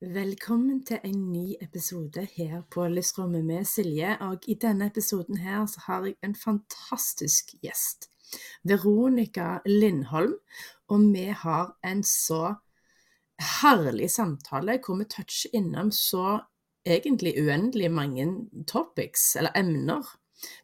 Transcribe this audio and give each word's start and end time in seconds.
Velkommen 0.00 0.82
til 0.84 0.98
en 1.08 1.20
ny 1.32 1.54
episode 1.64 2.26
her 2.34 2.58
på 2.68 2.84
Livsrommet 2.92 3.44
med 3.48 3.64
Silje. 3.64 4.10
Og 4.20 4.42
i 4.44 4.54
denne 4.60 4.90
episoden 4.90 5.38
her 5.40 5.62
så 5.66 5.80
har 5.86 6.04
jeg 6.04 6.18
en 6.22 6.34
fantastisk 6.36 7.54
gjest. 7.62 8.10
Veronica 8.62 9.58
Lindholm. 9.64 10.34
Og 10.88 11.00
vi 11.14 11.24
har 11.32 11.78
en 11.80 12.02
så 12.04 12.58
herlig 13.40 14.10
samtale 14.10 14.76
hvor 14.84 15.00
vi 15.00 15.08
toucher 15.08 15.56
innom 15.56 15.88
så 15.90 16.42
egentlig 16.84 17.32
uendelig 17.40 17.90
mange 17.90 18.28
topics, 18.68 19.34
eller 19.36 19.56
emner. 19.56 20.04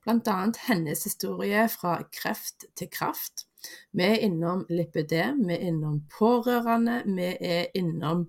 Blant 0.04 0.28
annet 0.28 0.60
hennes 0.68 1.04
historie 1.08 1.64
fra 1.72 2.02
kreft 2.20 2.68
til 2.76 2.92
kraft. 2.92 3.46
Vi 3.96 4.04
er 4.04 4.20
innom 4.28 4.66
lipidem, 4.68 5.46
vi 5.48 5.56
er 5.56 5.68
innom 5.72 6.02
pårørende, 6.18 7.00
vi 7.06 7.32
er 7.40 7.72
innom 7.74 8.28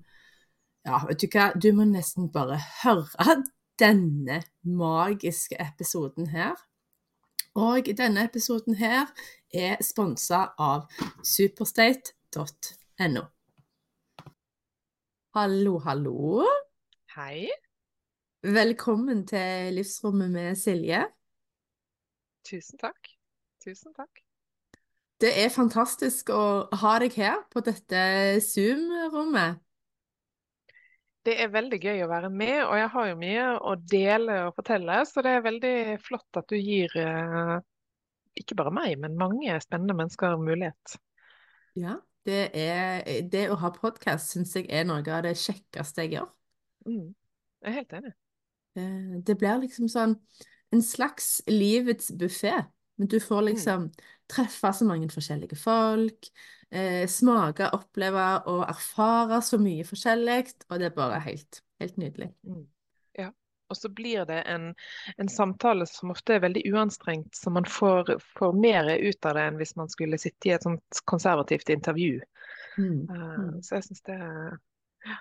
ja, 0.86 1.00
vet 1.08 1.24
du 1.24 1.28
hva, 1.32 1.52
du 1.56 1.72
må 1.76 1.86
nesten 1.88 2.30
bare 2.32 2.60
høre 2.84 3.42
denne 3.80 4.42
magiske 4.64 5.58
episoden 5.62 6.30
her. 6.34 6.58
Og 7.56 7.88
denne 7.98 8.26
episoden 8.26 8.76
her 8.80 9.12
er 9.54 9.78
sponsa 9.86 10.48
av 10.58 10.90
superstate.no. 11.24 13.24
Hallo, 15.34 15.78
hallo. 15.86 16.44
Hei. 17.16 17.48
Velkommen 18.44 19.24
til 19.30 19.78
Livsrommet 19.78 20.34
med 20.34 20.60
Silje. 20.60 21.06
Tusen 22.44 22.82
takk. 22.82 23.14
Tusen 23.64 23.94
takk. 23.96 24.20
Det 25.24 25.32
er 25.40 25.54
fantastisk 25.54 26.34
å 26.36 26.68
ha 26.82 26.98
deg 27.00 27.16
her 27.16 27.46
på 27.54 27.64
dette 27.64 28.02
Zoom-rommet. 28.44 29.63
Det 31.24 31.36
er 31.40 31.52
veldig 31.54 31.80
gøy 31.80 32.02
å 32.04 32.10
være 32.12 32.30
med, 32.34 32.58
og 32.66 32.74
jeg 32.76 32.90
har 32.94 33.06
jo 33.08 33.20
mye 33.20 33.44
å 33.56 33.76
dele 33.80 34.40
og 34.50 34.58
fortelle. 34.58 34.98
Så 35.08 35.24
det 35.24 35.32
er 35.38 35.46
veldig 35.46 35.76
flott 36.04 36.40
at 36.40 36.50
du 36.52 36.58
gir 36.60 36.92
eh, 37.00 37.54
ikke 38.40 38.58
bare 38.60 38.74
meg, 38.76 38.98
men 39.00 39.16
mange 39.20 39.56
spennende 39.64 39.96
mennesker 39.96 40.36
mulighet. 40.42 40.98
Ja, 41.80 41.96
det, 42.28 42.42
er, 42.60 43.08
det 43.32 43.46
å 43.52 43.60
ha 43.62 43.72
podkast 43.76 44.34
syns 44.34 44.56
jeg 44.58 44.68
er 44.68 44.84
noe 44.90 45.04
av 45.04 45.24
det 45.26 45.36
kjekkeste 45.40 46.06
jeg 46.06 46.18
gjør. 46.18 46.28
Mm, 46.90 47.08
jeg 47.64 47.72
er 47.72 47.80
helt 47.80 47.98
enig. 48.02 48.14
Eh, 48.80 49.16
det 49.24 49.38
blir 49.40 49.64
liksom 49.64 49.88
sånn 49.92 50.18
en 50.74 50.84
slags 50.84 51.38
livets 51.48 52.12
buffé. 52.20 52.58
Men 53.00 53.10
du 53.10 53.18
får 53.24 53.48
liksom 53.48 53.88
treffe 54.34 54.74
så 54.74 54.88
mange 54.88 55.10
forskjellige 55.14 55.58
folk, 55.60 56.30
eh, 56.74 57.06
smake, 57.10 57.70
oppleve 57.78 58.28
og 58.52 58.66
erfare 58.68 59.42
så 59.46 59.60
mye 59.62 59.86
forskjellig, 59.88 60.40
og 60.70 60.80
det 60.82 60.90
er 60.90 60.98
bare 60.98 61.22
helt, 61.28 61.62
helt 61.82 62.00
nydelig. 62.02 62.32
Mm. 62.48 62.66
Ja. 63.20 63.30
Og 63.70 63.78
så 63.78 63.90
blir 63.90 64.26
det 64.30 64.42
en, 64.52 64.72
en, 65.18 65.30
samtale 65.30 65.88
som 65.90 66.12
ofte 66.14 66.36
er 66.36 66.44
veldig 66.44 66.66
uanstrengt, 66.74 67.36
så 67.38 67.54
man 67.54 67.66
får, 67.66 68.16
får, 68.38 68.54
mer 68.58 68.90
ut 69.02 69.30
av 69.30 69.38
det 69.38 69.48
enn 69.50 69.60
hvis 69.62 69.76
man 69.80 69.90
skulle 69.90 70.20
sitte 70.22 70.50
i 70.50 70.56
et 70.58 70.66
sånt 70.66 71.04
konservativt 71.10 71.72
intervju. 71.74 72.20
Mm. 72.78 73.06
Uh, 73.10 73.62
så 73.62 73.78
jeg 73.78 73.88
syns 73.90 74.06
det 74.10 74.18
er 74.18 74.58
ja, 75.06 75.20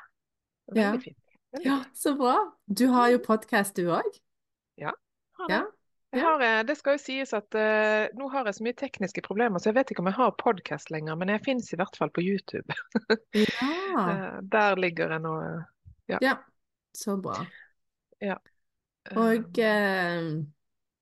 veldig 0.72 0.88
ja. 0.88 1.04
fint. 1.04 1.20
Veldig 1.53 1.69
ja, 1.69 1.78
så 1.94 2.14
bra. 2.16 2.37
Du 2.64 2.87
har 2.94 3.12
jo 3.12 3.20
podkast, 3.25 3.76
du 3.76 3.92
òg? 3.92 4.20
Ja, 4.81 4.94
har 5.38 5.48
det. 5.53 5.60
Ja. 5.60 5.81
Har, 6.12 6.43
eh, 6.45 6.61
det 6.69 6.77
skal 6.77 6.99
jo 6.99 7.00
sies 7.00 7.31
at 7.33 7.56
uh, 7.56 8.05
nå 8.19 8.27
har 8.34 8.45
jeg 8.49 8.59
så 8.59 8.65
mye 8.67 8.77
tekniske 8.77 9.23
problemer, 9.25 9.62
så 9.62 9.71
jeg 9.71 9.78
vet 9.78 9.93
ikke 9.93 10.03
om 10.05 10.11
jeg 10.11 10.19
har 10.19 10.34
podkast 10.41 10.93
lenger, 10.93 11.17
men 11.17 11.33
jeg 11.33 11.45
fins 11.47 11.71
i 11.73 11.78
hvert 11.81 11.97
fall 11.97 12.12
på 12.12 12.25
YouTube. 12.25 12.77
ja. 13.33 13.71
uh, 13.97 14.41
der 14.55 14.77
ligger 14.77 15.17
jeg 15.17 15.25
nå. 15.25 15.37
Ja. 16.12 16.21
ja. 16.21 16.34
Så 16.93 17.17
bra. 17.17 17.39
Ja. 18.21 18.37
Og 19.17 19.56
uh, 19.56 20.28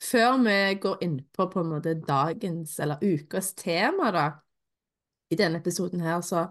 før 0.01 0.39
vi 0.47 0.59
går 0.87 1.03
inn 1.05 1.19
på 1.35 1.49
på 1.51 1.65
en 1.65 1.73
måte 1.75 1.99
dagens 2.07 2.79
eller 2.79 3.03
ukas 3.03 3.51
tema, 3.59 4.13
da, 4.15 4.27
i 5.31 5.39
denne 5.39 5.59
episoden 5.59 6.07
her, 6.07 6.23
så 6.23 6.47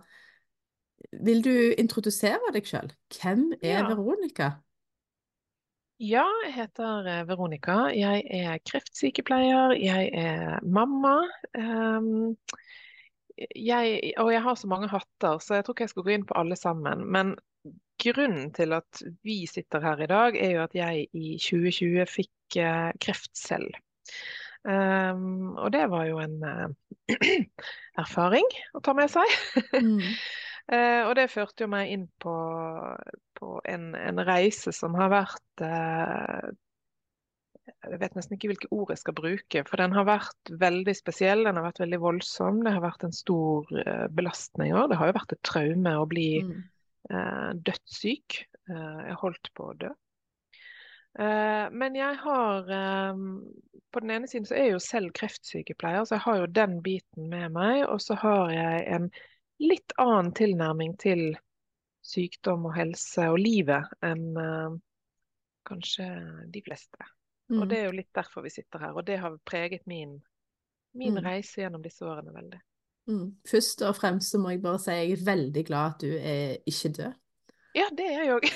vil 1.23 1.39
du 1.43 1.53
introdusere 1.79 2.51
deg 2.53 2.67
sjøl? 2.67 2.91
Hvem 3.15 3.53
er 3.61 3.79
ja. 3.79 3.87
Veronica? 3.87 4.57
Ja, 5.99 6.23
jeg 6.45 6.53
heter 6.55 7.07
eh, 7.11 7.25
Veronica. 7.27 7.89
Jeg 7.91 8.23
er 8.31 8.61
kreftsykepleier. 8.63 9.73
Jeg 9.75 10.05
er 10.15 10.61
mamma. 10.63 11.17
Um, 11.51 12.37
jeg, 13.51 14.13
og 14.15 14.31
jeg 14.31 14.41
har 14.45 14.55
så 14.55 14.69
mange 14.71 14.87
hatter, 14.87 15.41
så 15.43 15.57
jeg 15.57 15.65
tror 15.65 15.75
ikke 15.75 15.87
jeg 15.89 15.91
skal 15.91 16.05
gå 16.07 16.13
inn 16.15 16.25
på 16.29 16.37
alle 16.39 16.55
sammen. 16.55 17.03
Men 17.03 17.33
grunnen 17.99 18.53
til 18.55 18.77
at 18.79 19.03
vi 19.27 19.41
sitter 19.51 19.83
her 19.83 19.99
i 19.99 20.07
dag, 20.07 20.39
er 20.39 20.55
jo 20.55 20.63
at 20.63 20.79
jeg 20.79 21.09
i 21.11 21.35
2020 21.35 22.07
fikk 22.07 22.61
uh, 22.63 22.95
kreft 23.03 23.35
selv. 23.35 23.67
Um, 24.63 25.57
og 25.59 25.73
det 25.75 25.83
var 25.91 26.07
jo 26.07 26.23
en 26.23 26.39
uh, 26.39 27.11
erfaring 28.05 28.47
å 28.71 28.79
ta 28.87 28.95
med 28.95 29.11
seg. 29.11 29.35
mm. 29.75 29.99
Uh, 30.69 31.07
og 31.09 31.15
det 31.17 31.31
førte 31.33 31.65
jo 31.65 31.71
meg 31.71 31.89
inn 31.89 32.05
på, 32.21 32.31
på 33.39 33.53
en, 33.65 33.93
en, 33.97 34.21
reise 34.21 34.69
som 34.75 34.93
har 34.99 35.09
vært 35.09 35.63
eh, 35.65 36.49
Jeg 37.87 37.99
vet 38.03 38.17
nesten 38.17 38.35
ikke 38.35 38.51
hvilke 38.51 38.69
ord 38.75 38.91
jeg 38.93 39.01
skal 39.01 39.15
bruke, 39.17 39.63
for 39.65 39.81
den 39.81 39.95
har 39.95 40.05
vært 40.05 40.51
veldig 40.61 40.93
spesiell. 40.97 41.41
Den 41.47 41.57
har 41.57 41.65
vært 41.65 41.81
veldig 41.81 41.99
voldsom. 42.03 42.59
Det 42.65 42.73
har 42.75 42.83
vært 42.83 43.07
en 43.07 43.15
stor 43.15 43.71
eh, 43.81 44.05
belastning 44.13 44.75
òg. 44.75 44.91
Det 44.91 44.99
har 44.99 45.09
jo 45.09 45.15
vært 45.17 45.33
et 45.33 45.41
traume 45.47 45.95
å 45.97 46.05
bli 46.09 46.27
mm. 46.45 46.61
dødssyk. 47.65 48.37
jeg 48.69 49.17
holdt 49.23 49.51
på 49.57 49.71
å 49.71 49.77
dø. 49.79 49.89
Men 51.17 51.95
jeg 51.97 52.19
har 52.21 52.67
På 53.89 54.03
den 54.03 54.11
ene 54.13 54.29
siden 54.29 54.45
så 54.45 54.53
er 54.53 54.67
jeg 54.67 54.75
jo 54.75 54.83
selv 54.85 55.15
kreftsykepleier, 55.17 56.05
så 56.05 56.19
jeg 56.19 56.25
har 56.27 56.43
jo 56.43 56.53
den 56.59 56.77
biten 56.85 57.31
med 57.31 57.57
meg. 57.57 57.87
Og 57.89 58.03
så 58.05 58.19
har 58.21 58.53
jeg 58.53 58.85
en 58.93 59.09
litt 59.59 59.93
annen 59.99 60.33
tilnærming 60.35 60.97
til 60.99 61.37
sykdom 62.05 62.65
og 62.69 62.75
helse 62.77 63.27
og 63.29 63.39
livet 63.41 63.83
enn 64.05 64.37
uh, 64.39 64.77
kanskje 65.67 66.07
de 66.51 66.61
fleste. 66.65 66.97
Mm. 67.49 67.61
Og 67.61 67.69
det 67.69 67.77
er 67.79 67.85
jo 67.89 67.97
litt 67.97 68.15
derfor 68.15 68.45
vi 68.45 68.51
sitter 68.53 68.79
her, 68.85 68.93
og 68.97 69.05
det 69.07 69.17
har 69.21 69.37
preget 69.45 69.85
min, 69.89 70.11
min 70.97 71.15
mm. 71.17 71.23
reise 71.25 71.61
gjennom 71.63 71.83
disse 71.83 72.05
årene 72.05 72.33
veldig. 72.33 72.59
Mm. 73.09 73.27
Først 73.49 73.81
og 73.87 73.95
fremst 73.97 74.31
så 74.33 74.37
må 74.41 74.47
jeg 74.53 74.61
bare 74.61 74.79
si 74.81 74.91
jeg 74.93 75.11
er 75.15 75.25
veldig 75.25 75.63
glad 75.65 75.95
at 75.95 76.01
du 76.03 76.11
er 76.13 76.57
ikke 76.69 76.89
død. 76.99 77.13
Ja, 77.77 77.87
det 77.97 78.05
er 78.05 78.23
jeg 78.23 78.33
òg. 78.35 78.45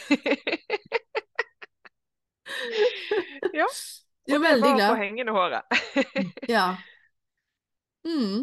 ja. 3.62 3.68
og 3.68 4.36
er 4.38 4.44
veldig 4.46 4.74
glad. 4.78 4.90
På 4.90 5.02
hengende 5.02 5.32
håret. 5.36 5.64
ja. 6.56 6.68
Mm. 8.06 8.40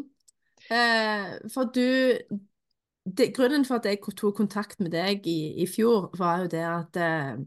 Eh, 0.70 1.26
for 1.54 1.64
du 1.74 1.88
det, 3.16 3.32
grunnen 3.36 3.64
for 3.64 3.80
at 3.80 3.86
jeg 3.88 4.00
tok 4.16 4.36
kontakt 4.36 4.80
med 4.80 4.92
deg 4.94 5.26
i, 5.28 5.62
i 5.62 5.66
fjor, 5.68 6.10
var 6.18 6.44
jo 6.44 6.50
det 6.52 6.64
at 6.66 7.00
eh, 7.00 7.40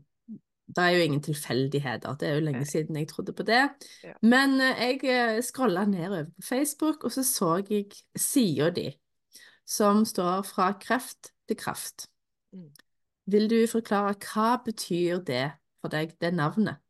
det 0.74 0.84
er 0.84 0.96
jo 0.96 1.04
ingen 1.04 1.24
tilfeldigheter. 1.24 2.16
Det 2.20 2.28
er 2.28 2.38
jo 2.38 2.46
lenge 2.46 2.66
siden 2.66 2.98
jeg 2.98 3.08
trodde 3.12 3.34
på 3.36 3.46
det. 3.48 3.64
Ja. 4.04 4.14
Men 4.22 4.60
eh, 4.62 4.84
jeg 4.88 5.04
eh, 5.04 5.42
scrolla 5.44 5.86
nedover 5.86 6.30
på 6.32 6.48
Facebook, 6.50 7.04
og 7.04 7.12
så 7.12 7.24
så 7.24 7.56
jeg 7.70 7.92
sida 8.16 8.70
di, 8.70 8.90
som 9.66 10.06
står 10.06 10.42
'Fra 10.42 10.72
kreft 10.80 11.32
til 11.48 11.58
kraft'. 11.58 12.08
Mm. 12.54 12.72
Vil 13.26 13.50
du 13.50 13.68
forklare 13.68 14.16
hva 14.20 14.58
betyr 14.66 15.24
det 15.24 15.52
for 15.82 15.90
deg, 15.90 16.16
det 16.22 16.34
navnet? 16.34 16.83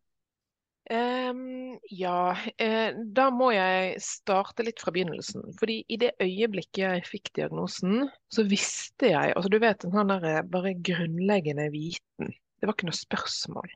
Um, 0.91 1.77
ja, 1.95 2.35
eh, 2.59 2.91
da 3.15 3.29
må 3.31 3.53
jeg 3.53 4.01
starte 4.03 4.65
litt 4.67 4.81
fra 4.83 4.91
begynnelsen. 4.95 5.45
Fordi 5.59 5.79
i 5.87 5.99
det 6.01 6.11
øyeblikket 6.23 6.81
jeg 6.83 7.05
fikk 7.07 7.31
diagnosen, 7.39 8.09
så 8.33 8.43
visste 8.47 9.13
jeg 9.13 9.31
Altså 9.37 9.51
du 9.53 9.59
vet 9.63 9.85
en 9.85 9.95
sånn 9.95 10.11
der 10.11 10.27
eh, 10.27 10.41
bare 10.43 10.75
grunnleggende 10.75 11.69
viten. 11.73 12.35
Det 12.59 12.67
var 12.67 12.75
ikke 12.75 12.91
noe 12.91 12.99
spørsmål. 12.99 13.73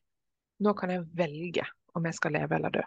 Nå 0.64 0.74
kan 0.76 0.92
jeg 0.92 1.08
velge 1.16 1.68
om 1.96 2.06
jeg 2.08 2.18
skal 2.18 2.36
leve 2.36 2.58
eller 2.58 2.76
dø. 2.76 2.86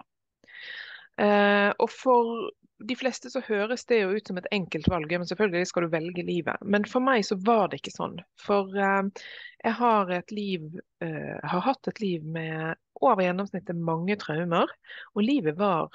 Uh, 1.20 1.70
og 1.82 1.90
for 1.93 2.50
de 2.81 2.97
fleste 2.97 3.31
så 3.31 3.43
høres 3.44 3.85
det 3.91 4.00
jo 4.00 4.12
ut 4.17 4.27
som 4.27 4.38
et 4.41 4.49
enkelt 4.55 4.88
valg, 4.91 5.11
men 5.12 5.29
selvfølgelig 5.29 5.69
skal 5.69 5.85
du 5.85 5.93
velge 5.93 6.25
livet. 6.25 6.61
Men 6.65 6.87
for 6.88 7.05
meg 7.05 7.25
så 7.27 7.37
var 7.44 7.69
det 7.69 7.81
ikke 7.81 7.94
sånn. 7.94 8.17
For 8.41 8.71
uh, 8.77 9.27
jeg 9.65 9.77
har 9.81 10.12
et 10.17 10.32
liv, 10.35 10.69
uh, 11.05 11.37
har 11.53 11.67
hatt 11.67 11.91
et 11.91 12.00
liv 12.03 12.25
med 12.25 12.79
over 13.00 13.25
gjennomsnittet 13.25 13.85
mange 13.91 14.17
traumer, 14.21 14.73
og 15.15 15.27
livet 15.27 15.59
var 15.61 15.93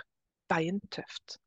beintøft. 0.52 1.40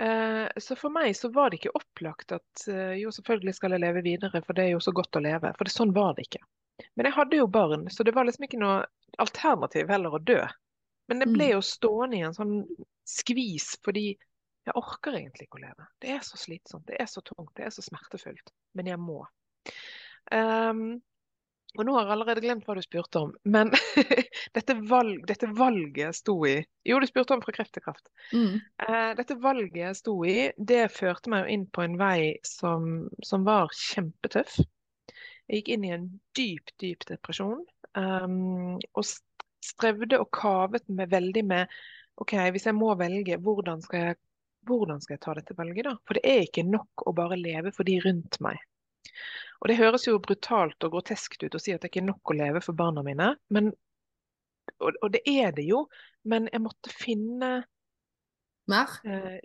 Uh, 0.00 0.48
så 0.56 0.78
for 0.78 0.92
meg 0.94 1.12
så 1.18 1.28
var 1.34 1.50
det 1.50 1.60
ikke 1.60 1.76
opplagt 1.76 2.32
at 2.32 2.64
jo, 2.96 3.12
selvfølgelig 3.12 3.56
skal 3.58 3.76
jeg 3.76 3.84
leve 3.84 4.04
videre, 4.06 4.40
for 4.46 4.56
det 4.56 4.68
er 4.68 4.74
jo 4.76 4.84
så 4.84 4.94
godt 4.96 5.20
å 5.20 5.24
leve. 5.24 5.52
For 5.58 5.68
det, 5.68 5.74
sånn 5.76 5.94
var 5.96 6.16
det 6.16 6.30
ikke. 6.30 6.42
Men 6.96 7.10
jeg 7.10 7.18
hadde 7.18 7.42
jo 7.42 7.50
barn, 7.52 7.84
så 7.92 8.06
det 8.06 8.16
var 8.16 8.24
liksom 8.24 8.46
ikke 8.46 8.62
noe 8.62 8.80
alternativ 9.20 9.90
heller 9.92 10.16
å 10.16 10.24
dø. 10.24 10.40
Men 11.10 11.20
det 11.20 11.28
ble 11.28 11.50
mm. 11.50 11.54
jo 11.56 11.62
stående 11.66 12.16
i 12.16 12.24
en 12.24 12.36
sånn 12.36 12.60
skvis 13.10 13.72
fordi 13.82 14.12
jeg 14.68 14.76
orker 14.76 15.16
egentlig 15.16 15.46
ikke 15.46 15.60
å 15.60 15.66
leve. 15.66 15.86
Det 16.02 16.10
er 16.14 16.24
så 16.26 16.38
slitsomt, 16.40 16.86
det 16.88 16.98
er 17.00 17.08
så 17.10 17.22
tungt, 17.24 17.52
det 17.56 17.66
er 17.66 17.72
så 17.74 17.84
smertefullt. 17.84 18.52
Men 18.76 18.90
jeg 18.90 19.00
må. 19.00 19.22
Um, 20.30 21.00
og 21.78 21.86
nå 21.86 21.94
har 21.94 22.08
jeg 22.08 22.12
allerede 22.16 22.42
glemt 22.42 22.66
hva 22.66 22.74
du 22.76 22.82
spurte 22.82 23.22
om. 23.22 23.32
Men 23.48 23.70
dette, 24.56 24.76
valg, 24.90 25.22
dette, 25.28 25.48
valget 25.56 26.18
sto 26.18 26.36
i 26.48 26.56
Jo, 26.86 26.98
du 26.98 27.06
spurte 27.08 27.36
om 27.36 27.44
fra 27.44 27.54
kreft 27.54 27.76
til 27.76 27.84
kraft. 27.86 28.10
Mm. 28.34 28.58
Uh, 28.82 29.10
dette 29.18 29.38
valget 29.42 29.80
jeg 29.84 30.00
sto 30.00 30.16
i, 30.26 30.36
det 30.58 30.82
førte 30.94 31.32
meg 31.32 31.50
inn 31.54 31.66
på 31.70 31.86
en 31.86 31.96
vei 32.00 32.36
som, 32.46 33.06
som 33.26 33.46
var 33.48 33.72
kjempetøff. 33.76 34.58
Jeg 35.50 35.62
gikk 35.62 35.72
inn 35.74 35.86
i 35.86 35.94
en 35.94 36.08
dyp, 36.38 36.74
dyp 36.82 37.06
depresjon. 37.08 37.62
Um, 37.98 38.76
og 38.94 39.06
strevde 39.64 40.20
og 40.20 40.30
kavet 40.34 40.84
meg 40.92 41.10
veldig 41.10 41.42
med 41.46 41.80
OK, 42.20 42.34
hvis 42.52 42.66
jeg 42.68 42.76
må 42.76 42.92
velge, 43.00 43.38
hvordan 43.40 43.80
skal 43.82 44.04
jeg 44.04 44.18
hvordan 44.68 45.00
skal 45.02 45.16
jeg 45.16 45.22
ta 45.24 45.34
dette 45.36 45.56
valget, 45.58 45.86
da? 45.86 45.94
For 46.06 46.18
det 46.18 46.24
er 46.28 46.44
ikke 46.44 46.66
nok 46.66 47.06
å 47.06 47.14
bare 47.16 47.38
leve 47.40 47.72
for 47.76 47.88
de 47.88 47.98
rundt 48.04 48.40
meg. 48.44 48.60
Og 49.60 49.68
det 49.68 49.78
høres 49.80 50.06
jo 50.06 50.20
brutalt 50.22 50.86
og 50.86 50.94
groteskt 50.94 51.42
ut 51.44 51.56
å 51.56 51.60
si 51.60 51.74
at 51.74 51.82
det 51.82 51.90
ikke 51.90 52.02
er 52.02 52.10
nok 52.10 52.32
å 52.32 52.36
leve 52.36 52.62
for 52.64 52.76
barna 52.76 53.04
mine. 53.04 53.34
Men, 53.52 53.72
og, 54.78 54.96
og 55.02 55.10
det 55.16 55.22
er 55.28 55.52
det 55.56 55.66
jo, 55.68 55.84
men 56.28 56.48
jeg 56.52 56.64
måtte 56.64 56.94
finne 56.94 57.60
Mer? 58.70 58.92
Uh, 59.02 59.40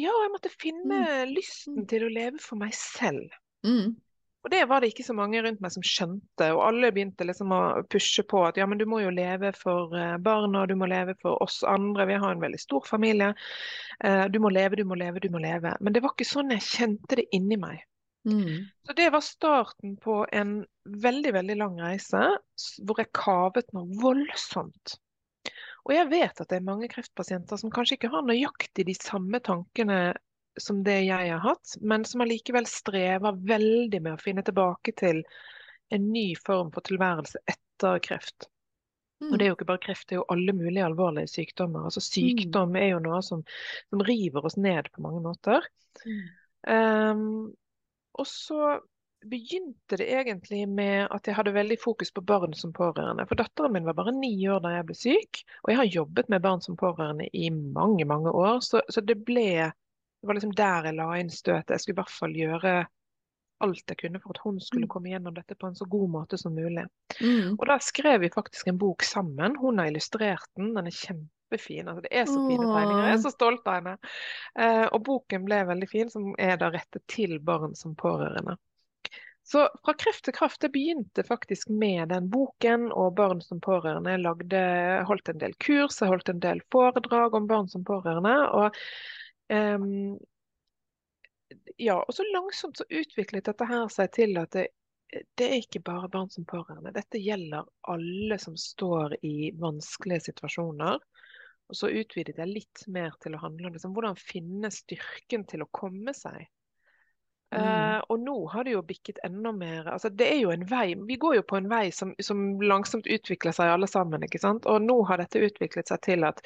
ja, 0.00 0.08
jeg 0.08 0.30
måtte 0.32 0.48
finne 0.48 1.02
mm. 1.02 1.32
lysten 1.34 1.82
til 1.90 2.06
å 2.06 2.12
leve 2.12 2.38
for 2.40 2.56
meg 2.56 2.72
selv. 2.72 3.34
Mm. 3.66 3.98
Og 4.42 4.50
det 4.50 4.64
var 4.66 4.82
det 4.82 4.90
ikke 4.90 5.04
så 5.06 5.14
mange 5.14 5.38
rundt 5.44 5.60
meg 5.62 5.70
som 5.70 5.84
skjønte, 5.86 6.48
og 6.50 6.64
alle 6.66 6.90
begynte 6.94 7.26
liksom 7.28 7.52
å 7.54 7.60
pushe 7.92 8.24
på 8.26 8.40
at 8.48 8.56
ja, 8.58 8.66
men 8.66 8.80
du 8.80 8.84
må 8.90 8.98
jo 9.04 9.12
leve 9.14 9.52
for 9.54 9.94
eh, 9.94 10.16
barna, 10.18 10.64
du 10.66 10.74
må 10.78 10.88
leve 10.90 11.14
for 11.22 11.38
oss 11.44 11.60
andre, 11.68 12.08
vi 12.10 12.18
har 12.18 12.34
en 12.34 12.42
veldig 12.42 12.58
stor 12.58 12.82
familie. 12.88 13.30
Eh, 14.02 14.24
du 14.34 14.40
må 14.42 14.50
leve, 14.50 14.80
du 14.80 14.84
må 14.88 14.98
leve, 14.98 15.22
du 15.22 15.30
må 15.30 15.42
leve. 15.42 15.76
Men 15.78 15.94
det 15.94 16.02
var 16.02 16.16
ikke 16.16 16.26
sånn 16.26 16.50
jeg 16.56 16.66
kjente 16.66 17.20
det 17.22 17.28
inni 17.38 17.60
meg. 17.62 17.84
Mm. 18.26 18.66
Så 18.86 18.94
det 18.98 19.08
var 19.14 19.22
starten 19.26 19.94
på 20.02 20.20
en 20.34 20.60
veldig, 21.06 21.32
veldig 21.38 21.56
lang 21.58 21.78
reise 21.82 22.26
hvor 22.82 22.98
jeg 23.02 23.14
kavet 23.14 23.70
meg 23.74 23.94
voldsomt. 24.02 24.98
Og 25.82 25.94
jeg 25.96 26.10
vet 26.12 26.42
at 26.42 26.50
det 26.50 26.58
er 26.60 26.66
mange 26.66 26.90
kreftpasienter 26.90 27.58
som 27.58 27.72
kanskje 27.74 27.98
ikke 27.98 28.12
har 28.12 28.26
nøyaktig 28.26 28.86
de 28.86 28.94
samme 28.98 29.42
tankene 29.42 30.12
som 30.60 30.82
det 30.84 30.98
jeg 31.06 31.32
har 31.32 31.42
hatt, 31.44 31.76
men 31.80 32.04
som 32.08 32.24
allikevel 32.24 32.66
strever 32.68 33.38
veldig 33.48 34.00
med 34.02 34.16
å 34.16 34.22
finne 34.22 34.44
tilbake 34.46 34.94
til 34.98 35.22
en 35.92 36.08
ny 36.12 36.32
form 36.40 36.72
for 36.74 36.84
tilværelse 36.88 37.40
etter 37.48 38.02
kreft. 38.04 38.48
Og 39.22 39.38
det 39.38 39.44
er 39.44 39.52
jo 39.52 39.56
ikke 39.56 39.68
bare 39.68 39.82
kreft, 39.82 40.08
det 40.10 40.16
er 40.16 40.22
jo 40.22 40.30
alle 40.34 40.54
mulige 40.56 40.86
alvorlige 40.86 41.30
sykdommer. 41.30 41.86
Altså 41.86 42.02
Sykdom 42.02 42.74
er 42.78 42.88
jo 42.94 43.02
noe 43.04 43.20
som, 43.22 43.44
som 43.92 44.02
river 44.08 44.48
oss 44.48 44.56
ned 44.58 44.88
på 44.90 45.04
mange 45.04 45.20
måter. 45.22 45.68
Mm. 46.02 46.22
Um, 46.66 47.52
og 48.18 48.26
så 48.26 48.78
begynte 49.30 49.98
det 50.00 50.08
egentlig 50.10 50.64
med 50.66 51.06
at 51.14 51.28
jeg 51.28 51.36
hadde 51.38 51.54
veldig 51.54 51.78
fokus 51.78 52.10
på 52.10 52.24
barn 52.26 52.56
som 52.58 52.72
pårørende. 52.74 53.26
For 53.30 53.38
datteren 53.38 53.76
min 53.76 53.86
var 53.86 53.94
bare 53.98 54.14
ni 54.16 54.34
år 54.50 54.64
da 54.64 54.74
jeg 54.74 54.88
ble 54.88 54.96
syk, 54.98 55.42
og 55.62 55.70
jeg 55.70 55.78
har 55.78 55.92
jobbet 56.00 56.32
med 56.32 56.42
barn 56.42 56.64
som 56.64 56.78
pårørende 56.80 57.28
i 57.30 57.50
mange, 57.50 58.04
mange 58.08 58.32
år. 58.34 58.58
Så, 58.66 58.82
så 58.90 59.04
det 59.06 59.20
ble 59.22 59.70
det 60.22 60.28
var 60.30 60.38
liksom 60.38 60.54
der 60.54 60.86
jeg 60.86 60.94
la 60.94 61.08
inn 61.18 61.30
støtet. 61.34 61.72
Jeg 61.74 61.82
skulle 61.82 61.96
i 61.96 62.02
hvert 62.02 62.14
fall 62.14 62.36
gjøre 62.38 62.74
alt 63.62 63.92
jeg 63.92 63.98
kunne 64.00 64.20
for 64.22 64.34
at 64.34 64.42
hun 64.44 64.58
skulle 64.62 64.86
mm. 64.86 64.92
komme 64.94 65.12
gjennom 65.12 65.34
dette 65.36 65.56
på 65.58 65.68
en 65.68 65.78
så 65.78 65.86
god 65.90 66.08
måte 66.10 66.38
som 66.38 66.54
mulig. 66.54 66.84
Mm. 67.20 67.54
Og 67.56 67.64
da 67.68 67.78
skrev 67.82 68.22
vi 68.22 68.32
faktisk 68.34 68.70
en 68.70 68.78
bok 68.78 69.02
sammen. 69.06 69.56
Hun 69.58 69.78
har 69.82 69.90
illustrert 69.90 70.48
den. 70.58 70.72
Den 70.76 70.90
er 70.90 70.96
kjempefin. 70.96 71.88
Altså, 71.88 72.02
det 72.06 72.12
er 72.14 72.26
så 72.30 72.38
fine 72.38 72.66
tegninger. 72.66 73.06
Jeg 73.06 73.16
er 73.16 73.22
så 73.24 73.34
stolt 73.34 73.66
av 73.66 73.78
henne. 73.80 73.94
Eh, 74.58 74.84
og 74.88 75.02
boken 75.06 75.46
ble 75.46 75.62
veldig 75.70 75.88
fin, 75.90 76.12
som 76.12 76.34
er 76.38 76.58
da 76.62 76.70
rettet 76.74 77.06
til 77.10 77.38
barn 77.42 77.74
som 77.78 77.96
pårørende. 77.98 78.58
Så 79.42 79.64
fra 79.82 79.94
kreft 79.98 80.22
til 80.26 80.34
kraft 80.36 80.60
det 80.62 80.70
begynte 80.70 81.24
faktisk 81.26 81.70
med 81.74 82.12
den 82.12 82.28
boken 82.30 82.92
og 82.94 83.16
barn 83.18 83.42
som 83.42 83.58
pårørende. 83.62 84.14
Jeg 84.14 84.22
lagde, 84.22 84.60
holdt 85.08 85.32
en 85.32 85.42
del 85.42 85.56
kurs, 85.58 85.98
jeg 85.98 86.12
holdt 86.12 86.30
en 86.30 86.42
del 86.42 86.62
foredrag 86.70 87.34
om 87.34 87.50
barn 87.50 87.66
som 87.68 87.82
pårørende. 87.84 88.36
og 88.54 88.78
Um, 89.50 90.18
ja, 91.76 91.98
og 91.98 92.14
så 92.14 92.24
langsomt 92.32 92.78
så 92.78 92.86
utviklet 92.88 93.48
dette 93.48 93.66
her 93.68 93.88
seg 93.92 94.12
til 94.14 94.38
at 94.40 94.54
det, 94.54 94.68
det 95.36 95.48
er 95.48 95.58
ikke 95.60 95.82
bare 95.84 96.10
barn 96.12 96.30
som 96.32 96.46
pårørende. 96.48 96.94
Dette 96.94 97.20
gjelder 97.20 97.66
alle 97.92 98.38
som 98.40 98.56
står 98.56 99.18
i 99.26 99.52
vanskelige 99.60 100.28
situasjoner. 100.30 101.02
Og 101.72 101.76
så 101.76 101.88
utvidet 101.88 102.36
jeg 102.36 102.50
litt 102.50 102.82
mer 102.92 103.14
til 103.22 103.36
å 103.36 103.42
handle 103.42 103.68
om 103.68 103.76
liksom, 103.76 103.94
hvordan 103.96 104.18
finne 104.20 104.68
styrken 104.72 105.46
til 105.48 105.64
å 105.64 105.70
komme 105.72 106.12
seg. 106.16 106.44
Mm. 107.52 107.60
Uh, 107.60 108.00
og 108.12 108.20
nå 108.24 108.34
har 108.52 108.64
det 108.64 108.72
jo 108.72 108.80
bikket 108.88 109.18
enda 109.26 109.50
mer 109.52 109.90
altså 109.92 110.08
Det 110.08 110.24
er 110.24 110.38
jo 110.40 110.54
en 110.54 110.62
vei 110.64 110.94
Vi 111.04 111.18
går 111.20 111.34
jo 111.36 111.42
på 111.44 111.58
en 111.58 111.66
vei 111.68 111.90
som, 111.92 112.14
som 112.24 112.38
langsomt 112.64 113.04
utvikler 113.04 113.52
seg 113.52 113.68
alle 113.74 113.88
sammen. 113.90 114.24
ikke 114.24 114.40
sant? 114.40 114.64
Og 114.64 114.80
nå 114.80 114.96
har 115.10 115.20
dette 115.20 115.42
utviklet 115.44 115.92
seg 115.92 116.00
til 116.06 116.24
at 116.24 116.40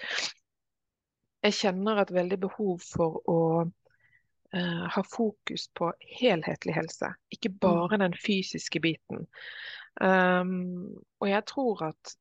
jeg 1.47 1.59
kjenner 1.61 2.03
et 2.03 2.13
veldig 2.15 2.39
behov 2.43 2.85
for 2.85 3.21
å 3.31 3.41
eh, 3.63 4.85
ha 4.97 5.03
fokus 5.07 5.69
på 5.79 5.93
helhetlig 6.19 6.77
helse, 6.77 7.13
ikke 7.35 7.55
mm. 7.55 7.59
bare 7.63 8.01
den 8.05 8.17
fysiske 8.21 8.83
biten. 8.85 9.27
Um, 10.01 10.93
og 11.23 11.31
jeg 11.31 11.45
tror 11.49 11.87
at 11.89 12.17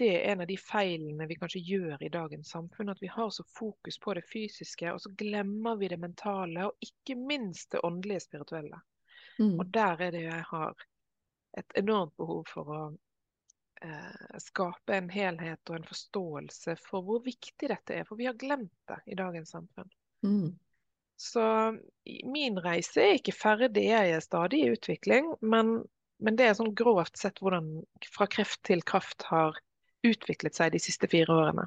det 0.00 0.08
er 0.16 0.32
en 0.32 0.40
av 0.40 0.48
de 0.48 0.56
feilene 0.56 1.26
vi 1.28 1.36
kanskje 1.36 1.60
gjør 1.60 2.02
i 2.02 2.08
dagens 2.12 2.52
samfunn. 2.54 2.88
At 2.88 3.02
vi 3.02 3.10
har 3.12 3.28
så 3.34 3.44
fokus 3.44 3.98
på 4.00 4.14
det 4.16 4.22
fysiske, 4.32 4.92
og 4.94 5.02
så 5.02 5.12
glemmer 5.18 5.76
vi 5.76 5.90
det 5.92 5.98
mentale, 6.00 6.70
og 6.70 6.86
ikke 6.86 7.18
minst 7.20 7.74
det 7.74 7.82
åndelige 7.84 8.24
spirituelle. 8.24 8.80
Mm. 9.38 9.58
Og 9.58 9.66
der 9.74 10.06
er 10.06 10.14
det 10.14 10.22
jeg 10.24 10.46
har 10.48 10.86
et 11.58 11.76
enormt 11.76 12.16
behov 12.16 12.46
for 12.48 12.72
å 12.72 12.80
skape 14.42 14.92
en 14.96 15.08
helhet 15.08 15.70
og 15.72 15.78
en 15.78 15.86
forståelse 15.88 16.74
for 16.84 17.06
hvor 17.06 17.22
viktig 17.24 17.70
dette 17.70 17.94
er. 17.96 18.04
For 18.08 18.20
vi 18.20 18.28
har 18.28 18.36
glemt 18.40 18.74
det 18.90 18.98
i 19.08 19.16
dagens 19.18 19.54
samfunn. 19.54 19.88
Mm. 20.26 20.50
Så 21.20 21.42
min 22.24 22.58
reise 22.64 23.02
er 23.02 23.18
ikke 23.18 23.36
ferdig, 23.36 23.86
jeg 23.90 24.12
er 24.14 24.22
stadig 24.24 24.62
i 24.64 24.70
utvikling. 24.72 25.34
Men, 25.40 25.82
men 26.20 26.38
det 26.38 26.46
er 26.48 26.56
sånn 26.56 26.72
grovt 26.76 27.20
sett 27.20 27.40
hvordan 27.44 27.82
fra 28.08 28.28
kreft 28.30 28.62
til 28.68 28.80
kraft 28.88 29.26
har 29.28 29.58
utviklet 30.06 30.56
seg 30.56 30.72
de 30.72 30.80
siste 30.80 31.10
fire 31.12 31.34
årene. 31.34 31.66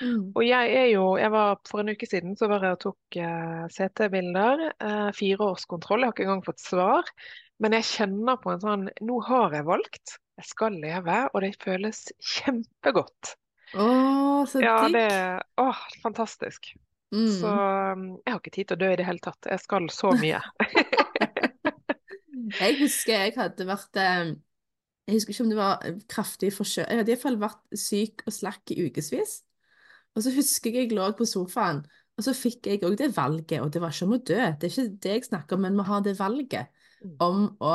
Mm. 0.00 0.30
Og 0.32 0.40
jeg 0.46 0.72
er 0.72 0.86
jo 0.88 1.04
jeg 1.20 1.28
var, 1.34 1.58
For 1.68 1.82
en 1.82 1.92
uke 1.92 2.08
siden 2.08 2.36
så 2.40 2.48
var 2.48 2.64
jeg 2.64 2.78
og 2.78 2.82
tok 2.86 3.18
eh, 3.20 3.64
CT-bilder. 3.74 4.62
Eh, 4.72 5.10
fireårskontroll. 5.16 6.00
Jeg 6.00 6.08
har 6.08 6.16
ikke 6.16 6.28
engang 6.30 6.46
fått 6.46 6.64
svar. 6.64 7.12
Men 7.60 7.76
jeg 7.76 7.88
kjenner 7.90 8.40
på 8.40 8.52
en 8.52 8.64
sånn 8.64 8.88
Nå 9.04 9.20
har 9.28 9.56
jeg 9.56 9.68
valgt 9.68 10.16
jeg 10.36 10.48
skal 10.50 10.76
leve, 10.82 11.20
og 11.32 11.42
det 11.44 11.54
føles 11.62 12.06
kjempegodt. 12.20 13.36
Å, 13.74 13.86
så 14.48 14.62
ja, 14.62 14.76
det 14.92 15.04
er 15.10 15.40
å, 15.60 15.70
fantastisk. 16.02 16.74
Mm. 17.14 17.30
Så 17.38 17.50
um, 17.50 18.06
jeg 18.20 18.34
har 18.34 18.40
ikke 18.40 18.54
tid 18.54 18.68
til 18.68 18.76
å 18.76 18.82
dø 18.82 18.90
i 18.92 18.98
det 18.98 19.06
hele 19.06 19.22
tatt. 19.22 19.48
Jeg 19.48 19.62
skal 19.62 19.88
så 19.94 20.12
mye. 20.18 20.40
jeg 22.60 22.78
husker 22.82 23.14
jeg 23.14 23.34
hadde 23.36 23.66
vært 23.66 23.98
eh, 24.02 24.34
Jeg 25.06 25.16
husker 25.16 25.34
ikke 25.34 25.44
om 25.46 25.50
det 25.50 25.58
var 25.58 25.84
kraftig 26.10 26.50
forkjølt 26.54 26.90
Jeg 26.92 27.00
hadde 27.00 27.12
iallfall 27.14 27.38
vært 27.40 27.78
syk 27.78 28.26
og 28.26 28.34
slakk 28.34 28.74
i 28.74 28.80
ukevis. 28.86 29.38
Og 30.16 30.24
så 30.24 30.32
husker 30.34 30.72
jeg 30.72 30.88
jeg 30.88 30.96
lå 30.96 31.06
på 31.16 31.26
sofaen, 31.28 31.82
og 32.16 32.24
så 32.24 32.32
fikk 32.32 32.70
jeg 32.70 32.80
òg 32.88 32.96
det 32.96 33.10
valget, 33.16 33.60
og 33.60 33.68
det 33.72 33.82
var 33.82 33.92
ikke 33.92 34.06
om 34.08 34.14
å 34.16 34.22
dø, 34.22 34.38
det 34.56 34.64
er 34.64 34.72
ikke 34.72 35.00
det 35.04 35.10
jeg 35.12 35.26
snakker 35.26 35.58
om, 35.58 35.66
men 35.66 35.76
vi 35.76 35.84
har 35.90 36.04
det 36.06 36.14
valget 36.16 36.70
mm. 37.04 37.16
om 37.20 37.42
å 37.60 37.74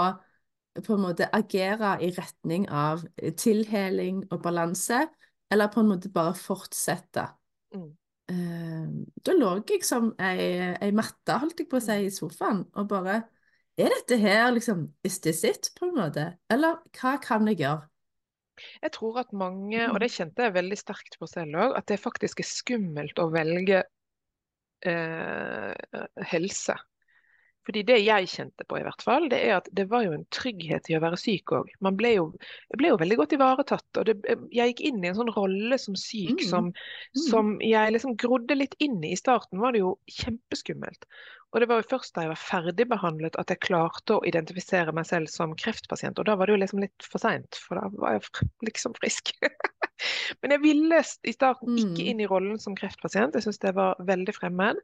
på 0.80 0.96
en 0.96 1.04
måte 1.04 1.28
agere 1.36 1.98
i 2.04 2.12
retning 2.16 2.68
av 2.72 3.04
tilheling 3.40 4.24
og 4.32 4.42
balanse, 4.46 5.04
eller 5.52 5.72
på 5.72 5.82
en 5.82 5.92
måte 5.92 6.12
bare 6.14 6.36
fortsette. 6.38 7.28
Mm. 7.76 7.90
Uh, 8.32 8.88
da 9.26 9.36
lå 9.36 9.52
jeg 9.68 9.84
som 9.84 10.14
ei, 10.24 10.72
ei 10.80 10.92
matte, 10.96 11.36
holdt 11.42 11.60
jeg 11.60 11.68
på 11.72 11.82
å 11.82 11.84
si, 11.84 11.98
i 12.08 12.14
sofaen, 12.14 12.66
og 12.80 12.90
bare 12.92 13.22
Er 13.80 13.88
dette 13.90 14.18
her 14.20 14.52
liksom 14.52 14.84
Is 15.08 15.20
this 15.24 15.46
it, 15.48 15.70
på 15.80 15.88
en 15.88 15.96
måte? 15.96 16.26
Eller 16.52 16.80
hva 17.00 17.16
kan 17.24 17.48
jeg 17.48 17.62
gjøre? 17.64 17.88
Jeg 18.84 18.92
tror 18.94 19.22
at 19.24 19.32
mange, 19.34 19.80
og 19.90 20.00
det 20.04 20.12
kjente 20.14 20.44
jeg 20.46 20.54
veldig 20.54 20.78
sterkt 20.78 21.18
på 21.20 21.28
selv 21.30 21.58
òg, 21.58 21.76
at 21.80 21.88
det 21.90 21.98
faktisk 22.00 22.44
er 22.44 22.50
skummelt 22.50 23.20
å 23.20 23.30
velge 23.34 23.80
eh, 24.86 25.74
helse. 26.34 26.76
Fordi 27.68 27.84
det 27.86 28.00
jeg 28.02 28.28
kjente 28.32 28.66
på, 28.66 28.80
i 28.80 28.84
hvert 28.84 29.04
fall, 29.06 29.28
det 29.30 29.38
er 29.46 29.58
at 29.60 29.68
det 29.78 29.86
var 29.92 30.02
jo 30.08 30.14
en 30.16 30.26
trygghet 30.34 30.90
i 30.90 30.96
å 30.98 31.02
være 31.04 31.20
syk 31.22 31.52
òg. 31.54 31.68
Jeg 31.78 31.98
ble 32.00 32.14
jo 32.18 32.98
veldig 32.98 33.18
godt 33.20 33.36
ivaretatt. 33.38 34.00
Og 34.02 34.06
det, 34.08 34.16
jeg 34.52 34.72
gikk 34.74 34.82
inn 34.90 35.04
i 35.04 35.12
en 35.12 35.20
sånn 35.20 35.30
rolle 35.36 35.78
som 35.78 35.94
syk 35.96 36.42
Mm. 36.42 36.48
som, 36.50 36.72
Mm. 36.74 37.22
som 37.30 37.52
jeg 37.62 37.94
liksom 37.94 38.16
grodde 38.18 38.58
litt 38.58 38.74
inn 38.80 39.04
i. 39.04 39.12
I 39.14 39.20
starten 39.22 39.60
var 39.62 39.74
det 39.74 39.84
jo 39.84 39.98
kjempeskummelt. 40.10 41.06
Og 41.54 41.60
det 41.60 41.68
var 41.68 41.82
jo 41.82 41.90
først 41.98 42.14
da 42.16 42.22
jeg 42.24 42.32
var 42.32 42.40
ferdigbehandlet 42.40 43.36
at 43.38 43.48
jeg 43.52 43.60
klarte 43.60 44.16
å 44.18 44.26
identifisere 44.26 44.94
meg 44.96 45.06
selv 45.06 45.28
som 45.30 45.54
kreftpasient. 45.54 46.18
Og 46.18 46.26
da 46.26 46.36
var 46.36 46.48
det 46.48 46.56
jo 46.56 46.62
liksom 46.64 46.80
litt 46.80 47.04
for 47.04 47.20
seint, 47.20 47.56
for 47.60 47.76
da 47.76 47.90
var 48.00 48.14
jeg 48.18 48.50
liksom 48.66 48.96
frisk. 48.96 49.34
Men 50.42 50.52
jeg 50.56 50.62
ville 50.64 51.02
i 51.28 51.32
starten 51.36 51.78
ikke 51.78 52.02
Mm. 52.02 52.08
inn 52.08 52.20
i 52.22 52.26
rollen 52.32 52.58
som 52.60 52.74
kreftpasient. 52.76 53.34
Jeg 53.36 53.44
syns 53.44 53.60
det 53.60 53.76
var 53.76 53.96
veldig 54.00 54.34
fremmed. 54.34 54.80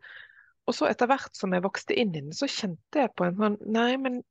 Og 0.67 0.75
så 0.75 0.87
etter 0.89 1.07
hvert 1.07 1.35
som 1.37 1.53
jeg 1.55 1.63
vokste 1.63 1.95
inn 1.95 2.09
i 2.15 2.21
den, 2.21 2.33
så 2.35 2.47
kjente 2.51 2.99
jeg 3.05 3.13
på 3.15 3.25
en 3.27 3.37
sånn 3.39 3.57
Nei, 3.71 3.95
men 3.97 4.21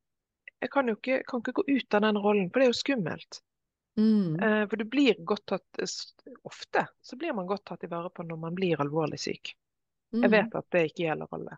jeg 0.61 0.71
kan 0.73 0.89
jo 0.89 0.97
ikke, 0.97 1.23
kan 1.29 1.41
ikke 1.43 1.53
gå 1.59 1.65
ut 1.69 1.95
av 1.97 2.03
den 2.05 2.19
rollen, 2.21 2.51
for 2.51 2.61
det 2.61 2.67
er 2.67 2.73
jo 2.73 2.81
skummelt. 2.81 3.41
Mm. 3.97 4.37
Eh, 4.45 4.63
for 4.69 4.77
du 4.77 4.85
blir 4.93 5.17
godt 5.25 5.47
tatt 5.49 5.79
Ofte 6.45 6.83
så 7.01 7.17
blir 7.17 7.33
man 7.33 7.47
godt 7.49 7.65
tatt 7.65 7.85
i 7.85 7.89
vare 7.89 8.11
på 8.13 8.25
når 8.29 8.37
man 8.43 8.55
blir 8.57 8.81
alvorlig 8.85 9.19
syk. 9.23 9.55
Jeg 10.13 10.31
vet 10.31 10.55
at 10.55 10.67
det 10.71 10.83
ikke 10.91 11.07
gjelder 11.09 11.33
alle. 11.33 11.57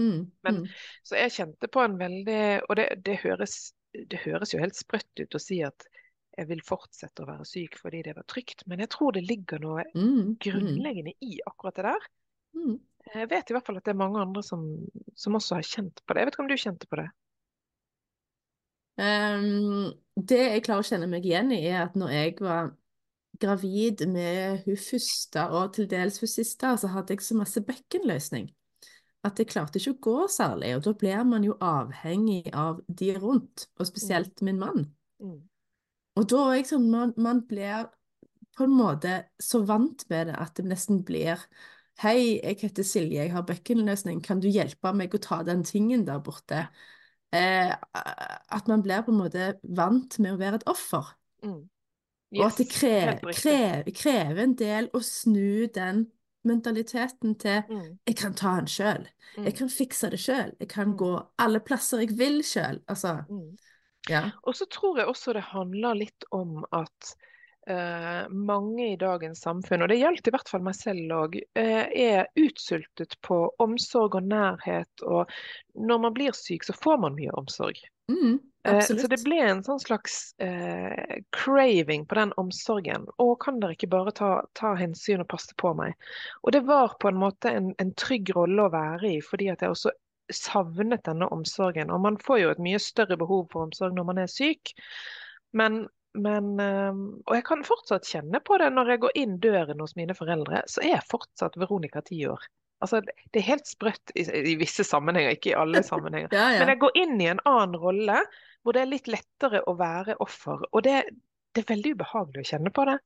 Mm. 0.00 0.30
Men- 0.42 0.60
Mm. 0.62 0.68
Så 1.04 1.16
jeg 1.18 1.30
kjente 1.32 1.68
på 1.68 1.80
en 1.84 1.98
veldig 1.98 2.62
Og 2.68 2.76
det, 2.76 2.86
det, 3.04 3.16
høres, 3.22 3.72
det 3.92 4.18
høres 4.24 4.52
jo 4.54 4.58
helt 4.62 4.74
sprøtt 4.78 5.20
ut 5.20 5.34
å 5.34 5.40
si 5.40 5.60
at 5.62 5.84
jeg 6.38 6.48
vil 6.48 6.62
fortsette 6.64 7.22
å 7.22 7.26
være 7.28 7.44
syk 7.44 7.76
fordi 7.78 8.02
det 8.02 8.14
var 8.16 8.24
trygt, 8.24 8.62
men 8.66 8.78
jeg 8.78 8.88
tror 8.88 9.12
det 9.12 9.26
ligger 9.28 9.58
noe 9.60 9.84
Mm. 9.94 10.02
Mm. 10.16 10.38
grunnleggende 10.38 11.12
i 11.20 11.40
akkurat 11.46 11.74
det 11.76 11.84
der. 11.84 12.06
Mm. 13.02 13.18
Jeg 13.18 13.30
vet 13.32 13.50
i 13.50 13.56
hvert 13.56 13.66
fall 13.66 13.80
at 13.80 13.88
det 13.88 13.94
er 13.94 14.00
mange 14.00 14.22
andre 14.22 14.44
som, 14.46 14.62
som 15.18 15.38
også 15.38 15.58
har 15.58 15.66
kjent 15.66 16.02
på 16.04 16.14
det. 16.14 16.22
Jeg 16.22 16.28
vet 16.28 16.36
ikke 16.36 16.44
om 16.44 16.52
du 16.52 16.60
kjente 16.60 16.90
på 16.90 17.00
det? 17.00 17.08
Um, 19.02 19.90
det 20.20 20.40
jeg 20.42 20.64
klarer 20.66 20.84
å 20.84 20.86
kjenne 20.86 21.08
meg 21.10 21.26
igjen 21.26 21.52
i, 21.56 21.62
er 21.70 21.86
at 21.86 21.98
når 21.98 22.14
jeg 22.14 22.34
var 22.44 22.72
gravid 23.42 24.04
med 24.12 24.66
hun 24.66 24.78
første, 24.78 25.46
og 25.50 25.72
til 25.76 25.88
dels 25.90 26.20
hun 26.22 26.30
siste, 26.30 26.74
så 26.78 26.90
hadde 26.92 27.16
jeg 27.16 27.24
så 27.24 27.38
masse 27.38 27.62
bekkenløsning 27.66 28.50
at 29.26 29.38
jeg 29.38 29.52
klarte 29.52 29.78
ikke 29.78 29.94
å 29.94 30.02
gå 30.02 30.28
særlig. 30.34 30.74
Og 30.76 30.84
da 30.86 30.94
blir 30.98 31.24
man 31.28 31.44
jo 31.46 31.56
avhengig 31.62 32.50
av 32.58 32.80
de 32.88 33.12
rundt, 33.22 33.68
og 33.78 33.88
spesielt 33.88 34.42
min 34.42 34.58
mann. 34.60 34.88
Mm. 35.22 35.38
Og 36.18 36.28
da 36.28 36.40
er 36.48 36.58
jeg 36.58 36.72
sånn, 36.72 36.88
man, 36.92 37.14
man 37.16 37.44
blir 37.48 37.86
på 38.52 38.66
en 38.66 38.74
måte 38.76 39.14
så 39.40 39.62
vant 39.64 40.02
med 40.12 40.28
det 40.28 40.40
at 40.42 40.58
det 40.58 40.66
nesten 40.68 41.00
blir 41.06 41.40
Hei, 42.02 42.40
jeg 42.42 42.56
heter 42.64 42.82
Silje, 42.86 43.20
jeg 43.20 43.30
har 43.30 43.44
bekkenløsning, 43.46 44.22
kan 44.26 44.40
du 44.42 44.48
hjelpe 44.50 44.90
meg 44.96 45.12
å 45.14 45.20
ta 45.22 45.42
den 45.46 45.62
tingen 45.62 46.02
der 46.08 46.18
borte? 46.24 46.64
Eh, 47.32 47.70
at 47.72 48.66
man 48.68 48.82
blir 48.82 49.04
på 49.06 49.12
en 49.12 49.20
måte 49.20 49.52
vant 49.62 50.18
med 50.18 50.34
å 50.34 50.40
være 50.40 50.58
et 50.58 50.66
offer. 50.72 51.12
Mm. 51.46 51.60
Og 52.32 52.42
at 52.48 52.58
det 52.58 52.66
krever, 52.72 53.22
krever, 53.36 53.92
krever 53.94 54.42
en 54.42 54.56
del 54.58 54.88
å 54.96 55.02
snu 55.04 55.68
den 55.72 56.06
mentaliteten 56.48 57.36
til 57.38 57.62
Mm. 57.70 57.98
jeg 58.06 58.16
kan 58.16 58.34
ta 58.34 58.56
den 58.56 58.66
sjøl, 58.66 59.06
Mm. 59.36 59.44
jeg 59.44 59.54
kan 59.56 59.68
fikse 59.68 60.10
det 60.10 60.18
sjøl, 60.18 60.56
jeg 60.58 60.68
kan 60.68 60.88
Mm. 60.88 60.96
gå 60.98 61.26
alle 61.38 61.60
plasser 61.60 61.98
jeg 62.00 62.18
vil 62.18 62.42
sjøl. 62.42 62.82
Altså, 62.88 63.24
Mm. 63.30 63.56
ja. 64.08 64.30
Og 64.42 64.54
så 64.54 64.66
tror 64.66 64.98
jeg 64.98 65.06
også 65.06 65.32
det 65.34 65.42
handler 65.42 65.94
litt 65.94 66.24
om 66.32 66.64
at 66.72 67.14
eh, 67.70 68.22
mange 68.28 68.92
i 68.92 69.00
dagens 69.00 69.42
samfunn, 69.44 69.84
og 69.84 69.92
det 69.92 70.00
gjaldt 70.00 70.28
i 70.28 70.34
hvert 70.34 70.52
fall 70.52 70.64
meg 70.66 70.78
selv 70.78 71.16
òg, 71.18 71.40
eh, 71.58 71.84
er 71.88 72.30
utsultet 72.40 73.18
på 73.26 73.44
omsorg 73.62 74.18
og 74.18 74.30
nærhet. 74.30 75.06
Og 75.06 75.30
når 75.74 76.06
man 76.06 76.16
blir 76.16 76.36
syk, 76.36 76.66
så 76.68 76.76
får 76.76 77.02
man 77.04 77.18
mye 77.18 77.34
omsorg. 77.38 77.78
Mm, 78.12 78.40
Eh. 78.64 78.80
Så 78.80 78.94
det 78.94 79.18
ble 79.24 79.40
en 79.42 79.62
sånn 79.66 79.80
slags 79.82 80.34
eh, 80.42 81.18
craving 81.34 82.04
på 82.06 82.18
den 82.18 82.32
omsorgen. 82.38 83.08
Å, 83.18 83.26
kan 83.42 83.58
dere 83.62 83.74
ikke 83.74 83.90
bare 83.90 84.14
ta, 84.14 84.30
ta 84.58 84.74
hensyn 84.78 85.24
og 85.24 85.30
passe 85.32 85.56
på 85.58 85.72
meg? 85.78 85.96
Og 86.46 86.54
det 86.54 86.62
var 86.68 86.94
på 87.02 87.10
en 87.10 87.18
måte 87.18 87.50
en, 87.50 87.72
en 87.82 87.90
trygg 87.98 88.30
rolle 88.36 88.68
å 88.68 88.72
være 88.72 89.16
i, 89.16 89.18
fordi 89.24 89.50
at 89.52 89.64
jeg 89.64 89.74
også 89.74 89.94
savnet 90.32 91.02
denne 91.08 91.26
omsorgen. 91.34 91.90
Og 91.90 92.04
man 92.06 92.20
får 92.22 92.44
jo 92.44 92.52
et 92.52 92.62
mye 92.62 92.78
større 92.82 93.18
behov 93.18 93.48
for 93.50 93.66
omsorg 93.66 93.98
når 93.98 94.08
man 94.12 94.22
er 94.22 94.30
syk. 94.30 94.74
Men, 95.58 95.82
men 96.14 96.60
eh, 96.60 96.92
Og 97.26 97.36
jeg 97.36 97.44
kan 97.46 97.62
fortsatt 97.64 98.08
kjenne 98.08 98.40
på 98.44 98.58
det 98.60 98.68
når 98.74 98.94
jeg 98.94 99.02
går 99.04 99.14
inn 99.22 99.38
døren 99.42 99.80
hos 99.80 99.94
mine 99.96 100.16
foreldre, 100.16 100.64
så 100.68 100.82
er 100.84 100.96
jeg 100.96 101.08
fortsatt 101.08 101.56
Veronica 101.60 102.02
ti 102.04 102.20
år. 102.28 102.44
Altså, 102.82 102.98
det 103.04 103.38
er 103.38 103.46
helt 103.46 103.68
sprøtt 103.70 104.12
i, 104.18 104.24
i 104.26 104.56
visse 104.58 104.84
sammenhenger, 104.84 105.36
ikke 105.36 105.52
i 105.52 105.58
alle 105.58 105.84
sammenhenger. 105.90 106.34
Ja, 106.34 106.50
ja. 106.56 106.62
Men 106.62 106.74
jeg 106.74 106.82
går 106.82 106.98
inn 106.98 107.14
i 107.22 107.30
en 107.30 107.42
annen 107.48 107.78
rolle 107.78 108.18
hvor 108.62 108.76
det 108.76 108.82
er 108.82 108.90
litt 108.90 109.08
lettere 109.10 109.62
å 109.70 109.76
være 109.78 110.18
offer. 110.22 110.66
Og 110.72 110.84
det, 110.86 110.98
det 111.54 111.64
er 111.64 111.72
veldig 111.72 111.96
ubehagelig 111.96 112.44
å 112.44 112.50
kjenne 112.52 112.74
på 112.74 112.86
det. 112.90 112.98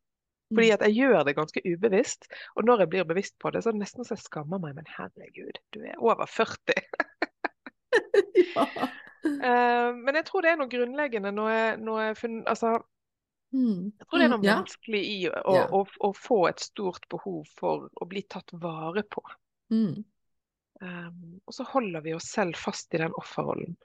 Fordi 0.54 0.68
at 0.70 0.82
jeg 0.86 0.94
gjør 1.00 1.24
det 1.26 1.34
ganske 1.34 1.60
ubevisst. 1.64 2.28
Og 2.54 2.66
når 2.68 2.84
jeg 2.84 2.90
blir 2.92 3.06
bevisst 3.08 3.34
på 3.42 3.50
det, 3.50 3.64
så 3.64 3.72
er 3.72 3.74
det 3.74 3.82
nesten 3.82 4.06
så 4.06 4.14
jeg 4.14 4.22
skammer 4.22 4.60
meg. 4.62 4.76
Men 4.78 4.90
herregud, 4.94 5.58
du 5.74 5.80
er 5.82 5.96
over 5.98 6.28
40. 6.30 6.76
ja. 8.54 8.66
uh, 9.26 9.90
men 9.96 10.20
jeg 10.20 10.28
tror 10.28 10.44
det 10.44 10.52
er 10.52 10.60
noe 10.60 10.70
grunnleggende 10.70 11.32
når 11.34 11.50
jeg, 11.50 11.80
når 11.82 12.04
jeg 12.04 12.20
funn, 12.20 12.38
altså, 12.52 12.76
Mm. 12.78 12.95
Jeg 13.98 14.06
tror 14.08 14.18
det 14.18 14.24
er 14.26 14.32
noe 14.32 14.42
Mm, 14.42 14.48
ja. 14.48 14.56
vanskelig 14.58 15.00
i 15.06 15.16
å, 15.30 15.54
Ja. 15.54 15.64
å, 15.70 15.86
å 15.86 16.12
få 16.12 16.48
et 16.48 16.60
stort 16.60 17.08
behov 17.08 17.46
for 17.58 17.88
å 17.94 18.06
bli 18.10 18.22
tatt 18.22 18.50
vare 18.52 19.02
på. 19.02 19.22
Mm. 19.72 20.04
Um, 20.80 21.40
og 21.46 21.54
så 21.56 21.64
holder 21.64 22.02
vi 22.04 22.12
oss 22.14 22.28
selv 22.28 22.58
fast 22.60 22.92
i 22.94 22.98
den 23.00 23.14
offerrollen. 23.16 23.76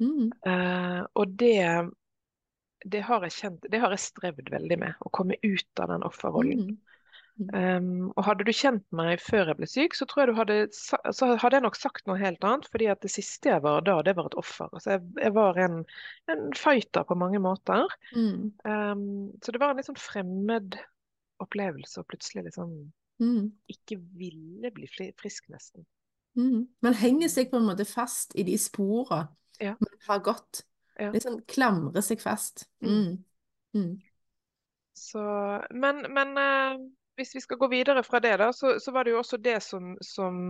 Mm. 0.00 0.32
Uh, 0.46 1.04
og 1.14 1.28
det, 1.38 1.90
det 2.84 3.02
har 3.06 3.22
jeg 3.28 3.36
kjent, 3.36 3.66
det 3.70 3.80
har 3.80 3.92
jeg 3.94 4.02
strevd 4.02 4.50
veldig 4.50 4.78
med, 4.80 4.94
å 5.04 5.12
komme 5.14 5.36
ut 5.42 5.82
av 5.84 5.92
den 5.92 6.02
offerrollen. 6.08 6.64
Mm. 6.72 6.78
Um, 7.54 8.10
og 8.16 8.24
hadde 8.26 8.44
du 8.44 8.52
kjent 8.52 8.84
meg 8.92 9.20
før 9.24 9.48
jeg 9.48 9.56
ble 9.60 9.68
syk, 9.70 9.94
så 9.96 10.04
tror 10.08 10.22
jeg 10.24 10.30
du 10.32 10.38
hadde, 10.38 10.56
så 10.74 11.28
hadde 11.40 11.56
jeg 11.56 11.64
nok 11.64 11.78
sagt 11.78 12.06
noe 12.10 12.18
helt 12.20 12.44
annet. 12.44 12.68
fordi 12.72 12.88
at 12.92 13.00
det 13.00 13.10
siste 13.14 13.48
jeg 13.52 13.62
var 13.64 13.80
da, 13.86 13.98
det 14.04 14.16
var 14.18 14.28
et 14.28 14.38
offer. 14.40 14.68
Altså 14.72 14.96
jeg, 14.96 15.02
jeg 15.22 15.34
var 15.38 15.60
en, 15.64 15.78
en 16.28 16.46
fighter 16.58 17.06
på 17.08 17.16
mange 17.16 17.40
måter. 17.40 17.86
Mm. 18.12 18.52
Um, 18.64 19.04
så 19.42 19.52
det 19.54 19.60
var 19.62 19.72
en 19.72 19.80
litt 19.80 19.88
sånn 19.88 20.00
fremmed 20.00 20.76
opplevelse 21.40 22.00
å 22.02 22.08
plutselig 22.08 22.50
liksom 22.50 22.72
Mm. 23.20 23.50
ikke 23.68 23.98
ville 24.16 24.70
bli 24.72 24.86
frisk, 24.88 25.50
nesten. 25.52 25.84
Mm. 26.38 26.62
Man 26.80 26.94
henger 26.96 27.28
seg 27.28 27.50
på 27.50 27.58
en 27.58 27.66
måte 27.66 27.84
fast 27.84 28.32
i 28.32 28.46
de 28.48 28.54
sporene 28.56 29.26
Ja. 29.60 29.74
man 29.76 29.98
har 30.06 30.22
gått. 30.24 30.62
Ja. 30.96 31.10
Litt 31.12 31.26
sånn 31.26 31.42
klamrer 31.44 32.00
seg 32.00 32.22
fast. 32.24 32.64
Mm. 32.80 33.18
Mm. 33.76 33.90
Så, 34.96 35.20
men 35.76 36.00
men 36.16 36.32
eh, 36.40 36.80
hvis 37.20 37.34
vi 37.36 37.42
skal 37.44 37.60
gå 37.60 37.68
videre 37.72 38.02
fra 38.06 38.20
det, 38.24 38.36
da, 38.40 38.50
så, 38.56 38.78
så 38.80 38.94
var 38.94 39.06
det 39.06 39.14
jo 39.14 39.20
også 39.20 39.40
det 39.42 39.58
som, 39.64 39.94
som 40.04 40.40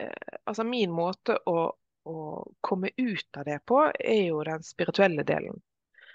eh, 0.00 0.36
Altså 0.44 0.66
min 0.68 0.92
måte 0.92 1.38
å, 1.48 1.70
å 2.08 2.20
komme 2.64 2.92
ut 2.96 3.40
av 3.40 3.48
det 3.48 3.60
på, 3.68 3.82
er 3.90 4.22
jo 4.28 4.44
den 4.46 4.64
spirituelle 4.66 5.24
delen. 5.26 5.60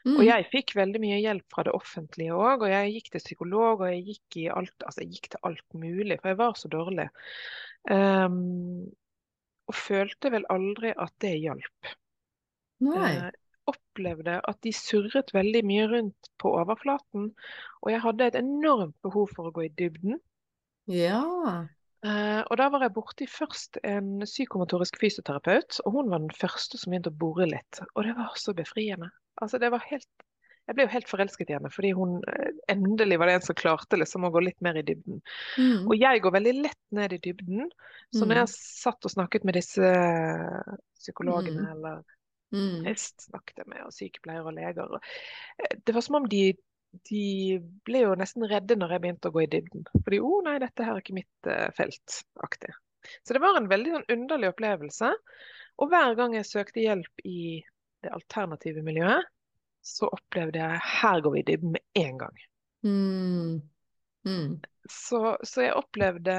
Mm. 0.05 0.20
Og 0.20 0.22
jeg 0.27 0.46
fikk 0.51 0.75
veldig 0.77 1.01
mye 1.01 1.17
hjelp 1.17 1.46
fra 1.50 1.63
det 1.65 1.74
offentlige 1.74 2.36
òg, 2.38 2.67
og 2.67 2.70
jeg 2.70 2.91
gikk 2.94 3.08
til 3.15 3.24
psykolog, 3.24 3.82
og 3.82 3.89
jeg 3.89 4.03
gikk 4.12 4.38
i 4.44 4.46
alt, 4.53 4.75
altså 4.86 5.01
jeg 5.01 5.15
gikk 5.15 5.32
til 5.34 5.48
alt 5.50 5.65
mulig, 5.74 6.20
for 6.20 6.29
jeg 6.29 6.39
var 6.44 6.60
så 6.60 6.70
dårlig. 6.70 7.08
Um, 7.89 8.86
og 9.65 9.77
følte 9.77 10.29
vel 10.34 10.46
aldri 10.53 10.91
at 10.94 11.13
det 11.25 11.34
hjalp. 11.41 11.96
Nei. 12.86 13.10
Eh, 13.15 13.32
opplevde 13.67 14.39
at 14.48 14.60
de 14.65 14.72
surret 14.75 15.31
veldig 15.34 15.63
mye 15.65 15.88
rundt 15.91 16.29
på 16.41 16.51
overflaten, 16.60 17.31
og 17.81 17.91
jeg 17.91 18.01
hadde 18.03 18.27
et 18.27 18.38
enormt 18.41 18.95
behov 19.05 19.31
for 19.36 19.50
å 19.50 19.53
gå 19.55 19.65
i 19.67 19.74
dybden. 19.79 20.19
Ja. 20.91 21.24
Eh, 22.05 22.41
og 22.45 22.57
da 22.62 22.67
var 22.69 22.84
jeg 22.86 22.93
borti 22.93 23.25
først 23.25 23.79
en 23.84 24.19
psykomotorisk 24.27 25.00
fysioterapeut, 25.01 25.79
og 25.86 25.95
hun 25.98 26.12
var 26.13 26.22
den 26.22 26.36
første 26.38 26.77
som 26.77 26.91
begynte 26.93 27.10
å 27.10 27.17
bore 27.17 27.48
litt. 27.50 27.81
Og 27.95 28.05
det 28.05 28.13
var 28.19 28.36
så 28.38 28.53
befriende. 28.53 29.10
Altså, 29.41 29.57
det 29.60 29.72
var 29.74 29.84
helt 29.89 30.07
Jeg 30.65 30.74
ble 30.79 30.86
jo 30.88 30.93
helt 30.95 31.10
forelsket 31.12 31.50
i 31.51 31.53
henne, 31.53 31.69
fordi 31.69 31.91
hun 31.93 32.15
eh, 32.25 32.48
endelig 32.74 33.19
var 33.22 33.29
det 33.29 33.36
en 33.38 33.43
som 33.45 33.53
klarte 33.53 34.00
liksom 34.01 34.24
å 34.25 34.31
gå 34.34 34.41
litt 34.41 34.57
mer 34.65 34.74
i 34.79 34.81
dybden. 34.81 35.19
Mm. 35.62 35.84
Og 35.86 35.93
jeg 35.93 36.24
går 36.24 36.34
veldig 36.34 36.53
lett 36.57 36.79
ned 36.98 37.13
i 37.13 37.19
dybden, 37.22 37.67
så 38.10 38.25
når 38.25 38.34
Mm. 38.34 38.39
jeg 38.39 38.50
satt 38.81 39.05
og 39.05 39.13
snakket 39.13 39.45
med 39.45 39.53
disse 39.60 39.91
psykologene 40.98 41.62
Mm. 41.62 41.72
eller 41.75 42.01
Mm. 42.54 42.84
prest 42.86 43.28
snakket 43.28 43.64
jeg 43.64 43.68
med, 43.72 43.82
og 43.88 43.94
sykepleiere 43.96 44.46
og 44.46 44.56
leger. 44.56 44.96
eh, 45.60 45.78
Det 45.86 45.96
var 45.96 46.06
som 46.06 46.20
om 46.22 46.30
de, 46.30 46.44
de 47.10 47.25
ble 47.88 48.06
jo 48.06 48.16
nesten 48.16 48.46
redde 48.48 48.78
når 48.80 48.96
jeg 48.96 49.04
begynte 49.04 49.32
å 49.32 49.36
gå 49.36 49.44
i 49.44 49.52
dybden. 49.52 49.86
Fordi 50.04 50.20
'å 50.20 50.42
nei, 50.46 50.58
dette 50.60 50.84
her 50.84 50.96
er 50.96 51.04
ikke 51.04 51.20
mitt 51.20 51.50
eh, 51.52 51.70
felt', 51.78 52.24
aktig. 52.44 52.74
Så 53.24 53.34
det 53.34 53.42
var 53.42 53.58
en 53.58 53.70
veldig 53.70 53.92
sånn 53.96 54.12
underlig 54.18 54.50
opplevelse. 54.54 55.14
Og 55.78 55.90
hver 55.92 56.16
gang 56.16 56.36
jeg 56.38 56.48
søkte 56.48 56.82
hjelp 56.82 57.25
i 57.25 57.62
det 58.06 58.14
alternative 58.16 58.82
miljøet, 58.86 59.25
så 59.86 60.10
opplevde 60.10 60.60
jeg 60.62 60.82
'her 60.82 61.22
går 61.22 61.32
vi 61.32 61.40
i 61.40 61.50
dybden 61.52 61.72
med 61.72 61.82
en 61.96 62.18
gang'. 62.20 62.44
Mm. 62.86 63.62
Mm. 64.25 64.62
Så, 64.90 65.38
så 65.44 65.62
jeg 65.62 65.78
opplevde 65.78 66.34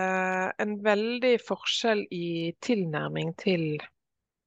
en 0.59 0.85
veldig 0.85 1.35
forskjell 1.47 2.07
i 2.11 2.55
tilnærming 2.63 3.35
til 3.39 3.79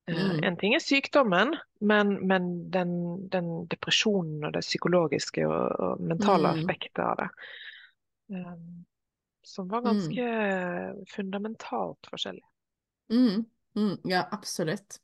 Mm. 0.09 0.43
En 0.43 0.57
ting 0.57 0.75
er 0.75 0.79
sykdommen, 0.83 1.55
men, 1.79 2.27
men 2.27 2.69
den, 2.71 2.91
den 3.29 3.67
depresjonen 3.71 4.43
og 4.47 4.53
det 4.53 4.63
psykologiske 4.65 5.45
og, 5.47 5.65
og 5.79 6.01
mentale 6.01 6.51
Mm. 6.53 6.59
aspektet 6.59 7.03
av 7.03 7.15
det. 7.17 7.29
Um, 8.29 8.85
som 9.43 9.67
var 9.71 9.81
Mm. 9.81 9.87
ganske 9.89 10.25
fundamentalt 11.15 12.09
forskjellig. 12.11 12.43
Mm. 13.11 13.45
Mm. 13.75 13.97
Ja, 14.05 14.25
absolutt. 14.31 14.99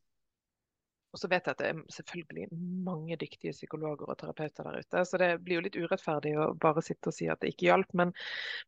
Og 1.15 1.19
så 1.22 1.29
vet 1.31 1.45
jeg 1.48 1.55
at 1.55 1.62
det 1.63 1.67
er 1.72 1.77
selvfølgelig 1.95 2.48
mange 2.84 3.15
dyktige 3.22 3.53
psykologer 3.55 4.10
og 4.12 4.17
terapeuter 4.19 4.67
der 4.67 4.81
ute, 4.84 5.03
så 5.07 5.19
det 5.22 5.29
blir 5.45 5.62
jo 5.62 5.63
litt 5.63 5.77
urettferdig 5.79 6.34
å 6.36 6.50
bare 6.60 6.84
sitte 6.84 7.07
og 7.07 7.15
si 7.15 7.29
at 7.31 7.39
det 7.39 7.53
ikke 7.53 7.69
hjalp, 7.69 7.93
men, 7.95 8.12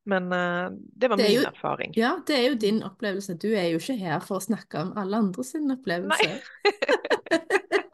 men 0.08 0.30
eh, 0.32 0.70
det 0.96 1.10
var 1.12 1.20
Det 1.20 1.28
min 1.28 1.36
jo- 1.42 1.50
erfaring. 1.50 1.98
Ja, 2.00 2.14
det 2.28 2.38
er 2.40 2.46
jo 2.48 2.56
din 2.64 2.80
opplevelse. 2.88 3.36
Du 3.36 3.50
er 3.52 3.68
jo 3.74 3.82
ikke 3.84 3.98
her 4.00 4.24
for 4.24 4.40
å 4.40 4.46
snakke 4.48 4.86
om 4.86 4.94
alle 4.98 5.20
andre 5.26 5.44
sin 5.44 5.68
opplevelse. 5.76 6.40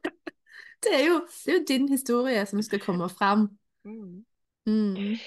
Det 0.84 0.92
er 0.92 1.06
jo, 1.08 1.20
det 1.46 1.52
er 1.54 1.58
jo 1.58 1.66
din 1.68 1.86
historie 1.90 2.42
som 2.46 2.60
skal 2.62 2.82
komme 2.84 3.08
fram. 3.10 3.46
Mm. 3.88 4.26
Mm. 4.66 5.18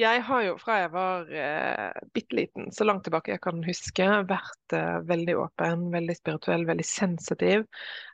Jeg 0.00 0.22
har 0.26 0.40
jo 0.42 0.54
fra 0.58 0.80
jeg 0.80 0.90
var 0.90 1.28
eh, 1.30 1.98
bitte 2.14 2.34
liten, 2.34 2.70
så 2.74 2.86
langt 2.88 3.04
tilbake 3.06 3.30
jeg 3.30 3.42
kan 3.44 3.60
huske, 3.62 4.06
vært 4.26 4.74
eh, 4.74 4.96
veldig 5.06 5.36
åpen, 5.44 5.84
veldig 5.94 6.16
spirituell, 6.18 6.64
veldig 6.66 6.86
sensitiv. 6.86 7.66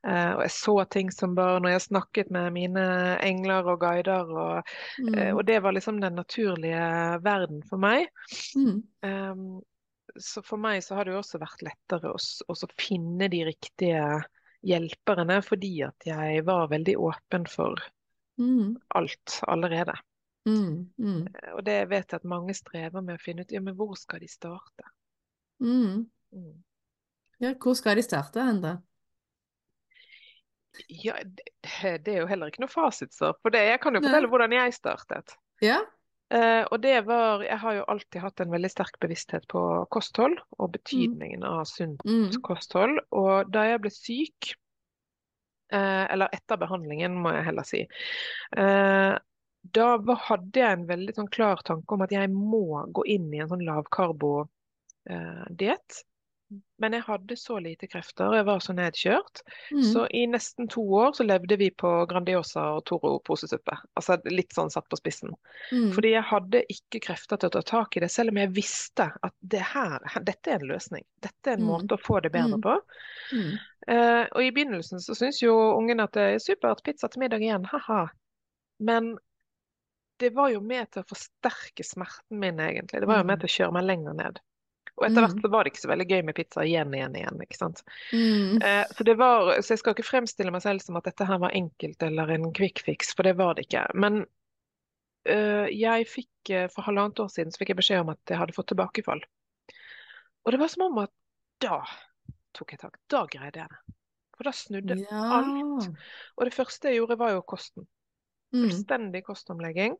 Eh, 0.06 0.32
og 0.34 0.42
jeg 0.44 0.52
så 0.52 0.74
ting 0.92 1.12
som 1.14 1.36
barn, 1.38 1.64
og 1.64 1.72
jeg 1.72 1.86
snakket 1.86 2.32
med 2.34 2.52
mine 2.58 2.84
engler 3.24 3.70
og 3.72 3.80
guider, 3.86 4.28
og, 4.28 4.58
eh, 4.58 4.72
Mm. 5.06 5.36
og 5.38 5.44
det 5.48 5.62
var 5.62 5.72
liksom 5.72 6.00
den 6.00 6.14
naturlige 6.14 7.22
verden 7.24 7.62
for 7.68 7.80
meg. 7.80 8.08
Mm. 8.56 8.82
Um, 9.02 9.62
så 10.18 10.42
for 10.44 10.60
meg 10.60 10.82
så 10.84 10.96
har 10.96 11.04
det 11.04 11.12
jo 11.12 11.20
også 11.22 11.40
vært 11.40 11.62
lettere 11.64 12.12
å, 12.12 12.16
å 12.48 12.68
finne 12.80 13.28
de 13.32 13.44
riktige 13.48 14.02
hjelperne, 14.66 15.40
fordi 15.44 15.72
at 15.86 16.08
jeg 16.08 16.44
var 16.44 16.68
veldig 16.68 16.96
åpen 17.00 17.46
for 17.48 17.80
Mm. 18.36 18.76
alt 18.92 19.40
allerede. 19.48 19.94
Mm. 20.46 20.86
Mm. 21.02 21.22
Og 21.56 21.64
det 21.66 21.80
vet 21.90 22.12
jeg 22.12 22.20
at 22.20 22.28
mange 22.28 22.54
strever 22.54 23.02
med 23.02 23.18
å 23.18 23.22
finne 23.22 23.42
ut, 23.42 23.52
ja, 23.52 23.60
men 23.60 23.74
hvor 23.78 23.96
skal 23.98 24.22
de 24.22 24.28
starte? 24.30 24.86
Mm. 25.62 26.04
Mm. 26.32 26.52
Ja, 27.42 27.54
hvor 27.60 27.74
skal 27.76 27.98
de 27.98 28.04
starte 28.06 28.44
hen, 28.46 28.60
da? 28.62 28.76
Ja, 30.92 31.14
det, 31.24 31.50
det 32.04 32.14
er 32.14 32.22
jo 32.22 32.28
heller 32.30 32.50
ikke 32.52 32.62
noe 32.66 32.72
fasitsvar 32.72 33.36
på 33.42 33.52
det. 33.54 33.62
Jeg 33.70 33.80
kan 33.82 33.96
jo 33.96 34.02
Nei. 34.02 34.08
fortelle 34.10 34.30
hvordan 34.32 34.54
jeg 34.56 34.74
startet. 34.76 35.36
Ja. 35.64 35.80
Uh, 36.26 36.66
og 36.74 36.80
det 36.82 36.96
var 37.06 37.44
Jeg 37.46 37.54
har 37.62 37.74
jo 37.76 37.84
alltid 37.86 38.18
hatt 38.18 38.40
en 38.42 38.50
veldig 38.50 38.68
sterk 38.72 38.96
bevissthet 39.00 39.44
på 39.48 39.60
kosthold 39.94 40.34
og 40.58 40.72
betydningen 40.74 41.44
av 41.46 41.64
sunt 41.70 42.02
Mm. 42.04 42.32
kosthold. 42.44 42.98
Og 43.14 43.52
da 43.54 43.62
jeg 43.70 43.80
ble 43.84 43.92
syk, 43.94 44.50
eh, 45.72 46.04
eller 46.12 46.28
etter 46.34 46.58
behandlingen, 46.60 47.14
må 47.22 47.32
jeg 47.34 47.44
heller 47.46 47.62
si, 47.66 47.80
eh, 48.56 49.14
da 49.72 49.98
hadde 50.28 50.60
jeg 50.60 50.72
en 50.72 50.86
veldig 50.88 51.14
sånn 51.16 51.30
klar 51.32 51.56
tanke 51.64 51.94
om 51.94 52.02
at 52.02 52.10
jeg 52.12 52.30
må 52.32 52.86
gå 52.92 53.02
inn 53.16 53.32
i 53.34 53.38
en 53.42 53.48
sånn 53.48 53.64
lavkarbo-diett. 53.66 56.02
Men 56.78 56.92
jeg 56.94 57.02
hadde 57.08 57.34
så 57.34 57.56
lite 57.58 57.88
krefter, 57.90 58.30
jeg 58.36 58.46
var 58.46 58.60
så 58.62 58.70
nedkjørt. 58.76 59.40
Mm. 59.74 59.80
Så 59.82 60.04
i 60.14 60.20
nesten 60.30 60.68
to 60.70 60.78
år 60.94 61.10
så 61.18 61.24
levde 61.26 61.56
vi 61.58 61.72
på 61.74 61.90
Grandiosa 62.06 62.68
og 62.76 62.84
Toro 62.86 63.16
posesuppe. 63.26 63.74
Altså 63.98 64.14
litt 64.30 64.54
sånn 64.54 64.70
satt 64.70 64.86
på 64.92 64.96
spissen. 65.00 65.34
Mm. 65.72 65.88
Fordi 65.96 66.12
jeg 66.12 66.22
hadde 66.28 66.60
ikke 66.70 67.00
krefter 67.08 67.36
til 67.42 67.50
å 67.50 67.54
ta 67.56 67.62
tak 67.66 67.96
i 67.98 68.02
det, 68.04 68.10
selv 68.14 68.30
om 68.30 68.38
jeg 68.38 68.54
visste 68.54 69.08
at 69.26 69.34
det 69.42 69.64
her, 69.72 69.98
dette 70.22 70.46
er 70.54 70.58
en 70.60 70.70
løsning. 70.70 71.02
Dette 71.26 71.46
er 71.50 71.58
en 71.58 71.66
Mm. 71.66 71.70
måte 71.72 71.98
å 71.98 72.04
få 72.06 72.22
det 72.22 72.30
bedre 72.30 72.58
Mm. 72.60 72.62
på. 72.62 72.74
Mm. 73.32 73.52
Eh, 73.88 74.24
og 74.30 74.40
i 74.42 74.50
begynnelsen 74.52 75.00
så 75.02 75.14
syns 75.18 75.42
jo 75.42 75.52
ungen 75.74 76.00
at 76.00 76.12
det 76.12 76.22
er 76.22 76.38
supert, 76.38 76.82
pizza 76.84 77.08
til 77.08 77.20
middag 77.20 77.40
igjen, 77.42 77.64
ha-ha. 77.66 78.06
Men 78.78 79.18
det 80.18 80.32
var 80.34 80.48
jo 80.50 80.60
med 80.60 80.90
til 80.90 81.02
å 81.02 81.08
forsterke 81.08 81.84
smerten 81.84 82.38
min, 82.40 82.58
egentlig. 82.60 83.00
Det 83.00 83.06
var 83.08 83.18
jo 83.22 83.24
med 83.28 83.38
Mm. 83.38 83.40
til 83.40 83.48
å 83.48 83.56
kjøre 83.56 83.72
meg 83.72 83.84
lenger 83.84 84.14
ned. 84.14 84.38
Og 84.96 85.04
etter 85.04 85.20
Mm. 85.20 85.26
hvert 85.28 85.42
så 85.42 85.50
var 85.50 85.64
det 85.64 85.72
ikke 85.72 85.82
så 85.84 85.88
veldig 85.92 86.08
gøy 86.08 86.22
med 86.24 86.34
pizza 86.34 86.60
igjen, 86.64 86.94
igjen, 86.94 87.16
igjen. 87.16 87.40
ikke 87.42 87.56
sant? 87.58 87.82
Mm. 88.12 88.62
Eh, 88.62 88.84
så 88.96 89.04
det 89.04 89.16
var, 89.18 89.52
så 89.60 89.68
jeg 89.74 89.78
skal 89.78 89.94
ikke 89.94 90.08
fremstille 90.08 90.50
meg 90.52 90.62
selv 90.62 90.80
som 90.80 90.96
at 90.96 91.04
dette 91.04 91.26
her 91.26 91.38
var 91.38 91.50
enkelt 91.52 92.02
eller 92.02 92.30
en 92.30 92.52
quick 92.52 92.80
fix, 92.80 93.12
for 93.14 93.22
det 93.22 93.36
var 93.36 93.54
det 93.54 93.66
ikke. 93.68 93.86
Men 93.94 94.24
eh, 95.26 95.66
jeg 95.74 96.06
fikk, 96.06 96.50
eh, 96.50 96.68
for 96.68 96.82
halvannet 96.86 97.18
år 97.20 97.28
siden 97.28 97.50
så 97.52 97.58
fikk 97.58 97.68
jeg 97.74 97.76
beskjed 97.76 98.00
om 98.00 98.10
at 98.10 98.18
jeg 98.30 98.38
hadde 98.38 98.54
fått 98.54 98.68
tilbakefall. 98.68 99.20
Og 100.46 100.52
det 100.52 100.60
var 100.60 100.68
som 100.68 100.82
om 100.86 100.98
at 101.02 101.10
da 101.60 101.82
tok 102.54 102.70
jeg 102.72 102.78
tak. 102.80 102.96
Da 103.10 103.26
greide 103.26 103.56
jeg 103.64 103.68
det. 103.68 103.94
For 104.36 104.44
da 104.44 104.50
snudde 104.52 104.96
Ja. 105.10 105.22
alt. 105.40 105.88
Og 106.38 106.44
det 106.44 106.54
første 106.54 106.88
jeg 106.88 107.00
gjorde, 107.00 107.18
var 107.18 107.30
jo 107.32 107.42
kosten. 107.42 107.86
Mm. 108.56 108.66
Fullstendig 108.66 109.24
kostomlegging. 109.26 109.96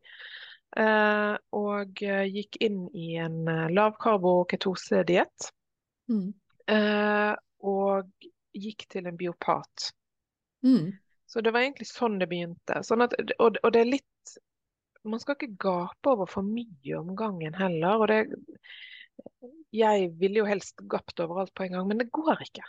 Uh, 0.75 1.37
og 1.55 2.01
eh, 2.03 2.25
gikk 2.27 2.57
inn 2.61 2.81
i 2.91 3.13
en 3.23 3.45
eh, 3.47 3.69
lavkarbo-ketosediett. 3.71 5.47
Mm. 6.11 6.33
Uh, 6.67 7.33
og 7.63 8.27
gikk 8.57 8.83
til 8.91 9.07
en 9.07 9.17
biopat. 9.17 9.91
Mm. 10.65 10.91
Så 11.27 11.43
det 11.43 11.53
var 11.55 11.63
egentlig 11.63 11.87
sånn 11.89 12.19
det 12.19 12.27
begynte. 12.31 12.81
Sånn 12.87 13.05
at, 13.05 13.15
og, 13.39 13.59
og 13.63 13.73
det 13.75 13.83
er 13.83 13.95
litt 13.97 14.05
Man 15.07 15.21
skal 15.23 15.37
ikke 15.37 15.55
gape 15.61 16.11
over 16.11 16.27
for 16.27 16.43
mye 16.43 16.97
om 16.97 17.13
gangen 17.15 17.55
heller. 17.55 18.01
Og 18.01 18.09
det 18.11 18.17
Jeg 19.71 20.09
ville 20.19 20.41
jo 20.41 20.49
helst 20.49 20.83
gapt 20.91 21.19
overalt 21.23 21.53
på 21.55 21.63
en 21.63 21.77
gang, 21.77 21.87
men 21.87 22.01
det 22.03 22.09
går 22.11 22.43
ikke. 22.43 22.65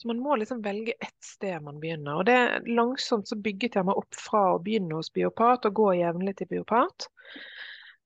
Så 0.00 0.08
man 0.08 0.20
må 0.24 0.36
liksom 0.40 0.62
velge 0.64 0.94
ett 1.04 1.24
sted 1.24 1.60
man 1.62 1.80
begynner. 1.80 2.22
Og 2.22 2.24
det 2.24 2.38
langsomt 2.72 3.28
så 3.28 3.36
bygget 3.36 3.76
jeg 3.76 3.84
meg 3.84 3.98
opp 4.00 4.16
fra 4.16 4.54
å 4.54 4.60
begynne 4.64 4.96
hos 4.96 5.12
biopat 5.12 5.66
og 5.68 5.74
gå 5.76 5.88
jevnlig 5.98 6.38
til 6.38 6.48
biopat. 6.54 7.10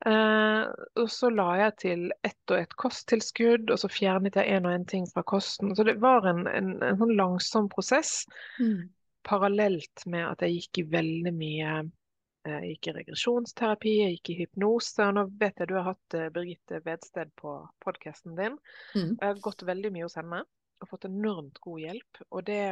Eh, 0.06 0.64
og 1.00 1.06
så 1.10 1.30
la 1.32 1.46
jeg 1.60 1.76
til 1.84 2.02
ett 2.26 2.50
og 2.50 2.58
ett 2.58 2.74
kosttilskudd, 2.82 3.70
og 3.70 3.78
så 3.80 3.88
fjernet 3.88 4.36
jeg 4.40 4.56
en 4.56 4.66
og 4.68 4.74
en 4.74 4.86
ting 4.90 5.06
fra 5.08 5.22
kosten. 5.22 5.70
Så 5.78 5.86
det 5.86 5.94
var 6.02 6.26
en, 6.28 6.42
en, 6.50 6.72
en 6.82 6.98
sånn 7.00 7.14
langsom 7.20 7.70
prosess 7.72 8.24
Mm. 8.58 8.90
parallelt 9.24 10.02
med 10.10 10.26
at 10.32 10.42
jeg 10.44 10.58
gikk 10.58 10.82
i 10.82 10.86
veldig 10.96 11.32
mye 11.34 11.70
eh, 11.78 12.58
Jeg 12.58 12.74
gikk 12.74 12.90
i 12.90 12.96
regresjonsterapi, 12.98 13.94
jeg 14.02 14.18
gikk 14.18 14.32
i 14.34 14.38
hypnose. 14.42 14.98
Og 15.06 15.14
nå 15.16 15.28
vet 15.40 15.62
jeg 15.62 15.70
du 15.70 15.78
har 15.78 15.92
hatt 15.92 16.18
eh, 16.18 16.26
Birgitte 16.34 16.82
Vedsted 16.84 17.30
på 17.40 17.54
podkasten 17.86 18.34
din. 18.36 18.58
Mm. 18.98 19.14
Jeg 19.14 19.24
har 19.30 19.40
gått 19.46 19.62
veldig 19.62 19.94
mye 19.94 20.10
hos 20.10 20.18
henne 20.20 20.42
og 20.80 20.90
fått 20.90 21.06
enormt 21.08 21.60
god 21.64 21.80
hjelp. 21.84 22.20
Og 22.30 22.44
det 22.46 22.62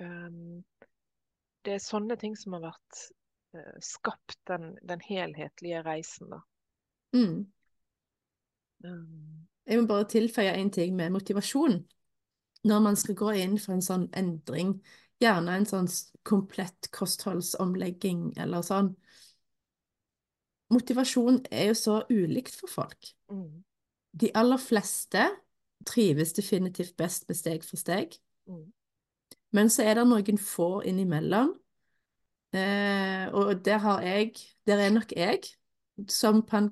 um, 0.00 0.64
Det 1.64 1.76
er 1.76 1.82
sånne 1.82 2.16
ting 2.20 2.36
som 2.38 2.54
har 2.56 2.68
vært 2.68 3.00
uh, 3.56 3.76
skapt 3.82 4.38
den, 4.46 4.76
den 4.86 5.02
helhetlige 5.02 5.82
reisen, 5.86 6.30
da. 6.30 6.40
Mm. 7.16 7.46
Um, 8.84 9.46
Jeg 9.66 9.80
må 9.80 9.88
bare 9.90 10.08
tilføye 10.10 10.54
en 10.54 10.70
ting 10.70 10.96
med 10.96 11.14
motivasjon. 11.14 11.80
Når 12.66 12.80
man 12.82 12.96
skal 12.98 13.14
gå 13.18 13.32
inn 13.38 13.58
for 13.62 13.76
en 13.76 13.84
sånn 13.84 14.08
endring, 14.16 14.76
gjerne 15.22 15.54
en 15.56 15.66
sånn 15.68 15.88
komplett 16.26 16.90
kostholdsomlegging 16.94 18.32
eller 18.42 18.64
sånn, 18.66 18.92
motivasjon 20.74 21.44
er 21.50 21.70
jo 21.70 21.76
så 21.78 22.00
ulikt 22.10 22.56
for 22.58 22.70
folk. 22.70 23.12
mm, 23.30 23.62
De 24.12 24.30
aller 24.34 24.58
fleste 24.58 25.22
trives 25.86 26.34
definitivt 26.36 26.96
best 26.98 27.28
med 27.28 27.38
steg 27.38 27.64
for 27.64 27.80
steg, 27.80 28.16
mm, 28.50 28.64
men 29.56 29.70
så 29.72 29.86
er 29.86 29.98
det 29.98 30.06
noen 30.08 30.40
få 30.40 30.82
innimellom, 30.86 31.54
eh, 32.56 33.26
og 33.32 33.62
der 33.64 33.78
har 33.84 34.02
jeg, 34.04 34.34
der 34.66 34.82
er 34.84 34.92
nok 34.92 35.14
jeg, 35.16 35.46
som 36.12 36.42
kan, 36.46 36.70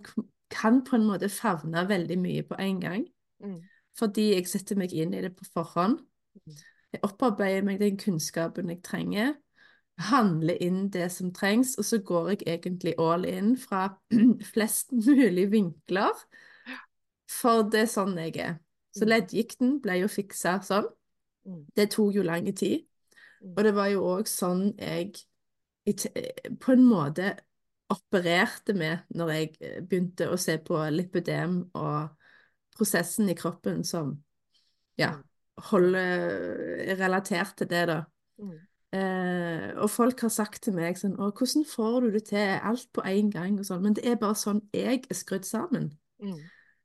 kan 0.53 0.83
på 0.85 0.98
en 0.98 1.07
måte 1.09 1.31
favne 1.33 1.87
veldig 1.88 2.18
mye 2.20 2.42
på 2.42 2.59
en 2.61 2.81
gang. 2.81 3.07
mm, 3.40 3.62
fordi 3.98 4.33
jeg 4.35 4.48
setter 4.50 4.79
meg 4.79 4.92
inn 4.92 5.12
i 5.14 5.22
det 5.22 5.37
på 5.38 5.46
forhånd. 5.55 6.00
Mm. 6.35 6.55
Jeg 6.94 7.03
opparbeider 7.07 7.62
meg 7.66 7.79
den 7.79 7.98
kunnskapen 7.98 8.72
jeg 8.72 8.81
trenger, 8.83 9.35
handler 10.11 10.59
inn 10.62 10.88
det 10.90 11.09
som 11.14 11.31
trengs, 11.35 11.77
og 11.79 11.87
så 11.87 12.00
går 12.03 12.33
jeg 12.33 12.42
egentlig 12.57 12.96
all 12.98 13.27
in 13.29 13.55
fra 13.59 13.87
flest 14.53 14.92
mulig 14.92 15.46
vinkler, 15.53 16.24
for 17.31 17.66
det 17.70 17.85
er 17.85 17.90
sånn 17.90 18.18
jeg 18.18 18.37
er. 18.42 18.57
Så 18.94 19.09
leddgikten 19.09 19.80
ble 19.83 20.00
jo 20.02 20.11
fiksa 20.11 20.59
sånn. 20.64 20.87
mm, 21.46 21.62
Det 21.76 21.90
tok 21.90 22.14
jo 22.14 22.22
lang 22.22 22.46
tid. 22.57 22.85
Mm. 23.42 23.54
Og 23.57 23.64
det 23.64 23.74
var 23.74 23.88
jo 23.92 24.04
òg 24.14 24.28
sånn 24.30 24.68
jeg 24.78 25.24
på 25.85 26.72
en 26.72 26.85
måte 26.88 27.35
opererte 27.92 28.72
med 28.72 29.02
når 29.14 29.33
jeg 29.35 29.48
eh, 29.61 29.80
begynte 29.85 30.30
å 30.33 30.38
se 30.40 30.57
på 30.64 30.78
lipødem 30.90 31.59
og 31.76 32.14
prosessen 32.74 33.28
i 33.28 33.35
kroppen 33.35 33.85
som 33.85 34.14
ja, 34.98 35.11
Mm. 35.14 35.24
holder 35.70 36.96
relatert 36.98 37.57
til 37.59 37.68
det, 37.68 37.87
da. 37.87 38.04
mm, 38.38 38.59
Eh, 38.94 39.72
og 39.83 39.90
folk 39.90 40.20
har 40.20 40.30
sagt 40.30 40.62
til 40.62 40.74
meg 40.76 40.94
sånn 40.94 41.16
Å, 41.18 41.33
hvordan 41.35 41.64
får 41.66 42.00
du 42.00 42.11
det 42.14 42.20
til? 42.28 42.61
Alt 42.62 42.87
på 42.94 43.02
en 43.02 43.30
gang 43.30 43.59
og 43.59 43.66
sånn. 43.66 43.83
Men 43.83 43.96
det 43.98 44.04
er 44.07 44.14
bare 44.14 44.38
sånn 44.38 44.61
jeg 44.72 45.00
er 45.11 45.14
skrudd 45.18 45.42
sammen. 45.42 45.88
Mm. 46.22 46.37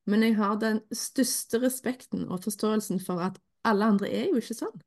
Men 0.09 0.25
jeg 0.25 0.35
har 0.39 0.57
den 0.61 0.81
største 0.95 1.61
respekten 1.63 2.25
og 2.31 2.43
forståelsen 2.43 2.99
for 3.03 3.21
at 3.21 3.37
alle 3.67 3.85
andre 3.93 4.09
er 4.09 4.29
jo 4.31 4.39
ikke 4.41 4.57
sånn. 4.57 4.77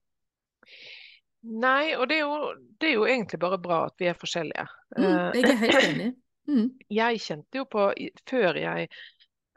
Nei, 1.42 1.94
og 1.98 2.06
det 2.08 2.20
er, 2.20 2.26
jo, 2.26 2.52
det 2.78 2.88
er 2.88 2.92
jo 2.94 3.06
egentlig 3.10 3.38
bare 3.42 3.58
bra 3.58 3.80
at 3.88 3.96
vi 3.98 4.06
er 4.10 4.18
forskjellige. 4.18 4.66
Mm, 4.96 5.04
Eh, 5.04 5.40
jeg 5.40 5.48
er 5.50 5.58
helt 5.64 5.82
enig. 5.88 6.10
Mm, 6.50 6.68
jeg 6.90 7.20
kjente 7.22 7.58
jo 7.60 7.66
på, 7.70 7.90
før 8.26 8.56
jeg 8.58 8.88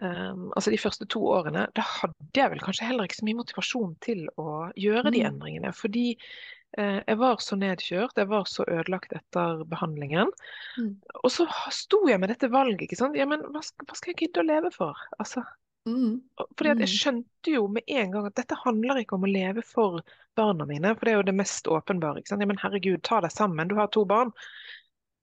Um, 0.04 0.50
Altså 0.58 0.72
de 0.74 0.78
første 0.78 1.06
to 1.08 1.22
årene, 1.24 1.70
da 1.72 1.82
hadde 1.88 2.36
jeg 2.36 2.52
vel 2.52 2.60
kanskje 2.60 2.84
heller 2.84 3.08
ikke 3.08 3.16
så 3.16 3.26
mye 3.30 3.38
motivasjon 3.40 3.94
til 4.04 4.26
å 4.36 4.68
gjøre 4.76 5.08
de 5.16 5.22
Mm. 5.24 5.30
endringene. 5.30 5.72
Fordi 5.72 6.18
eh, 6.18 6.65
jeg 6.78 7.18
var 7.18 7.38
så 7.44 7.56
nedkjørt, 7.56 8.18
jeg 8.20 8.28
var 8.28 8.46
så 8.52 8.66
ødelagt 8.68 9.14
etter 9.16 9.64
behandlingen. 9.72 10.32
Mm. 10.78 10.90
Og 11.24 11.32
så 11.32 11.46
sto 11.72 12.02
jeg 12.10 12.20
med 12.20 12.30
dette 12.34 12.50
valget, 12.52 12.82
ikke 12.88 12.98
sant. 13.00 13.16
Ja, 13.16 13.26
men 13.30 13.42
hva 13.48 13.62
hva 13.62 13.96
skal 13.96 14.12
jeg 14.14 14.20
gidde 14.26 14.44
å 14.44 14.48
leve 14.50 14.72
for? 14.76 15.00
Altså, 15.20 15.44
mm, 15.88 16.18
fordi 16.58 16.72
at 16.74 16.84
jeg 16.84 16.92
Mm. 16.92 16.98
skjønte 16.98 17.54
jo 17.56 17.68
med 17.68 17.84
en 17.88 18.12
gang 18.12 18.26
at 18.28 18.36
dette 18.36 18.58
handler 18.66 19.00
ikke 19.02 19.16
om 19.16 19.24
å 19.24 19.32
leve 19.32 19.64
for 19.64 20.02
barna 20.36 20.66
mine, 20.66 20.96
for 20.96 21.06
det 21.06 21.14
er 21.14 21.18
jo 21.22 21.28
det 21.32 21.36
mest 21.36 21.66
åpenbare. 21.72 22.18
ikke 22.20 22.28
sant? 22.34 22.42
Ja, 22.42 22.48
men 22.48 22.58
herregud, 22.60 23.02
ta 23.04 23.22
deg 23.22 23.32
sammen, 23.32 23.68
du 23.72 23.76
har 23.76 23.88
to 23.88 24.04
barn. 24.06 24.34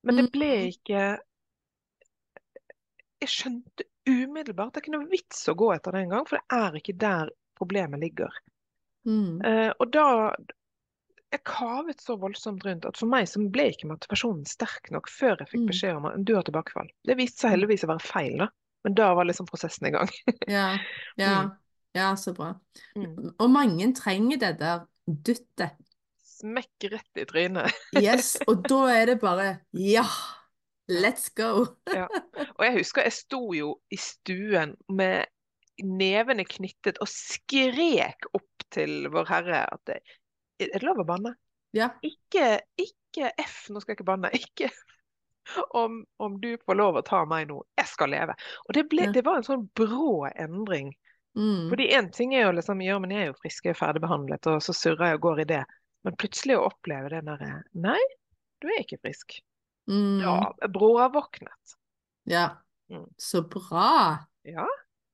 Men 0.03 0.17
det 0.17 0.31
ble 0.33 0.47
Mm. 0.47 0.73
ikke 0.73 1.19
Jeg 3.23 3.29
skjønte 3.31 3.85
umiddelbart 4.09 4.73
det 4.75 4.81
er 4.81 4.83
ikke 4.83 4.95
noe 4.97 5.11
vits 5.11 5.45
å 5.49 5.55
gå 5.55 5.69
etter 5.75 5.93
det 5.93 6.01
engang, 6.07 6.25
for 6.27 6.39
det 6.41 6.59
er 6.59 6.73
ikke 6.81 6.99
der 6.99 7.31
problemet 7.59 8.01
ligger. 8.01 8.33
mm, 9.07 9.41
Uh, 9.45 9.73
og 9.81 9.91
da 9.93 10.35
Jeg 11.33 11.41
kavet 11.49 12.03
så 12.05 12.17
voldsomt 12.21 12.65
rundt 12.67 12.85
at 12.89 12.99
for 13.01 13.09
meg 13.09 13.25
så 13.31 13.41
ble 13.53 13.71
ikke 13.73 13.89
motivasjonen 13.89 14.45
sterk 14.49 14.91
nok 14.93 15.09
før 15.09 15.39
jeg 15.41 15.49
fikk 15.55 15.63
Mm. 15.63 15.71
beskjed 15.71 15.97
om 15.97 16.09
at 16.11 16.25
du 16.29 16.35
har 16.37 16.45
tilbakefall. 16.45 16.91
Det 17.09 17.17
viste 17.17 17.41
seg 17.47 17.55
heldigvis 17.55 17.85
å 17.87 17.93
være 17.95 18.05
feil, 18.05 18.37
da. 18.45 18.49
Men 18.85 18.95
da 18.99 19.13
var 19.15 19.25
liksom 19.29 19.47
prosessen 19.49 19.87
i 19.89 19.93
gang. 19.95 20.11
Ja, 20.51 20.67
ja, 21.17 21.33
Mm. 21.43 21.51
ja, 21.97 22.11
så 22.21 22.35
bra. 22.37 22.51
Mm. 22.97 23.33
Og 23.39 23.51
mange 23.51 23.89
trenger 23.97 24.39
det 24.43 24.53
der 24.61 24.85
dyttet. 25.07 25.79
Smekk 26.43 26.89
rett 26.91 27.21
i 27.23 27.25
trynet. 27.31 27.73
Yes, 27.97 28.37
og 28.49 28.65
da 28.69 28.81
er 28.91 29.07
det 29.13 29.21
bare 29.23 29.61
ja, 29.73 30.03
let's 30.91 31.29
go. 31.39 31.69
Og 31.87 32.65
jeg 32.67 32.75
husker 32.81 33.07
jeg 33.07 33.13
sto 33.15 33.53
jo 33.55 33.77
i 33.91 33.97
stuen 33.97 34.75
med 34.91 35.25
nevene 35.83 36.45
knyttet 36.45 36.99
og 37.01 37.09
skrek 37.09 38.27
opp 38.35 38.67
til 38.75 39.07
Vår 39.13 39.31
Herre 39.31 39.63
at 39.73 39.95
er 40.69 40.79
det 40.83 40.87
lov 40.89 41.03
å 41.03 41.09
banne? 41.09 41.35
Ja. 41.77 41.91
Ikke, 42.05 42.61
ikke 42.81 43.31
F, 43.41 43.69
nå 43.73 43.81
skal 43.81 43.93
jeg 43.95 44.01
ikke 44.01 44.09
banne. 44.13 44.31
Ikke 44.41 44.71
om, 45.75 46.03
om 46.23 46.35
du 46.41 46.53
får 46.67 46.77
lov 46.79 46.97
å 47.01 47.03
ta 47.07 47.25
meg 47.29 47.49
nå. 47.51 47.61
Jeg 47.81 47.89
skal 47.91 48.13
leve. 48.15 48.35
Og 48.69 48.75
det, 48.77 48.85
ble, 48.93 49.09
Ja. 49.09 49.13
det 49.17 49.25
var 49.27 49.41
en 49.41 49.47
sånn 49.47 49.65
brå 49.77 50.29
endring. 50.33 50.93
Mm, 51.35 51.71
Fordi 51.73 51.87
én 51.97 52.11
ting 52.13 52.35
er 52.37 52.45
jo 52.47 52.53
liksom 52.59 52.83
ja, 52.85 52.99
men 53.01 53.11
jeg 53.15 53.23
er 53.25 53.31
jo 53.31 53.39
frisk, 53.41 53.65
jeg 53.65 53.73
er 53.75 53.79
ferdigbehandlet, 53.81 54.47
og 54.53 54.61
så 54.63 54.75
surrer 54.77 55.13
jeg 55.15 55.19
og 55.21 55.25
går 55.31 55.41
i 55.45 55.49
det. 55.55 55.63
Men 56.05 56.17
plutselig 56.21 56.59
å 56.59 56.67
oppleve 56.69 57.09
det 57.15 57.23
derre 57.25 57.51
Nei, 57.81 58.01
du 58.61 58.69
er 58.69 58.83
ikke 58.83 59.01
frisk. 59.01 59.39
mm, 59.89 60.21
Ja, 60.21 60.37
bror 60.69 61.01
har 61.01 61.13
våknet. 61.15 61.77
ja. 62.29 62.51
Mm. 62.93 63.07
Så 63.17 63.41
bra. 63.49 64.19
Ja. 64.45 64.67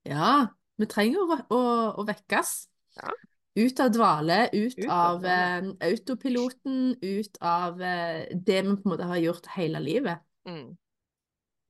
Ja, 0.03 0.31
vi 0.75 0.85
trenger 0.91 1.21
å, 1.23 1.37
å, 1.55 1.59
å 2.01 2.03
vekkes. 2.03 2.49
Ja. 2.97 3.13
Ut 3.59 3.79
av 3.83 3.91
dvale, 3.91 4.37
ut, 4.53 4.77
Ut 4.77 4.85
av 4.87 5.19
av 5.19 5.25
eh, 5.25 5.69
autopiloten, 5.89 6.95
ut 7.01 7.37
av 7.41 7.81
eh, 7.81 8.27
det 8.31 8.61
vi 8.61 8.75
på 8.75 8.87
en 8.87 8.93
måte 8.93 9.09
har 9.09 9.19
gjort 9.19 9.49
hele 9.55 9.81
livet. 9.83 10.23
Mm. 10.47 10.77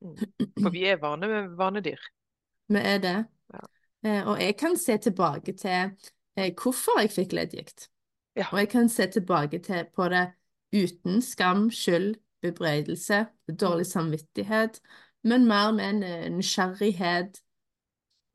Mm. 0.06 0.16
For 0.62 0.70
vi 0.72 0.86
er 0.88 1.02
vane, 1.02 1.28
med 1.28 1.56
vanedyr. 1.60 2.00
Vi 2.70 2.78
er 2.78 3.00
det. 3.02 3.16
Ja. 3.50 3.62
Eh, 4.06 4.28
og 4.30 4.42
jeg 4.42 4.56
kan 4.60 4.76
se 4.78 4.98
tilbake 5.02 5.56
til 5.58 5.96
hvorfor 6.54 7.02
jeg 7.02 7.10
fikk 7.12 7.34
leddgikt. 7.34 7.88
Ja. 8.38 8.46
Og 8.52 8.60
jeg 8.62 8.70
kan 8.70 8.90
se 8.90 9.08
tilbake 9.10 9.60
til, 9.66 9.88
på 9.96 10.06
det 10.14 10.28
uten 10.70 11.22
skam, 11.26 11.72
skyld, 11.74 12.16
bebreidelse, 12.46 13.26
dårlig 13.50 13.88
Mm. 13.88 13.92
samvittighet, 13.92 14.80
men 15.24 15.48
mer 15.48 15.72
med 15.72 15.90
en 15.90 16.38
nysgjerrighet, 16.38 17.42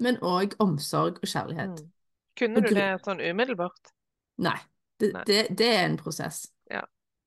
men 0.03 0.19
òg 0.21 0.59
omsorg 0.59 1.23
og 1.23 1.29
kjærlighet. 1.31 1.79
Mm. 1.79 1.93
Kunne 2.38 2.64
du 2.64 2.73
det 2.75 2.88
sånn 3.05 3.23
umiddelbart? 3.23 3.94
Nei, 4.42 4.59
det, 5.01 5.12
Nei. 5.14 5.25
Det, 5.29 5.40
det 5.59 5.70
er 5.77 5.85
en 5.87 5.97
prosess. 6.01 6.44
Ja. 6.70 6.83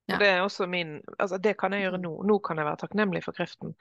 Ja. 0.08 0.15
Det 0.22 0.28
er 0.28 0.41
også 0.41 0.67
min 0.72 1.02
Altså, 1.20 1.38
det 1.38 1.58
kan 1.60 1.74
jeg 1.76 1.84
gjøre 1.84 2.00
nå. 2.00 2.13
Nå 2.24 2.38
kan 2.39 2.60
jeg 2.60 2.67
være 2.67 2.80
takknemlig 2.80 3.22
for 3.26 3.36
kreften. 3.36 3.74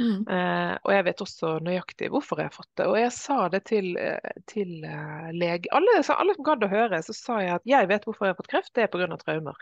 Mm. 0.00 0.22
Eh, 0.32 0.72
og 0.80 0.92
jeg 0.94 1.04
vet 1.10 1.20
også 1.20 1.50
nøyaktig 1.66 2.08
hvorfor 2.14 2.40
jeg 2.40 2.48
har 2.48 2.56
fått 2.56 2.70
det. 2.80 2.86
Og 2.88 2.96
jeg 2.96 3.12
sa 3.12 3.36
det 3.52 3.60
til, 3.68 3.90
eh, 4.00 4.32
til 4.48 4.78
uh, 4.88 5.28
lege 5.36 5.68
alle, 5.76 5.98
alle 6.00 6.36
som 6.36 6.46
gadd 6.48 6.64
å 6.64 6.72
høre, 6.72 7.02
så 7.04 7.16
sa 7.16 7.38
jeg 7.44 7.58
at 7.58 7.68
jeg 7.68 7.90
vet 7.92 8.08
hvorfor 8.08 8.28
jeg 8.28 8.32
har 8.32 8.40
fått 8.40 8.52
kreft, 8.54 8.72
det 8.78 8.86
er 8.86 8.92
pga. 8.94 9.10
traumer. 9.20 9.60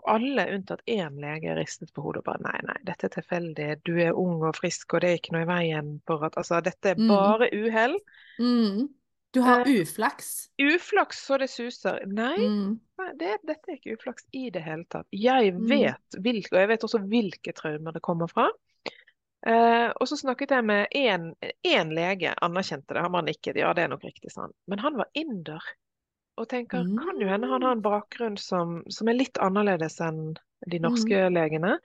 Og 0.00 0.08
alle 0.16 0.48
unntatt 0.56 0.80
én 0.90 1.20
lege 1.22 1.54
ristet 1.58 1.92
på 1.94 2.02
hodet 2.02 2.24
og 2.24 2.30
bare 2.32 2.42
nei, 2.42 2.56
nei, 2.66 2.80
dette 2.88 3.06
er 3.06 3.12
tilfeldig, 3.14 3.68
du 3.86 3.92
er 4.02 4.16
ung 4.18 4.42
og 4.42 4.56
frisk, 4.56 4.96
og 4.96 5.04
det 5.04 5.10
er 5.10 5.20
ikke 5.20 5.36
noe 5.36 5.44
i 5.44 5.50
veien 5.52 5.92
for 6.08 6.24
at 6.26 6.40
Altså, 6.40 6.58
dette 6.64 6.94
er 6.94 6.98
Mm. 6.98 7.08
bare 7.12 7.50
uhell. 7.52 7.98
Mm. 8.40 8.88
Du 9.34 9.40
har 9.42 9.64
uflaks? 9.66 9.88
uflaks. 9.90 10.28
Uflaks 10.62 11.22
så 11.26 11.38
det 11.42 11.50
suser. 11.50 12.04
Nei, 12.06 12.36
Mm. 12.38 12.80
Det, 13.18 13.32
dette 13.44 13.68
er 13.72 13.76
ikke 13.76 13.96
uflaks 13.98 14.24
i 14.32 14.48
det 14.54 14.62
hele 14.62 14.84
tatt. 14.88 15.06
Jeg 15.12 15.52
Mm. 15.54 15.66
vet 15.68 16.18
hvilke, 16.22 16.52
og 16.54 16.60
jeg 16.62 16.68
vet 16.68 16.84
også 16.86 17.00
hvilke 17.02 17.52
traumer 17.52 17.92
det 17.92 18.02
kommer 18.02 18.30
fra. 18.30 18.48
Uh, 19.44 19.90
og 20.00 20.08
så 20.08 20.16
snakket 20.16 20.54
jeg 20.54 20.64
med 20.64 20.86
én 20.96 21.90
lege, 21.92 22.30
anerkjente 22.40 22.94
det, 22.94 23.02
han 23.04 23.12
var 23.12 23.26
nikket, 23.26 23.58
ja 23.60 23.74
det 23.76 23.82
er 23.84 23.90
nok 23.92 24.04
riktig, 24.06 24.30
sa 24.32 24.46
han. 24.46 24.54
Men 24.66 24.78
han 24.80 24.96
var 24.96 25.10
inder. 25.12 25.60
Og 26.40 26.48
tenker, 26.48 26.80
kan 26.98 27.20
jo 27.20 27.28
hende 27.28 27.46
han 27.50 27.62
har 27.62 27.72
en 27.76 27.82
bakgrunn 27.84 28.38
som, 28.40 28.82
som 28.90 29.08
er 29.08 29.18
litt 29.18 29.36
annerledes 29.38 30.00
enn 30.00 30.32
de 30.66 30.78
norske 30.82 31.28
legene. 31.30 31.76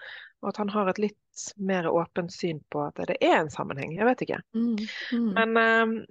Og 0.42 0.50
at 0.54 0.58
han 0.58 0.70
har 0.70 0.88
et 0.90 0.98
litt 1.04 1.44
mer 1.58 1.86
åpent 1.92 2.32
syn 2.32 2.62
på 2.72 2.88
at 2.88 2.96
det 3.12 3.18
er 3.22 3.42
en 3.42 3.52
sammenheng. 3.52 3.98
Jeg 4.00 4.08
vet 4.08 4.24
ikke. 4.26 4.40
Mm. 4.56 4.78
Mm. 5.12 5.28
Men 5.36 5.58
eh, 5.58 6.06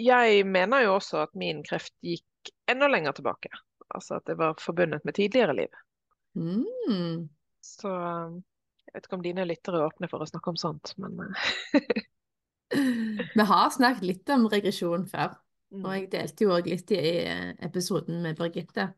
jeg 0.00 0.46
mener 0.46 0.84
jo 0.84 0.96
også 0.98 1.22
at 1.24 1.34
min 1.38 1.62
kreft 1.66 1.94
gikk 2.02 2.52
enda 2.70 2.88
lenger 2.90 3.14
tilbake. 3.16 3.50
Altså 3.94 4.18
at 4.18 4.26
det 4.26 4.38
var 4.38 4.58
forbundet 4.60 5.04
med 5.04 5.14
tidligere 5.14 5.54
liv. 5.56 5.76
Mm. 6.34 7.28
Så 7.62 7.90
jeg 8.84 8.94
vet 8.94 9.06
ikke 9.06 9.18
om 9.18 9.24
dine 9.24 9.46
lyttere 9.48 9.80
er 9.80 9.88
åpne 9.88 10.08
for 10.10 10.22
å 10.22 10.28
snakke 10.28 10.52
om 10.52 10.58
sånt, 10.60 10.92
men 11.02 11.22
eh, 11.24 12.02
Vi 13.34 13.46
har 13.46 13.70
snakket 13.70 14.06
litt 14.06 14.30
om 14.34 14.48
regresjon 14.50 15.06
før, 15.10 15.36
mm, 15.74 15.84
og 15.84 15.94
jeg 15.94 16.10
delte 16.12 16.46
jo 16.46 16.52
òg 16.56 16.68
litt 16.70 16.90
i 16.94 17.00
eh, 17.22 17.52
episoden 17.66 18.20
med 18.24 18.38
Birgitte 18.40 18.90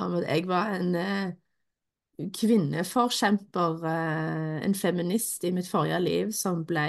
om 0.00 0.14
at 0.16 0.24
jeg 0.24 0.46
var 0.48 0.72
en 0.78 0.94
eh, 0.96 1.32
kvinneforkjemper, 2.38 3.82
en 4.64 4.76
feminist 4.78 5.44
i 5.44 5.50
mitt 5.52 5.68
forrige 5.68 5.98
liv 6.00 6.30
som 6.36 6.62
ble 6.68 6.86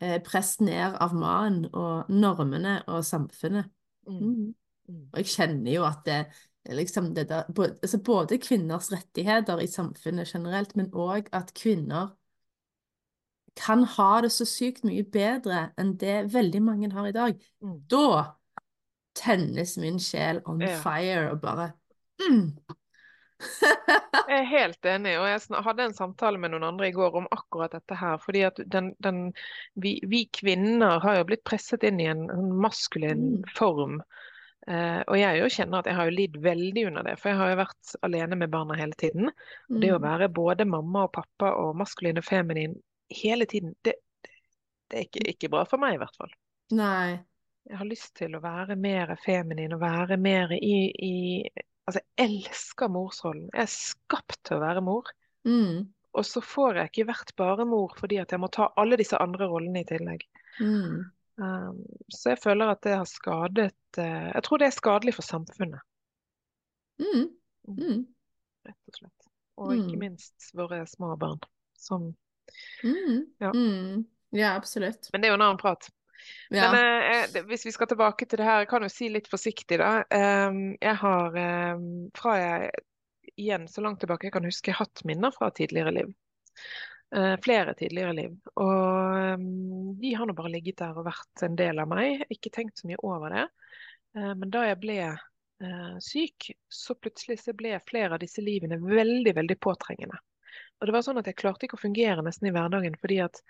eh, 0.00 0.18
presset 0.24 0.66
ned 0.66 0.98
av 1.00 1.14
mannen 1.14 1.68
og 1.72 2.10
normene 2.12 2.80
og 2.88 3.04
samfunnet. 3.04 3.70
mm, 4.06 4.18
Mm. 4.18 4.54
mm, 4.88 5.08
Og 5.12 5.18
jeg 5.18 5.26
kjenner 5.26 5.72
jo 5.72 5.84
at 5.84 6.02
det, 6.04 6.18
liksom 6.76 7.14
det 7.14 7.28
der, 7.28 7.44
både, 7.54 7.78
altså 7.82 7.98
både 8.04 8.38
kvinners 8.38 8.92
rettigheter 8.92 9.58
i 9.58 9.66
samfunnet 9.66 10.28
generelt, 10.28 10.76
men 10.76 10.90
òg 10.92 11.28
at 11.32 11.54
kvinner 11.54 12.12
kan 13.56 13.84
ha 13.84 14.20
det 14.20 14.32
så 14.34 14.44
sykt 14.44 14.84
mye 14.84 15.04
bedre 15.06 15.68
enn 15.78 15.94
det 16.00 16.32
veldig 16.34 16.62
mange 16.62 16.90
har 16.92 17.06
i 17.06 17.12
dag. 17.14 17.36
mm. 17.62 17.76
Da 17.88 18.34
tennes 19.14 19.76
min 19.78 20.00
sjel 20.02 20.40
on 20.44 20.60
fire 20.82 21.30
og 21.30 21.40
bare 21.40 21.70
mm. 22.18 22.48
Jeg 24.28 24.38
er 24.40 24.46
helt 24.48 24.86
enig, 24.88 25.12
og 25.20 25.26
jeg 25.28 25.62
hadde 25.66 25.84
en 25.84 25.94
samtale 25.96 26.38
med 26.40 26.52
noen 26.54 26.64
andre 26.64 26.88
i 26.88 26.94
går 26.96 27.16
om 27.20 27.26
akkurat 27.34 27.74
dette 27.76 27.96
her. 28.00 28.16
fordi 28.22 28.42
at 28.48 28.60
den, 28.72 28.92
den, 29.04 29.18
vi, 29.74 29.98
vi 30.08 30.22
kvinner 30.32 31.00
har 31.04 31.18
jo 31.18 31.26
blitt 31.28 31.44
presset 31.44 31.84
inn 31.84 32.00
i 32.00 32.06
en, 32.10 32.24
en 32.32 32.52
maskulin 32.64 33.26
Mm. 33.34 33.42
form. 33.58 33.98
Uh, 34.64 35.02
og 35.12 35.18
jeg 35.20 35.42
jo 35.42 35.48
kjenner 35.52 35.82
at 35.82 35.86
jeg 35.90 35.96
har 35.98 36.08
jo 36.08 36.14
lidd 36.16 36.36
veldig 36.40 36.86
under 36.88 37.04
det, 37.04 37.18
for 37.20 37.28
jeg 37.28 37.36
har 37.42 37.50
jo 37.52 37.58
vært 37.60 37.90
alene 38.08 38.38
med 38.40 38.52
barna 38.54 38.78
hele 38.80 38.96
tiden. 38.96 39.28
Og 39.68 39.80
det 39.82 39.90
å 39.92 39.98
Mm. 40.00 40.06
være 40.06 40.28
både 40.32 40.64
mamma 40.64 41.04
og 41.04 41.12
pappa 41.12 41.52
og 41.60 41.76
maskulin 41.76 42.16
og 42.22 42.24
feminin 42.24 42.78
hele 43.12 43.44
tiden, 43.46 43.74
det, 43.84 43.98
det 44.88 44.98
er 44.98 45.04
ikke, 45.04 45.26
ikke 45.34 45.50
bra 45.52 45.66
for 45.68 45.76
meg 45.84 45.98
i 45.98 46.00
hvert 46.00 46.16
fall. 46.16 46.32
Nei. 46.72 47.18
Jeg 47.68 47.76
har 47.80 47.88
lyst 47.88 48.14
til 48.16 48.34
å 48.36 48.40
være 48.44 48.76
mer 48.76 49.14
feminin 49.24 49.72
og 49.76 49.80
være 49.84 50.16
mer 50.20 50.50
i, 50.56 50.74
i 50.96 51.14
Altså, 51.86 52.00
jeg 52.18 52.30
elsker 52.30 52.88
morsrollen. 52.88 53.50
Jeg 53.52 53.66
er 53.66 53.72
skapt 53.72 54.38
til 54.48 54.56
å 54.56 54.62
være 54.64 54.80
mor. 54.84 55.10
Mm. 55.44 55.84
Og 56.14 56.24
så 56.24 56.40
får 56.40 56.78
jeg 56.78 56.90
ikke 56.92 57.06
vært 57.10 57.32
bare 57.36 57.66
mor 57.68 57.92
fordi 57.98 58.20
at 58.22 58.30
jeg 58.32 58.40
må 58.40 58.48
ta 58.54 58.70
alle 58.80 58.96
disse 59.00 59.18
andre 59.20 59.48
rollene 59.50 59.82
i 59.82 59.88
tillegg. 59.88 60.22
Mm. 60.62 61.02
Um, 61.36 61.80
så 62.14 62.30
jeg 62.32 62.38
føler 62.44 62.70
at 62.70 62.80
det 62.86 62.92
har 62.94 63.08
skadet 63.10 63.72
uh, 63.98 64.28
Jeg 64.30 64.42
tror 64.46 64.60
det 64.62 64.68
er 64.68 64.76
skadelig 64.76 65.14
for 65.16 65.26
samfunnet. 65.26 65.82
Mm. 67.02 67.24
Mm. 67.68 68.04
Rett 68.68 68.92
og 68.92 68.98
slett. 69.00 69.28
Og 69.58 69.72
ikke 69.74 69.96
Mm. 69.98 70.00
minst 70.06 70.50
våre 70.54 70.84
små 70.86 71.16
barn. 71.18 71.40
Som 71.78 72.14
Mm. 72.84 73.26
Ja. 73.40 73.50
Mm. 73.54 74.04
Ja, 74.30 74.54
absolutt. 74.54 75.08
Men 75.12 75.20
det 75.20 75.28
er 75.28 75.32
jo 75.32 75.38
en 75.38 75.44
annen 75.46 75.58
prat. 75.58 75.88
Ja. 76.54 76.70
Men 76.72 77.34
eh, 77.34 77.44
hvis 77.48 77.66
vi 77.66 77.72
skal 77.74 77.90
tilbake 77.90 78.26
til 78.26 78.40
det 78.40 78.48
her, 78.48 78.64
jeg 78.64 78.70
kan 78.70 78.86
jo 78.86 78.90
si 78.92 79.10
litt 79.12 79.28
forsiktig, 79.30 79.78
da. 79.82 79.92
Ehm, 80.14 80.74
jeg 80.80 80.98
har 81.02 81.38
ehm, 81.40 81.86
fra 82.16 82.34
jeg 82.40 82.84
igjen 83.34 83.68
så 83.68 83.82
langt 83.84 84.02
tilbake 84.02 84.28
jeg 84.28 84.34
kan 84.36 84.46
huske, 84.46 84.74
hatt 84.76 85.04
minner 85.08 85.34
fra 85.34 85.50
tidligere 85.54 85.94
liv. 85.96 86.12
Eh, 87.16 87.34
flere 87.44 87.74
tidligere 87.74 88.12
liv. 88.12 88.36
Og 88.54 89.18
ehm, 89.18 89.94
de 90.00 90.14
har 90.14 90.26
nå 90.26 90.34
bare 90.36 90.52
ligget 90.54 90.80
der 90.82 90.96
og 90.98 91.06
vært 91.08 91.44
en 91.46 91.56
del 91.58 91.82
av 91.82 91.90
meg. 91.90 92.24
Ikke 92.32 92.52
tenkt 92.54 92.80
så 92.80 92.90
mye 92.90 93.00
over 93.06 93.34
det. 93.34 93.46
Eh, 94.18 94.32
men 94.34 94.50
da 94.54 94.64
jeg 94.68 94.80
ble 94.82 95.00
eh, 95.06 95.96
syk, 96.02 96.50
så 96.68 96.96
plutselig 96.98 97.40
så 97.42 97.54
ble 97.56 97.76
flere 97.86 98.16
av 98.16 98.22
disse 98.22 98.42
livene 98.42 98.80
veldig, 98.82 99.34
veldig 99.36 99.58
påtrengende. 99.62 100.18
Og 100.80 100.88
det 100.88 100.94
var 100.96 101.04
sånn 101.06 101.20
at 101.20 101.30
jeg 101.30 101.38
klarte 101.38 101.68
ikke 101.68 101.78
å 101.78 101.84
fungere 101.84 102.22
nesten 102.24 102.50
i 102.50 102.54
hverdagen 102.54 102.98
fordi 103.00 103.20
at 103.24 103.40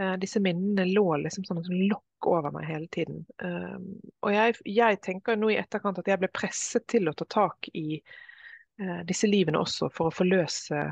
eh, 0.00 0.14
disse 0.20 0.40
minnene 0.42 0.86
lå 0.88 1.06
liksom 1.22 1.46
sånn 1.46 1.62
som 1.64 1.76
lokk 1.76 2.28
over 2.30 2.54
meg 2.54 2.68
hele 2.68 2.88
tiden. 2.94 3.24
Um, 3.42 3.96
og 4.22 4.34
jeg, 4.34 4.58
jeg 4.68 5.00
tenker 5.04 5.38
nå 5.38 5.50
i 5.52 5.58
etterkant 5.60 5.98
at 5.98 6.10
jeg 6.10 6.20
ble 6.22 6.30
presset 6.32 6.86
til 6.90 7.10
å 7.10 7.16
ta 7.18 7.26
tak 7.30 7.70
i 7.74 7.98
eh, 7.98 9.00
disse 9.08 9.30
livene 9.30 9.60
også 9.62 9.90
for 9.94 10.10
å 10.10 10.14
forløse 10.14 10.86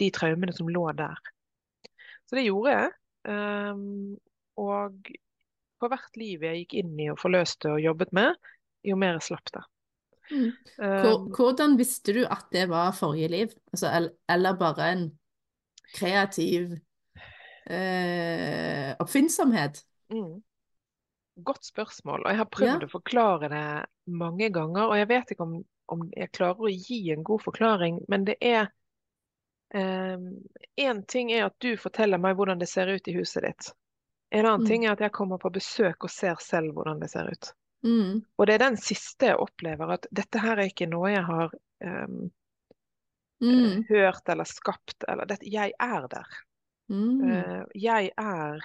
de 0.00 0.08
traumene 0.16 0.54
som 0.56 0.70
lå 0.72 0.86
der. 0.96 1.18
Så 2.28 2.38
det 2.38 2.46
gjorde 2.46 2.76
jeg. 2.76 2.94
Um, 3.28 4.16
og 4.60 5.10
for 5.80 5.92
hvert 5.92 6.16
liv 6.16 6.44
jeg 6.44 6.62
gikk 6.62 6.78
inn 6.80 6.94
i 7.00 7.10
og 7.12 7.20
forløste 7.20 7.74
og 7.74 7.82
jobbet 7.82 8.12
med, 8.16 8.36
jo 8.86 8.96
mer 8.96 9.18
jeg 9.18 9.28
slapp 9.30 9.52
det. 9.52 9.64
Mm. 10.30 10.50
Um, 10.78 11.24
hvordan 11.34 11.74
visste 11.78 12.14
du 12.16 12.22
at 12.24 12.46
det 12.54 12.68
var 12.70 12.94
forrige 12.96 13.32
liv? 13.32 13.56
Altså, 13.74 13.90
eller 14.30 14.60
bare 14.60 14.92
en 14.94 15.04
kreativ 15.96 16.76
eh, 17.70 18.94
oppfinnsomhet? 19.00 19.82
Mm. 20.12 20.42
Godt 21.46 21.64
spørsmål, 21.64 22.24
og 22.26 22.30
jeg 22.32 22.40
har 22.42 22.50
prøvd 22.52 22.82
Ja. 22.82 22.86
å 22.86 22.90
forklare 22.90 23.48
det 23.48 23.86
mange 24.12 24.50
ganger. 24.52 24.88
Og 24.90 24.96
jeg 24.98 25.08
vet 25.08 25.30
ikke 25.32 25.46
om, 25.46 25.64
om 25.88 26.02
jeg 26.16 26.32
klarer 26.32 26.66
å 26.66 26.72
gi 26.72 27.12
en 27.14 27.22
god 27.24 27.42
forklaring, 27.46 28.02
men 28.08 28.24
det 28.28 28.36
er 28.40 28.68
Én 29.72 31.02
ting 31.06 31.28
er 31.30 31.44
at 31.46 31.54
du 31.62 31.76
forteller 31.78 32.18
meg 32.18 32.34
hvordan 32.34 32.58
det 32.58 32.66
ser 32.66 32.88
ut 32.90 33.06
i 33.06 33.12
huset 33.14 33.44
ditt. 33.44 33.68
En 34.34 34.46
annen 34.46 34.64
Mm. 34.64 34.66
ting 34.66 34.84
er 34.84 34.92
at 34.96 34.98
jeg 35.04 35.12
kommer 35.12 35.38
på 35.38 35.52
besøk 35.54 36.04
og 36.04 36.10
ser 36.10 36.34
selv 36.42 36.74
hvordan 36.74 36.98
det 36.98 37.10
ser 37.10 37.30
ut. 37.30 37.52
Mm. 37.86 38.24
Og 38.38 38.46
det 38.46 38.54
er 38.54 38.64
den 38.64 38.76
siste 38.76 39.26
jeg 39.26 39.38
opplever, 39.38 39.92
at 39.94 40.06
dette 40.10 40.42
her 40.42 40.58
er 40.58 40.66
ikke 40.72 40.88
noe 40.90 41.12
jeg 41.12 41.22
har 41.22 41.54
um, 41.86 42.32
Mm. 43.40 43.84
hørt 43.88 44.28
eller 44.28 44.44
skapt, 44.44 45.04
eller 45.08 45.24
dette, 45.24 45.46
Jeg 45.46 45.72
er 45.78 46.08
der. 46.08 46.26
Mm. 46.90 47.22
Eh, 47.30 47.64
jeg 47.78 48.10
er 48.18 48.60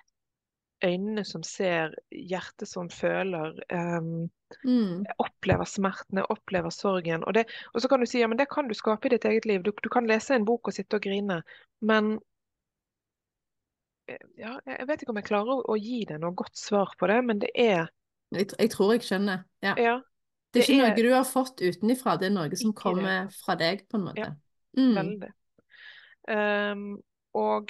øynene 0.85 1.23
som 1.25 1.43
ser, 1.43 1.93
hjertet 2.11 2.67
som 2.67 2.89
føler. 2.89 3.53
Um, 3.73 4.29
Mm. 4.63 5.03
opplever 5.19 5.65
smertene, 5.65 6.21
jeg 6.21 6.29
opplever 6.29 6.69
sorgen. 6.69 7.23
Og, 7.25 7.33
det, 7.33 7.45
og 7.73 7.81
så 7.81 7.89
kan 7.89 7.99
du 7.99 8.05
si 8.05 8.19
ja, 8.21 8.27
men 8.29 8.37
det 8.37 8.45
kan 8.51 8.67
du 8.69 8.73
skape 8.77 9.07
i 9.07 9.09
ditt 9.15 9.25
eget 9.25 9.45
liv. 9.49 9.63
Du, 9.65 9.71
du 9.83 9.89
kan 9.89 10.05
lese 10.07 10.35
en 10.35 10.45
bok 10.45 10.67
og 10.69 10.73
sitte 10.75 10.95
og 10.99 11.01
grine. 11.01 11.39
Men 11.81 12.19
eh, 14.07 14.21
ja, 14.37 14.53
jeg 14.67 14.87
vet 14.87 15.01
ikke 15.01 15.15
om 15.15 15.19
jeg 15.21 15.27
klarer 15.29 15.53
å, 15.55 15.63
å 15.73 15.77
gi 15.81 16.03
deg 16.07 16.21
noe 16.21 16.35
godt 16.37 16.57
svar 16.59 16.93
på 16.99 17.09
det, 17.09 17.17
men 17.25 17.41
det 17.41 17.49
er 17.55 17.87
Jeg, 18.35 18.51
jeg 18.59 18.69
tror 18.73 18.93
jeg 18.95 19.03
skjønner. 19.07 19.43
Ja. 19.65 19.73
ja, 19.81 19.95
Det 20.53 20.61
er 20.63 20.69
ikke 20.69 20.77
er- 20.85 20.93
noe 20.95 21.03
du 21.09 21.13
har 21.13 21.27
fått 21.29 21.61
utenifra, 21.61 22.17
det 22.21 22.29
er 22.29 22.35
noe 22.35 22.55
som 22.61 22.73
kommer 22.77 23.27
fra 23.33 23.55
deg, 23.59 23.85
på 23.89 23.97
en 23.99 24.05
måte. 24.09 24.19
Ja, 24.27 24.31
Mm. 24.77 24.95
veldig. 24.97 25.31
Um, 26.27 26.97
og 27.33 27.69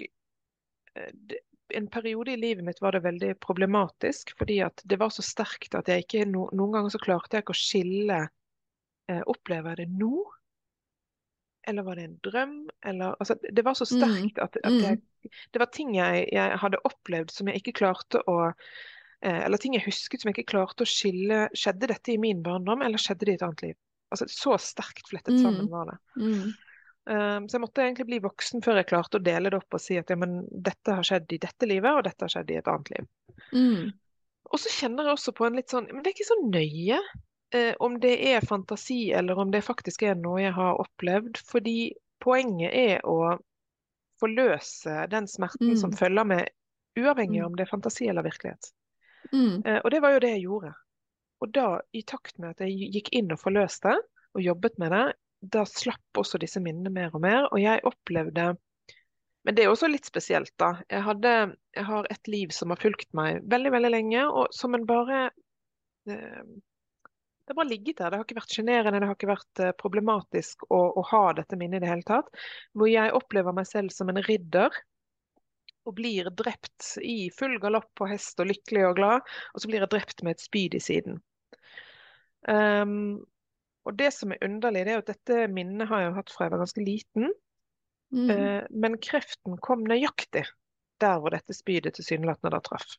en 1.75 1.88
periode 1.91 2.31
i 2.31 2.38
livet 2.38 2.63
mitt 2.65 2.81
var 2.81 2.95
det 2.95 3.03
veldig 3.05 3.34
problematisk, 3.43 4.36
fordi 4.39 4.60
at 4.65 4.81
det 4.86 4.99
var 5.01 5.10
så 5.13 5.25
sterkt 5.25 5.75
at 5.75 5.89
jeg 5.91 6.05
ikke 6.05 6.25
no, 6.29 6.45
Noen 6.53 6.75
ganger 6.77 6.93
så 6.93 7.01
klarte 7.01 7.38
jeg 7.38 7.45
ikke 7.45 7.55
å 7.55 7.62
skille 7.62 8.19
eh, 9.10 9.23
Opplever 9.31 9.73
jeg 9.75 9.86
det 9.89 9.99
nå? 9.99 10.23
Eller 11.67 11.84
var 11.84 11.95
det 11.95 12.03
en 12.03 12.19
drøm? 12.23 12.69
Eller, 12.86 13.15
altså, 13.19 13.36
det 13.53 13.65
var 13.65 13.73
så 13.73 13.86
Mm. 13.89 13.97
sterkt 13.97 14.38
at, 14.39 14.58
at 14.63 14.73
jeg, 14.81 14.99
det 15.53 15.60
var 15.60 15.71
ting 15.73 15.95
jeg, 15.95 16.27
jeg 16.34 16.60
hadde 16.62 16.81
opplevd 16.86 17.31
som 17.34 17.47
jeg 17.49 17.62
ikke 17.62 17.73
klarte 17.81 18.21
å 18.29 18.38
eh, 19.25 19.41
Eller 19.45 19.58
ting 19.58 19.73
jeg 19.73 19.86
husket 19.88 20.21
som 20.21 20.29
jeg 20.29 20.38
ikke 20.38 20.51
klarte 20.53 20.86
å 20.86 20.89
skille. 20.89 21.47
Skjedde 21.58 21.89
dette 21.89 22.13
i 22.13 22.19
min 22.21 22.43
barndom, 22.45 22.86
eller 22.86 23.01
skjedde 23.01 23.25
det 23.25 23.34
i 23.34 23.39
et 23.39 23.47
annet 23.47 23.65
liv? 23.65 23.77
Altså, 24.13 24.27
så 24.29 24.58
sterkt 24.62 25.10
flettet 25.10 25.34
Mm. 25.34 25.41
sammen 25.41 25.71
var 25.73 25.89
det. 25.89 25.97
Mm. 26.21 26.53
Um, 27.06 27.46
så 27.48 27.58
jeg 27.58 27.62
måtte 27.62 27.84
egentlig 27.86 28.06
bli 28.10 28.18
voksen 28.24 28.63
før 28.65 28.80
jeg 28.80 28.88
klarte 28.89 29.20
å 29.20 29.24
dele 29.24 29.52
det 29.54 29.60
opp 29.60 29.76
og 29.78 29.82
si 29.84 29.98
at 30.00 30.10
ja, 30.10 30.15
men 30.18 30.39
dette 30.50 30.96
har 30.98 31.06
skjedd 31.06 31.30
i 31.36 31.38
dette 31.38 31.68
livet, 31.70 31.91
og 31.94 32.04
dette 32.08 32.26
har 32.26 32.32
skjedd 32.34 32.50
i 32.50 32.58
et 32.58 32.68
annet 32.72 32.89
liv. 32.96 33.06
Mm. 33.54 33.91
Og 34.50 34.60
så 34.62 34.72
kjenner 34.74 35.06
jeg 35.06 35.18
også 35.18 35.34
på 35.38 35.46
en 35.46 35.56
litt 35.58 35.70
sånn 35.74 35.88
Men 35.91 36.02
det 36.02 36.12
er 36.12 36.15
ikke 36.15 36.28
så 36.32 36.38
nøye 36.41 36.98
eh, 37.54 37.74
om 37.80 38.00
det 38.02 38.15
er 38.32 38.46
fantasi, 38.46 39.12
eller 39.13 39.38
om 39.38 39.52
det 39.54 39.62
faktisk 39.65 40.04
er 40.04 40.15
noe 40.18 40.41
jeg 40.41 40.54
har 40.58 40.82
opplevd. 40.82 41.38
Fordi 41.46 41.94
poenget 42.26 42.74
er 42.74 43.06
å 43.06 43.38
forløse 44.22 45.06
den 45.12 45.28
smerten 45.28 45.76
som 45.78 45.91
Mm. 45.91 45.98
følger 45.98 46.26
med, 46.26 46.50
uavhengig 46.98 47.39
Mm. 47.39 47.46
av 47.46 47.52
om 47.52 47.56
det 47.56 47.65
er 47.68 47.72
fantasi 47.76 48.08
eller 48.08 48.24
virkelighet. 48.24 48.72
Mm. 49.34 49.62
Eh, 49.65 49.82
og 49.84 49.91
det 49.91 50.02
var 50.02 50.13
jo 50.13 50.20
det 50.20 50.30
jeg 50.30 50.44
gjorde. 50.44 50.74
Og 51.41 51.52
da, 51.52 51.82
i 51.94 52.02
takt 52.02 52.39
med 52.39 52.50
at 52.50 52.60
jeg 52.65 52.91
gikk 52.94 53.10
inn 53.12 53.32
og 53.32 53.39
forløste, 53.39 53.98
og 54.36 54.41
jobbet 54.41 54.80
med 54.80 54.91
det, 54.91 55.13
da 55.51 55.65
slapp 55.69 56.19
også 56.19 56.39
disse 56.41 56.62
minnene 56.63 56.91
mer 56.93 57.15
og 57.15 57.23
mer. 57.25 57.47
Og 57.51 57.62
jeg 57.62 57.84
opplevde 57.88 58.55
Men 59.45 59.53
det 59.53 59.62
er 59.63 59.69
også 59.69 59.88
litt 59.91 60.08
spesielt, 60.10 60.53
da. 60.58 60.71
Jeg, 60.89 61.03
hadde, 61.05 61.31
jeg 61.77 61.86
har 61.86 62.08
et 62.10 62.29
liv 62.34 62.53
som 62.55 62.71
har 62.73 62.79
fulgt 62.81 63.12
meg 63.13 63.43
veldig, 63.45 63.71
veldig 63.75 63.91
lenge, 63.93 64.23
og 64.25 64.47
som 64.58 64.73
en 64.73 64.88
bare 64.89 65.27
eh, 66.10 66.41
Det 67.45 67.53
har 67.53 67.60
bare 67.60 67.69
ligget 67.69 67.99
der. 67.99 68.10
Det 68.10 68.17
har 68.17 68.25
ikke 68.25 68.39
vært 68.39 68.55
sjenerende, 68.58 69.03
det 69.03 69.12
har 69.12 69.19
ikke 69.19 69.29
vært 69.29 69.62
eh, 69.62 69.75
problematisk 69.77 70.65
å, 70.71 70.81
å 70.97 71.05
ha 71.12 71.23
dette 71.38 71.60
minnet 71.62 71.77
i 71.77 71.86
det 71.86 71.93
hele 71.93 72.10
tatt. 72.10 72.34
Hvor 72.73 72.89
jeg 72.89 73.13
opplever 73.13 73.53
meg 73.53 73.69
selv 73.69 73.93
som 73.93 74.10
en 74.10 74.23
ridder 74.25 74.73
og 75.86 75.93
blir 75.99 76.31
drept 76.34 76.95
i 77.05 77.29
full 77.34 77.60
galopp 77.62 77.91
på 77.97 78.10
hest 78.10 78.41
og 78.41 78.49
lykkelig 78.49 78.88
og 78.88 78.97
glad, 78.97 79.34
og 79.53 79.62
så 79.62 79.69
blir 79.69 79.84
jeg 79.84 79.93
drept 79.93 80.23
med 80.25 80.36
et 80.36 80.43
spyd 80.43 80.77
i 80.77 80.81
siden. 80.81 81.19
Um, 82.49 83.21
og 83.86 83.95
det 84.00 84.12
som 84.13 84.32
er 84.34 84.41
underlig, 84.45 84.86
det 84.88 84.93
er 84.95 85.02
at 85.04 85.10
dette 85.13 85.48
minnet 85.54 85.88
har 85.89 86.02
jeg 86.02 86.10
jo 86.12 86.15
hatt 86.19 86.32
fra 86.34 86.45
jeg 86.48 86.56
var 86.56 86.63
ganske 86.65 86.86
liten, 86.86 87.34
Mm. 88.13 88.30
eh, 88.30 88.67
men 88.69 89.00
kreften 89.02 89.58
kom 89.65 89.82
nøyaktig 89.84 90.43
der 91.02 91.17
hvor 91.19 91.34
dette 91.34 91.56
spydet 91.58 91.98
tilsynelatende 91.98 92.52
da 92.54 92.60
traff. 92.63 92.93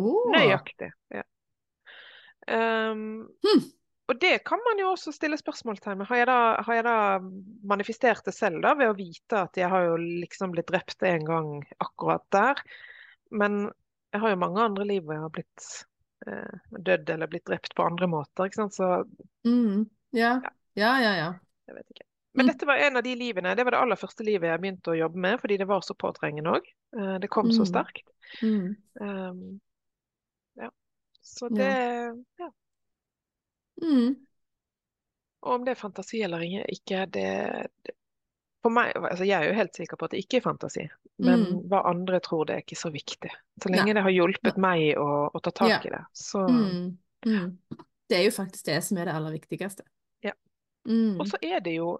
Oh. 0.00 0.30
Nøyaktig. 0.32 0.88
Ja. 1.12 1.22
Um, 2.48 3.28
hmm. 3.44 3.66
Og 4.10 4.16
det 4.18 4.40
kan 4.48 4.58
man 4.64 4.80
jo 4.80 4.88
også 4.90 5.12
stille 5.14 5.36
spørsmålstegn 5.38 6.00
ved. 6.00 6.08
Har 6.08 6.18
jeg, 6.18 6.26
da, 6.26 6.38
har 6.66 6.78
jeg 6.80 6.86
da 6.88 6.96
manifestert 7.70 8.24
det 8.26 8.34
selv 8.34 8.64
da, 8.64 8.72
ved 8.74 8.90
å 8.90 8.96
vite 8.98 9.44
at 9.44 9.60
jeg 9.60 9.70
har 9.70 9.84
jo 9.86 10.00
liksom 10.00 10.56
blitt 10.56 10.72
drept 10.72 11.04
en 11.06 11.28
gang 11.28 11.52
akkurat 11.78 12.24
der? 12.34 12.58
Men 13.30 13.68
jeg 14.10 14.24
har 14.24 14.32
jo 14.34 14.40
mange 14.40 14.64
andre 14.64 14.88
liv 14.88 15.04
hvor 15.04 15.14
jeg 15.14 15.22
har 15.28 15.34
blitt 15.36 15.68
eh, 16.26 16.58
dødd 16.88 17.12
eller 17.14 17.30
blitt 17.30 17.46
drept 17.46 17.76
på 17.78 17.86
andre 17.86 18.08
måter. 18.10 18.48
ikke 18.48 18.64
sant? 18.64 18.74
Så 18.80 18.90
Mm. 19.46 19.86
Ja. 20.12 20.40
Ja. 20.76 20.98
Ja, 21.00 21.12
ja, 21.16 21.32
jeg 21.68 21.74
vet 21.76 21.86
ikke. 21.94 22.04
Men 22.34 22.46
Mm. 22.46 22.52
dette 22.52 22.66
var 22.66 22.76
en 22.78 22.96
av 22.96 23.02
de 23.02 23.14
livene. 23.18 23.54
Det 23.56 23.64
var 23.64 23.70
det 23.74 23.80
aller 23.80 23.96
første 23.98 24.24
livet 24.24 24.46
jeg 24.48 24.60
begynte 24.60 24.92
å 24.92 24.98
jobbe 24.98 25.16
med, 25.18 25.40
fordi 25.40 25.56
det 25.58 25.66
var 25.66 25.80
så 25.82 25.94
påtrengende 25.98 26.52
òg. 26.60 27.20
Det 27.20 27.28
kom 27.30 27.50
så 27.50 27.64
Mm. 27.64 27.66
sterkt. 27.66 28.06
Mm. 28.42 28.76
Um, 29.00 29.60
ja. 30.56 30.70
Så 31.22 31.48
det 31.48 32.14
ja. 32.38 32.50
Mm. 33.82 34.16
Og 35.42 35.52
om 35.54 35.64
det 35.64 35.72
er 35.72 35.80
fantasi 35.80 36.22
eller 36.22 36.40
ikke, 36.44 37.06
det, 37.10 37.70
det 37.84 37.94
For 38.62 38.68
meg, 38.70 38.92
altså 38.94 39.24
Jeg 39.24 39.40
er 39.42 39.46
jo 39.48 39.54
helt 39.56 39.74
sikker 39.74 39.96
på 39.96 40.04
at 40.04 40.10
det 40.12 40.18
ikke 40.20 40.36
er 40.36 40.40
fantasi, 40.44 40.88
men 41.18 41.40
Mm. 41.46 41.68
hva 41.70 41.82
andre 41.88 42.20
tror, 42.20 42.44
det 42.44 42.54
er 42.54 42.60
ikke 42.60 42.76
så 42.76 42.90
viktig. 42.92 43.30
Så 43.62 43.70
Nei. 43.70 43.78
lenge 43.78 43.94
det 43.94 44.02
har 44.02 44.10
hjulpet 44.10 44.58
meg 44.58 44.96
å, 44.98 45.30
å 45.34 45.40
ta 45.42 45.50
tak 45.50 45.68
Ja. 45.70 45.78
i 45.80 45.88
det, 45.90 46.04
så 46.14 46.46
Mm. 46.46 46.98
Mm. 47.24 47.58
Det 48.08 48.18
er 48.18 48.24
jo 48.24 48.30
faktisk 48.30 48.64
det 48.64 48.84
som 48.84 48.98
er 48.98 49.06
det 49.06 49.14
aller 49.14 49.32
viktigste. 49.32 49.82
Mm. 50.90 51.20
Og 51.20 51.28
så 51.30 51.38
er 51.44 51.60
det 51.62 51.76
jo 51.76 51.98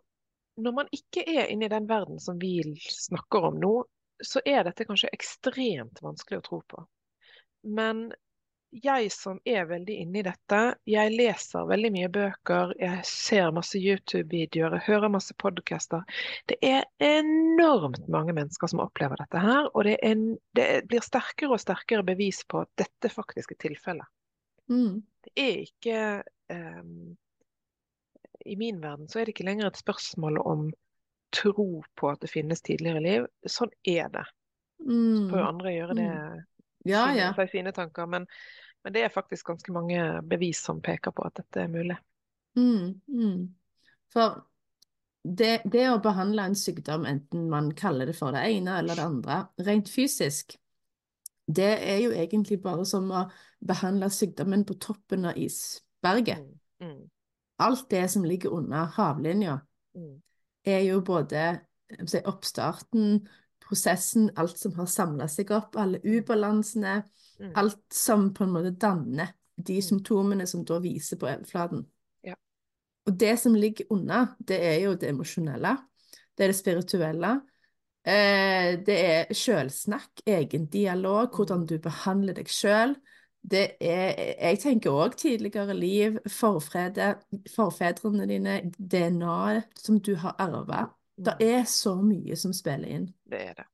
Når 0.60 0.72
man 0.74 0.88
ikke 0.92 1.22
er 1.22 1.46
inne 1.48 1.68
i 1.68 1.72
den 1.72 1.86
verden 1.88 2.18
som 2.20 2.40
vi 2.40 2.58
snakker 2.90 3.46
om 3.48 3.60
nå, 3.62 3.74
så 4.20 4.42
er 4.44 4.66
dette 4.66 4.84
kanskje 4.84 5.08
ekstremt 5.14 6.02
vanskelig 6.04 6.40
å 6.40 6.44
tro 6.44 6.58
på. 6.68 6.82
Men 7.64 8.10
jeg 8.70 9.10
som 9.12 9.40
er 9.48 9.64
veldig 9.66 9.94
inne 10.04 10.20
i 10.20 10.24
dette, 10.26 10.58
jeg 10.86 11.14
leser 11.14 11.66
veldig 11.70 11.90
mye 11.94 12.10
bøker, 12.12 12.74
jeg 12.78 13.06
ser 13.08 13.50
masse 13.54 13.78
YouTube-videoer, 13.80 14.76
jeg 14.78 14.86
hører 14.86 15.12
masse 15.12 15.34
podcaster. 15.40 16.04
Det 16.50 16.58
er 16.62 16.86
enormt 17.02 18.06
mange 18.12 18.34
mennesker 18.36 18.70
som 18.70 18.82
opplever 18.84 19.18
dette 19.22 19.42
her, 19.42 19.70
og 19.74 19.88
det, 19.88 19.96
en, 20.06 20.36
det 20.56 20.68
blir 20.90 21.02
sterkere 21.04 21.56
og 21.56 21.62
sterkere 21.62 22.06
bevis 22.06 22.44
på 22.46 22.62
at 22.62 22.70
dette 22.84 23.10
faktisk 23.12 23.56
er 23.56 23.62
tilfellet. 23.66 24.12
Mm. 24.70 25.02
Det 25.26 25.34
er 25.34 25.56
ikke 25.64 25.98
ehm, 26.54 27.16
i 28.50 28.56
min 28.58 28.80
verden 28.82 29.08
så 29.08 29.20
er 29.20 29.28
det 29.28 29.34
ikke 29.36 29.46
lenger 29.48 29.70
et 29.70 29.80
spørsmål 29.80 30.40
om 30.42 30.68
tro 31.34 31.82
på 31.96 32.08
at 32.10 32.20
det 32.24 32.30
finnes 32.32 32.62
tidligere 32.66 33.02
liv. 33.04 33.26
Sånn 33.46 33.70
er 33.86 34.08
det. 34.10 34.26
Så 34.80 34.86
får 35.30 35.38
jo 35.38 35.44
Mm. 35.44 35.48
andre 35.54 35.72
gjøre 35.76 35.94
det, 35.94 36.08
Mm. 36.10 36.46
Ja, 36.88 37.12
ja. 37.12 37.32
seg 37.36 37.50
sine 37.52 37.72
tanker. 37.76 38.06
Men, 38.08 38.26
men 38.84 38.92
det 38.92 39.02
er 39.04 39.12
faktisk 39.12 39.46
ganske 39.46 39.72
mange 39.72 40.22
bevis 40.26 40.62
som 40.64 40.80
peker 40.80 41.12
på 41.12 41.26
at 41.26 41.34
dette 41.36 41.60
er 41.60 41.68
mulig. 41.68 41.96
Mm. 42.56 43.00
Mm. 43.06 43.54
For 44.10 44.40
det, 45.22 45.60
det 45.70 45.84
å 45.90 46.00
behandle 46.02 46.48
en 46.48 46.56
sykdom, 46.56 47.04
enten 47.06 47.48
man 47.50 47.70
kaller 47.76 48.06
det 48.08 48.16
for 48.16 48.32
det 48.32 48.46
ene 48.48 48.78
eller 48.80 48.96
det 48.96 49.04
andre, 49.04 49.36
rent 49.60 49.88
fysisk, 49.92 50.56
det 51.46 51.70
er 51.82 52.00
jo 52.00 52.10
egentlig 52.10 52.62
bare 52.62 52.86
som 52.86 53.10
å 53.10 53.26
behandle 53.60 54.08
sykdommen 54.10 54.64
på 54.64 54.78
toppen 54.80 55.26
av 55.26 55.36
isberget. 55.36 56.40
Mm. 56.80 57.10
Alt 57.60 57.90
det 57.90 58.06
som 58.10 58.24
ligger 58.24 58.50
under 58.56 58.86
havlinja, 58.96 59.60
Mm. 59.96 60.20
er 60.64 60.80
jo 60.86 61.00
både 61.00 61.60
si, 62.06 62.20
oppstarten, 62.24 63.26
prosessen, 63.60 64.30
alt 64.36 64.58
som 64.58 64.72
har 64.74 64.86
samla 64.86 65.26
seg 65.28 65.50
opp, 65.50 65.76
alle 65.76 65.98
ubalansene, 66.04 67.02
Mm. 67.40 67.52
alt 67.56 67.92
som 67.92 68.32
på 68.34 68.44
en 68.44 68.50
måte 68.52 68.78
danner 68.78 69.32
de 69.56 69.80
Mm. 69.80 69.82
symptomene 69.82 70.46
som 70.46 70.64
da 70.64 70.78
viser 70.78 71.16
på 71.16 71.26
overflaten. 71.26 71.84
Ja. 72.24 72.34
Og 73.06 73.18
det 73.18 73.38
som 73.38 73.54
ligger 73.54 73.86
under, 73.90 74.34
det 74.44 74.60
er 74.60 74.80
jo 74.84 74.94
det 74.94 75.08
emosjonelle, 75.10 75.76
det 76.36 76.44
er 76.44 76.48
det 76.48 76.56
spirituelle, 76.56 77.40
eh, 78.04 78.76
det 78.76 78.88
er 78.88 79.34
sjølsnakk, 79.34 80.22
egendialog, 80.26 81.30
hvordan 81.32 81.60
Mm. 81.60 81.66
du 81.66 81.78
behandler 81.78 82.34
deg 82.34 82.46
sjøl. 82.46 82.96
Det 83.42 83.76
er, 83.80 84.10
jeg 84.50 84.58
tenker 84.60 84.90
òg 84.92 85.14
tidligere 85.16 85.74
liv, 85.74 86.18
forfrede, 86.28 87.14
forfedrene 87.54 88.26
dine, 88.28 88.58
DNA-et 88.76 89.80
som 89.80 89.98
du 90.00 90.14
har 90.16 90.34
arva. 90.38 90.90
Det 91.16 91.34
Mm. 91.40 91.46
er 91.46 91.64
så 91.64 91.94
mye 92.02 92.36
som 92.36 92.52
spiller 92.52 92.88
inn. 92.88 93.14
Det 93.30 93.40
er 93.40 93.54
det. 93.54 93.64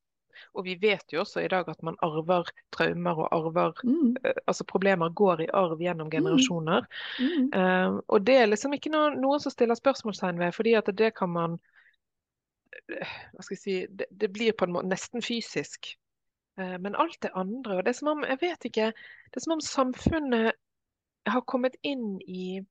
Og 0.54 0.64
vi 0.64 0.74
vet 0.80 1.12
jo 1.12 1.20
også 1.20 1.40
i 1.44 1.48
dag 1.48 1.68
at 1.68 1.82
man 1.82 1.96
arver 2.02 2.48
traumer 2.72 3.18
og 3.18 3.28
arver 3.32 3.72
Mm, 3.84 4.16
eh, 4.24 4.32
Altså 4.46 4.64
problemer 4.64 5.08
går 5.14 5.40
i 5.40 5.48
arv 5.52 5.78
gjennom 5.78 6.10
generasjoner. 6.10 6.86
mm, 7.18 7.50
Eh, 7.54 8.00
og 8.08 8.24
det 8.26 8.34
er 8.34 8.46
liksom 8.46 8.72
ikke 8.72 8.90
noe, 8.90 9.10
noen 9.16 9.40
som 9.40 9.50
stiller 9.50 9.74
spørsmålstegn 9.74 10.38
ved, 10.38 10.52
fordi 10.54 10.74
at 10.74 10.86
det 10.96 11.14
kan 11.14 11.28
man 11.28 11.58
eh, 12.88 13.06
Hva 13.34 13.42
skal 13.42 13.54
jeg 13.56 13.62
si 13.62 13.76
Det, 13.86 14.06
det 14.10 14.32
blir 14.32 14.52
på 14.52 14.64
en 14.64 14.72
måte 14.72 14.88
nesten 14.88 15.22
fysisk. 15.22 15.96
Eh, 16.58 16.78
men 16.78 16.96
alt 16.96 17.18
det 17.22 17.34
andre 17.34 17.76
og 17.76 17.84
Det 17.84 17.92
er 17.92 17.98
som 17.98 18.14
om 18.14 18.24
Jeg 18.24 18.40
vet 18.40 18.70
ikke. 18.70 18.92
Det 19.30 19.40
er 19.40 19.44
som 19.44 19.56
om 19.58 19.64
samfunnet 19.64 20.52
har 21.26 21.44
kommet 21.46 21.76
inn 21.82 22.16
i 22.22 22.62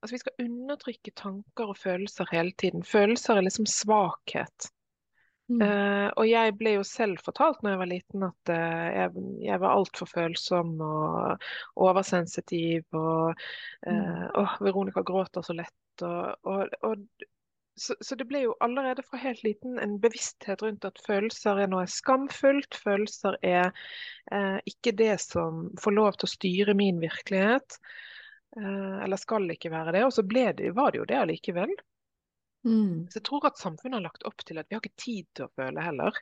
Altså 0.00 0.14
vi 0.14 0.20
skal 0.22 0.44
undertrykke 0.46 1.12
tanker 1.12 1.72
og 1.72 1.76
følelser 1.76 2.28
hele 2.32 2.54
tiden. 2.56 2.82
Følelser 2.84 3.36
er 3.36 3.44
liksom 3.44 3.66
svakhet. 3.68 4.70
mm, 5.50 5.60
Uh, 5.60 6.08
og 6.16 6.24
jeg 6.24 6.54
ble 6.56 6.72
jo 6.78 6.84
selv 6.88 7.20
fortalt 7.20 7.60
når 7.60 7.70
jeg 7.70 7.78
var 7.78 7.90
liten 7.90 8.22
at 8.24 8.52
uh, 8.54 8.86
jeg, 8.96 9.24
jeg 9.44 9.60
var 9.60 9.74
altfor 9.76 10.08
følsom 10.08 10.80
og 10.80 11.44
oversensitiv. 11.76 12.86
Og 12.92 13.34
uh, 13.34 13.92
mm. 13.92 14.40
oh, 14.40 14.56
Veronica 14.64 15.04
gråter 15.04 15.44
så 15.44 15.58
lett. 15.58 15.76
Og, 16.00 16.48
og, 16.48 16.72
og, 16.80 16.96
så, 17.80 17.94
så 18.04 18.16
det 18.20 18.26
ble 18.28 18.42
jo 18.44 18.54
allerede 18.60 19.02
fra 19.06 19.18
helt 19.22 19.40
liten 19.46 19.78
en 19.80 19.94
bevissthet 20.02 20.60
rundt 20.64 20.84
at 20.84 21.00
følelser 21.06 21.62
er 21.62 21.70
noe 21.72 21.86
skamfullt. 21.88 22.76
Følelser 22.76 23.38
er 23.46 23.70
eh, 24.32 24.58
ikke 24.68 24.92
det 24.98 25.14
som 25.24 25.70
får 25.80 25.96
lov 25.96 26.18
til 26.20 26.28
å 26.28 26.32
styre 26.34 26.74
min 26.76 27.00
virkelighet. 27.00 27.78
Eh, 28.58 28.96
eller 29.06 29.20
skal 29.20 29.48
ikke 29.54 29.72
være 29.72 29.94
det. 29.96 30.04
Og 30.04 30.12
så 30.12 30.26
det, 30.28 30.74
var 30.76 30.92
det 30.92 31.00
jo 31.00 31.08
det 31.08 31.20
allikevel. 31.22 31.72
mm. 32.68 33.08
Så 33.08 33.22
jeg 33.22 33.26
tror 33.30 33.48
at 33.48 33.62
samfunnet 33.62 33.96
har 34.00 34.08
lagt 34.10 34.28
opp 34.28 34.44
til 34.44 34.60
at 34.60 34.68
vi 34.68 34.76
har 34.76 34.84
ikke 34.84 35.00
tid 35.00 35.30
til 35.32 35.48
å 35.48 35.54
føle 35.56 35.86
heller. 35.88 36.20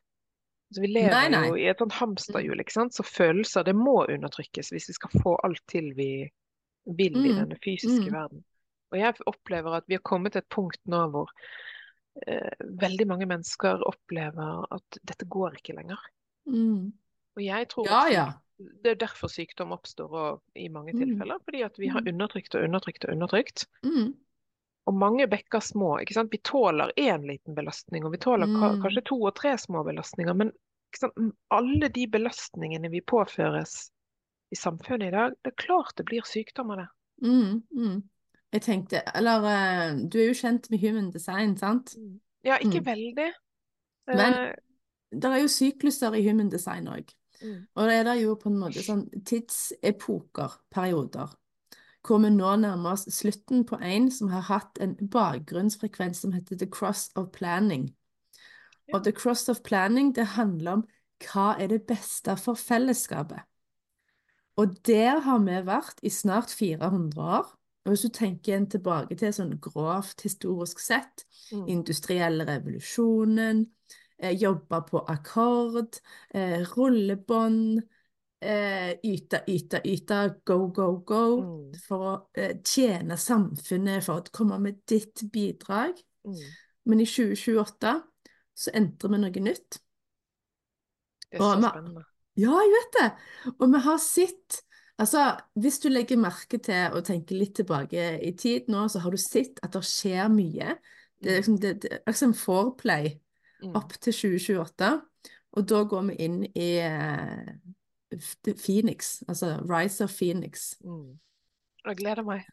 Så 0.75 0.85
vi 0.85 0.93
lever 0.93 1.11
Nei, 1.11 1.29
nei. 1.33 1.45
jo 1.49 1.57
i 1.57 1.67
et 1.71 1.81
sånt 1.81 1.97
hamsterhjul, 1.97 2.61
ikke 2.61 2.77
sant. 2.77 2.95
Så 2.95 3.03
følelser, 3.03 3.67
det 3.67 3.75
må 3.75 4.03
undertrykkes 4.05 4.71
hvis 4.75 4.91
vi 4.93 4.97
skal 5.01 5.23
få 5.25 5.35
alt 5.47 5.65
til 5.73 5.91
vi 5.97 6.13
vil 6.99 7.19
i 7.19 7.33
Mm, 7.33 7.39
denne 7.43 7.59
fysiske 7.65 8.07
mm. 8.09 8.15
verden. 8.15 8.45
Og 8.93 8.99
jeg 8.99 9.15
opplever 9.27 9.75
at 9.79 9.85
vi 9.89 9.95
har 9.99 10.05
kommet 10.07 10.33
til 10.33 10.43
et 10.43 10.49
punkt 10.49 10.81
nå 10.89 11.01
hvor 11.13 11.31
eh, 12.27 12.55
veldig 12.81 13.07
mange 13.07 13.27
mennesker 13.31 13.83
opplever 13.87 14.65
at 14.75 14.99
dette 15.07 15.27
går 15.29 15.59
ikke 15.61 15.77
lenger. 15.77 15.99
Mm. 16.49 16.93
Og 17.37 17.43
jeg 17.45 17.69
tror 17.69 17.87
Ja, 17.87 18.05
ja. 18.11 18.25
det 18.59 18.91
er 18.91 19.03
derfor 19.05 19.29
sykdom 19.31 19.71
oppstår 19.77 20.11
og, 20.11 20.41
i 20.57 20.69
mange 20.69 20.93
Mm. 20.97 20.99
tilfeller. 21.05 21.39
Fordi 21.45 21.63
at 21.63 21.77
vi 21.79 21.89
har 21.89 22.01
Mm. 22.01 22.09
undertrykt 22.15 22.55
og 22.55 22.65
undertrykt 22.65 23.05
og 23.05 23.13
undertrykt. 23.15 23.67
Mm. 23.85 24.15
Og 24.89 24.95
mange 24.95 25.27
bekker 25.29 25.61
små. 25.61 26.01
ikke 26.01 26.15
sant? 26.15 26.31
Vi 26.33 26.39
tåler 26.39 26.91
én 26.97 27.27
liten 27.29 27.55
belastning, 27.55 28.05
og 28.05 28.13
vi 28.13 28.19
tåler 28.19 28.47
Mm. 28.47 28.81
kanskje 28.83 29.05
to 29.05 29.23
og 29.23 29.35
tre 29.35 29.57
små 29.59 29.85
belastninger. 29.85 30.35
Men 30.35 30.53
alle 31.51 31.89
de 31.93 32.07
belastningene 32.07 32.89
vi 32.91 33.01
påføres 33.01 33.91
i 34.51 34.57
samfunnet 34.57 35.09
i 35.09 35.11
dag, 35.11 35.35
det 35.45 35.53
er 35.53 35.63
klart 35.63 35.95
det 35.97 36.07
blir 36.07 36.23
sykdom 36.25 36.71
av 36.71 36.77
det. 36.79 36.89
Mm. 37.23 38.03
Mm. 38.49 38.53
Jeg 38.53 38.63
tenkte 38.63 39.03
Eller 39.15 39.45
eh, 39.45 39.95
du 40.09 40.19
er 40.19 40.27
jo 40.29 40.35
kjent 40.35 40.71
med 40.71 40.79
human 40.81 41.11
design, 41.13 41.57
sant? 41.57 41.95
Ja, 42.45 42.57
ikke 42.59 42.81
Mm. 42.81 42.87
veldig. 42.87 43.33
Men- 44.07 44.35
Eh, 44.35 44.55
Det 45.11 45.25
er 45.25 45.41
jo 45.41 45.49
sykluser 45.49 46.15
i 46.15 46.23
human 46.29 46.51
design 46.51 46.87
òg. 46.87 47.09
mm, 47.43 47.67
Og 47.77 47.87
det 47.89 47.95
er 47.95 48.03
det 48.05 48.23
jo 48.23 48.35
på 48.35 48.47
en 48.51 48.59
måte 48.59 48.83
sånn 48.85 49.09
tidsepoker, 49.25 50.59
perioder, 50.71 51.35
hvor 52.07 52.19
vi 52.19 52.29
nå 52.31 52.57
nærmer 52.61 52.93
oss 52.93 53.07
slutten 53.07 53.65
på 53.65 53.81
en 53.83 54.11
som 54.11 54.29
har 54.29 54.43
hatt 54.43 54.79
en 54.81 54.97
bakgrunnsfrekvens 54.97 56.17
som 56.17 56.33
heter 56.33 56.57
the 56.59 56.67
cross 56.67 57.11
of 57.17 57.33
planning. 57.33 57.95
Ja. 58.89 58.95
Og 58.99 59.05
the 59.05 59.13
cross 59.13 59.49
of 59.49 59.63
planning, 59.63 60.13
det 60.15 60.27
handler 60.27 60.73
om 60.73 60.85
hva 61.21 61.59
er 61.59 61.69
det 61.69 61.87
beste 61.87 62.37
for 62.39 62.55
fellesskapet. 62.55 63.41
Og 64.57 64.83
der 64.85 65.21
har 65.21 65.39
vi 65.39 65.53
vært 65.67 66.01
i 66.03 66.09
snart 66.09 66.51
400 66.51 67.17
år. 67.19 67.47
Og 67.89 67.95
hvis 67.95 68.03
du 68.05 68.09
tenker 68.13 68.53
igjen 68.53 68.67
tilbake 68.69 69.17
til 69.17 69.31
sånn 69.33 69.55
grovt 69.65 70.21
historisk 70.27 70.81
sett, 70.85 71.23
mm, 71.55 71.63
industrielle 71.73 72.45
revolusjonen, 72.45 73.63
eh, 74.21 74.35
jobbe 74.37 74.83
på 74.91 75.01
akkord, 75.09 75.97
eh, 76.35 76.67
rullebånd, 76.69 77.81
eh, 78.43 78.93
yte, 79.09 79.41
yte, 79.49 79.81
yte, 79.89 80.19
go, 80.45 80.67
go, 80.69 80.99
go, 80.99 81.41
Mm. 81.41 81.73
for 81.89 81.99
å 82.05 82.27
eh, 82.35 82.59
tjene 82.61 83.17
samfunnet, 83.17 84.05
for 84.05 84.21
å 84.21 84.31
komme 84.31 84.61
med 84.61 84.85
ditt 84.87 85.25
bidrag. 85.33 85.97
mm. 86.27 86.37
Men 86.85 87.01
i 87.01 87.07
2028 87.07 88.03
så 88.55 88.71
entrer 88.75 89.09
vi 89.09 89.19
noe 89.19 89.31
nytt. 89.31 89.81
Det 91.31 91.41
er 91.41 91.43
så 91.43 91.73
spennende. 91.73 92.05
Ja, 92.37 92.51
jeg 92.51 92.71
vet 92.71 93.01
det. 93.01 93.13
Og 93.59 93.73
vi 93.73 93.79
har 93.79 93.99
sett 93.99 94.63
Altså, 94.99 95.37
hvis 95.55 95.79
du 95.79 95.89
legger 95.89 96.19
merke 96.19 96.59
til 96.59 96.95
og 96.97 97.05
tenker 97.07 97.39
litt 97.39 97.55
tilbake 97.55 98.07
i 98.27 98.33
tid 98.37 98.67
nå, 98.69 98.89
så 98.91 98.99
har 98.99 99.11
du 99.15 99.17
sett 99.17 99.61
at 99.63 99.73
det 99.77 99.85
skjer 99.87 100.29
mye. 100.33 100.73
Det 101.23 101.33
er 101.33 101.37
liksom 101.41 101.59
det, 101.63 101.73
det 101.83 101.93
er 101.93 102.05
liksom 102.13 102.35
foreplay 102.35 103.17
Mm. 103.59 103.73
opp 103.75 103.91
til 103.99 104.13
2028, 104.15 104.89
og 105.59 105.65
da 105.67 105.81
går 105.91 106.03
vi 106.07 106.15
inn 106.23 106.37
i 106.55 106.79
uh, 106.79 107.49
Phoenix, 108.55 109.23
altså 109.29 109.57
Rise 109.67 110.05
of 110.05 110.11
Phoenix. 110.15 110.77
Mm. 110.85 111.19
Jeg 111.87 111.97
gleder 111.97 112.23
meg. 112.23 112.45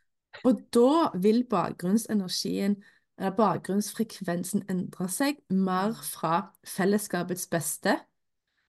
Og 0.43 0.63
da 0.73 1.11
vil 1.21 1.43
bakgrunnsenergien, 1.45 2.79
eller 3.19 3.35
bakgrunnsfrekvensen, 3.37 4.63
endre 4.69 5.07
seg 5.13 5.35
mer 5.49 5.93
Mm. 5.93 6.01
fra 6.09 6.33
fellesskapets 6.65 7.47
beste 7.47 7.99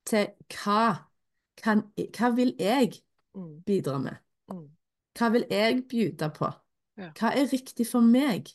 til 0.05 0.29
hva 0.53 1.07
kan, 1.57 1.83
hva 1.97 2.35
vil 2.37 2.53
jeg 2.59 2.93
Mm. 2.93 3.06
Bidra 3.67 3.99
med? 4.03 4.23
Mm. 4.53 4.69
Hva 5.17 5.33
vil 5.33 5.47
jeg 5.51 5.83
bjuda 5.91 6.31
på? 6.37 6.51
Hva 6.97 7.33
er 7.37 7.51
riktig 7.53 7.87
for 7.89 8.05
meg? 8.05 8.49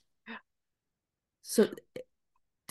Så 1.41 1.67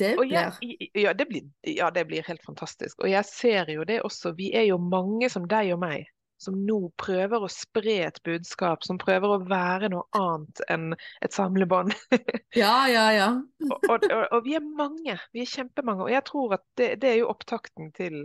det 0.00 0.14
blir 0.16 0.32
jeg, 0.32 0.88
ja, 0.96 1.12
det 1.12 1.26
blir, 1.28 1.50
ja, 1.68 1.90
det 1.92 2.06
blir 2.08 2.24
helt 2.26 2.42
fantastisk. 2.46 3.02
Og 3.02 3.10
jeg 3.10 3.26
ser 3.28 3.68
jo 3.74 3.84
det 3.84 4.00
også. 4.06 4.32
Vi 4.38 4.48
er 4.56 4.70
jo 4.70 4.78
mange 4.80 5.28
som 5.32 5.44
deg 5.50 5.74
og 5.74 5.82
meg, 5.82 6.08
som 6.40 6.56
nå 6.64 6.78
prøver 7.00 7.44
å 7.44 7.50
spre 7.52 7.98
et 8.06 8.20
budskap, 8.24 8.86
som 8.86 8.98
prøver 9.00 9.34
å 9.34 9.42
være 9.44 9.90
noe 9.92 10.06
annet 10.16 10.62
enn 10.72 10.94
et 11.20 11.36
samlebånd. 11.36 11.94
Ja, 12.56 12.88
ja, 12.90 13.04
ja. 13.14 13.26
og, 13.62 13.84
og, 13.86 14.06
og 14.10 14.40
vi 14.42 14.56
er 14.58 14.64
mange. 14.64 15.14
Vi 15.30 15.44
er 15.44 15.50
kjempemange. 15.52 16.08
Og 16.08 16.10
jeg 16.10 16.24
tror 16.26 16.56
at 16.56 16.64
det, 16.80 16.88
det 17.04 17.12
er 17.12 17.20
jo 17.20 17.28
opptakten 17.30 17.92
til 17.94 18.24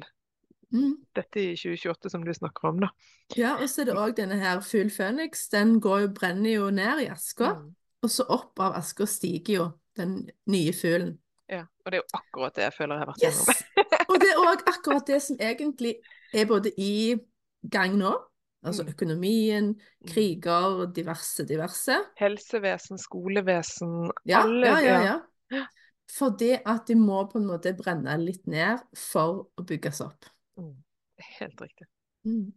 Mm. 0.75 0.97
dette 1.15 1.39
i 1.39 1.55
2028 1.55 2.11
som 2.11 2.23
du 2.25 2.33
snakker 2.35 2.67
om, 2.69 2.79
da. 2.83 2.89
Ja, 3.37 3.53
og 3.55 3.69
så 3.71 3.81
er 3.81 3.85
det 3.89 3.95
òg 4.01 4.15
denne 4.17 4.37
her 4.41 4.59
Fugl 4.65 4.89
Føniks. 4.91 5.47
Den 5.53 5.77
går 5.81 6.01
jo, 6.01 6.07
brenner 6.19 6.51
jo 6.57 6.69
ned 6.75 7.05
i 7.05 7.09
aska, 7.13 7.53
Mm. 7.55 7.69
og 8.03 8.09
så 8.11 8.25
opp 8.29 8.59
av 8.59 8.75
aska 8.81 9.07
stiger 9.07 9.55
jo 9.55 9.71
den 9.97 10.29
nye 10.51 10.73
fuglen. 10.75 11.17
Ja, 11.49 11.63
og 11.85 11.91
det 11.91 11.99
er 11.99 12.03
jo 12.03 12.19
akkurat 12.19 12.53
det 12.55 12.63
jeg 12.67 12.73
føler 12.73 12.95
jeg 12.97 13.05
har 13.05 13.13
vært 13.13 13.23
Yes! 13.23 13.45
gjennom. 13.45 14.05
Og 14.09 14.19
det 14.21 14.27
er 14.29 14.41
òg 14.41 14.61
akkurat 14.69 15.05
det 15.07 15.21
som 15.23 15.37
egentlig 15.41 15.95
er 16.33 16.45
både 16.45 16.71
i 16.77 17.15
gang 17.69 17.95
nå, 17.97 18.13
Altså 18.65 18.81
Mm. 18.83 18.89
økonomien, 18.95 19.65
Mm. 19.75 20.07
kriger, 20.09 20.85
diverse, 20.91 21.45
diverse. 21.45 21.95
Helsevesen, 22.17 22.97
skolevesen, 22.97 24.09
Ja, 24.25 24.41
alle 24.41 24.65
ja, 24.67 24.79
ja, 24.79 25.01
ja. 25.03 25.19
ja. 25.51 25.65
Fordi 26.17 26.57
at 26.65 26.87
de 26.87 26.95
må 26.95 27.29
på 27.31 27.37
en 27.37 27.45
måte 27.45 27.75
brenne 27.77 28.17
litt 28.25 28.47
ned 28.47 28.79
for 28.95 29.45
å 29.57 29.63
bygges 29.65 30.01
opp. 30.01 30.25
Mm. 30.59 30.75
Helt 31.39 31.61
riktig. 31.61 31.87
Mm. 32.25 32.53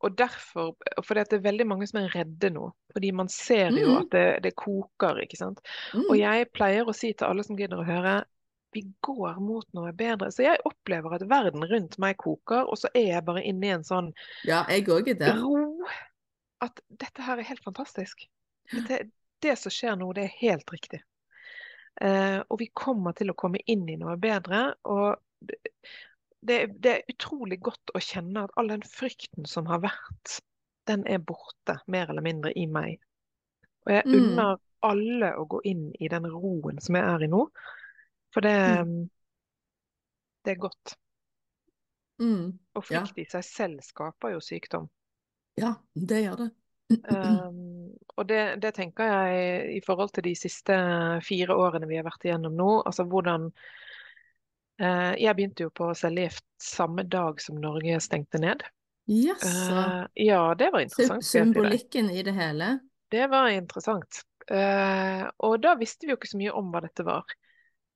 Og 0.00 0.16
derfor, 0.16 0.72
for 1.04 1.14
det 1.14 1.32
er 1.36 1.42
veldig 1.44 1.66
mange 1.68 1.86
som 1.88 2.00
er 2.00 2.12
redde 2.14 2.48
nå, 2.54 2.70
fordi 2.92 3.10
man 3.12 3.28
ser 3.28 3.68
jo 3.76 3.90
Mm. 3.90 3.96
at 4.00 4.10
det, 4.14 4.26
det 4.46 4.54
koker, 4.56 5.20
ikke 5.20 5.36
sant. 5.36 5.60
Mm. 5.92 6.06
Og 6.08 6.18
jeg 6.18 6.48
pleier 6.56 6.88
å 6.88 6.94
si 6.96 7.12
til 7.12 7.28
alle 7.28 7.44
som 7.44 7.58
gidder 7.58 7.82
å 7.82 7.88
høre, 7.88 8.14
vi 8.72 8.84
går 9.02 9.40
mot 9.42 9.66
noe 9.74 9.92
bedre. 9.92 10.30
Så 10.32 10.44
jeg 10.46 10.62
opplever 10.64 11.16
at 11.16 11.26
verden 11.28 11.64
rundt 11.66 11.98
meg 11.98 12.16
koker, 12.22 12.64
og 12.70 12.78
så 12.78 12.88
er 12.94 13.16
jeg 13.16 13.24
bare 13.26 13.42
inne 13.44 13.66
i 13.66 13.74
en 13.74 13.84
sånn 13.84 14.12
Ja, 14.46 14.64
ro 15.42 15.88
at 16.60 16.80
dette 16.88 17.24
her 17.24 17.40
er 17.40 17.48
helt 17.48 17.64
fantastisk. 17.64 18.26
Dette, 18.70 19.10
det 19.42 19.56
som 19.58 19.72
skjer 19.72 19.96
nå, 19.98 20.12
det 20.16 20.28
er 20.28 20.38
helt 20.40 20.70
riktig. 20.72 21.00
Uh, 22.00 22.40
og 22.48 22.60
vi 22.60 22.70
kommer 22.76 23.12
til 23.16 23.32
å 23.32 23.36
komme 23.36 23.60
inn 23.66 23.88
i 23.90 23.96
noe 24.00 24.16
bedre. 24.20 24.74
Og 24.84 25.18
det, 26.46 26.58
det, 26.80 26.92
er 26.92 27.12
utrolig 27.12 27.60
godt 27.60 27.92
å 27.94 28.00
kjenne 28.02 28.46
at 28.46 28.54
all 28.56 28.70
den 28.72 28.84
frykten 28.86 29.46
som 29.48 29.68
har 29.70 29.82
vært, 29.84 30.40
den 30.88 31.04
er 31.06 31.20
borte, 31.22 31.78
mer 31.86 32.10
eller 32.10 32.24
mindre, 32.24 32.52
i 32.56 32.66
meg. 32.66 33.00
Og 33.86 33.92
jeg 33.92 34.06
Mm. 34.06 34.14
unner 34.14 34.56
alle 34.82 35.34
å 35.36 35.46
gå 35.48 35.60
inn 35.64 35.90
i 36.00 36.08
den 36.08 36.26
roen 36.26 36.80
som 36.80 36.96
jeg 36.96 37.04
er 37.04 37.24
i 37.24 37.28
nå. 37.28 37.46
For 38.32 38.40
det, 38.40 38.86
Mm. 38.86 39.10
det 40.44 40.50
er 40.52 40.60
godt. 40.60 40.96
Mm. 42.20 42.58
Og 42.74 42.90
Ja. 42.90 43.04
i 43.16 43.24
seg 43.24 43.44
selv 43.44 43.80
skaper 43.80 44.32
jo 44.32 44.40
sykdom. 44.40 44.88
Ja, 45.56 45.74
det 45.94 46.24
gjør 46.24 46.36
det. 46.36 46.50
Um, 46.90 47.94
og 48.16 48.28
det, 48.28 48.60
det 48.62 48.74
tenker 48.74 49.04
jeg 49.04 49.76
i 49.76 49.80
forhold 49.86 50.10
til 50.10 50.24
de 50.24 50.34
siste 50.34 50.74
fire 51.22 51.54
årene 51.54 51.86
vi 51.86 51.96
har 51.96 52.04
vært 52.04 52.24
igjennom 52.26 52.56
nå. 52.56 52.82
Altså 52.86 53.04
hvordan 53.04 53.52
Jeg 54.80 55.36
begynte 55.36 55.66
jo 55.66 55.72
på 55.76 55.90
cellegift 55.98 56.46
samme 56.62 57.04
dag 57.04 57.40
som 57.44 57.58
Norge 57.60 57.98
stengte 58.00 58.40
ned. 58.40 58.64
Jaså. 59.10 59.76
Eh, 59.76 60.04
ja, 60.14 60.54
det 60.54 60.70
var 60.72 60.80
interessant. 60.80 61.24
Symbolikken 61.24 62.10
i 62.10 62.22
det 62.22 62.32
hele. 62.36 62.78
Det 63.10 63.26
var 63.26 63.48
interessant. 63.48 64.22
Eh, 64.50 65.24
og 65.46 65.56
da 65.62 65.74
visste 65.78 66.06
vi 66.06 66.14
jo 66.14 66.18
ikke 66.18 66.30
så 66.30 66.38
mye 66.40 66.54
om 66.56 66.70
hva 66.72 66.82
dette 66.84 67.06
var. 67.06 67.26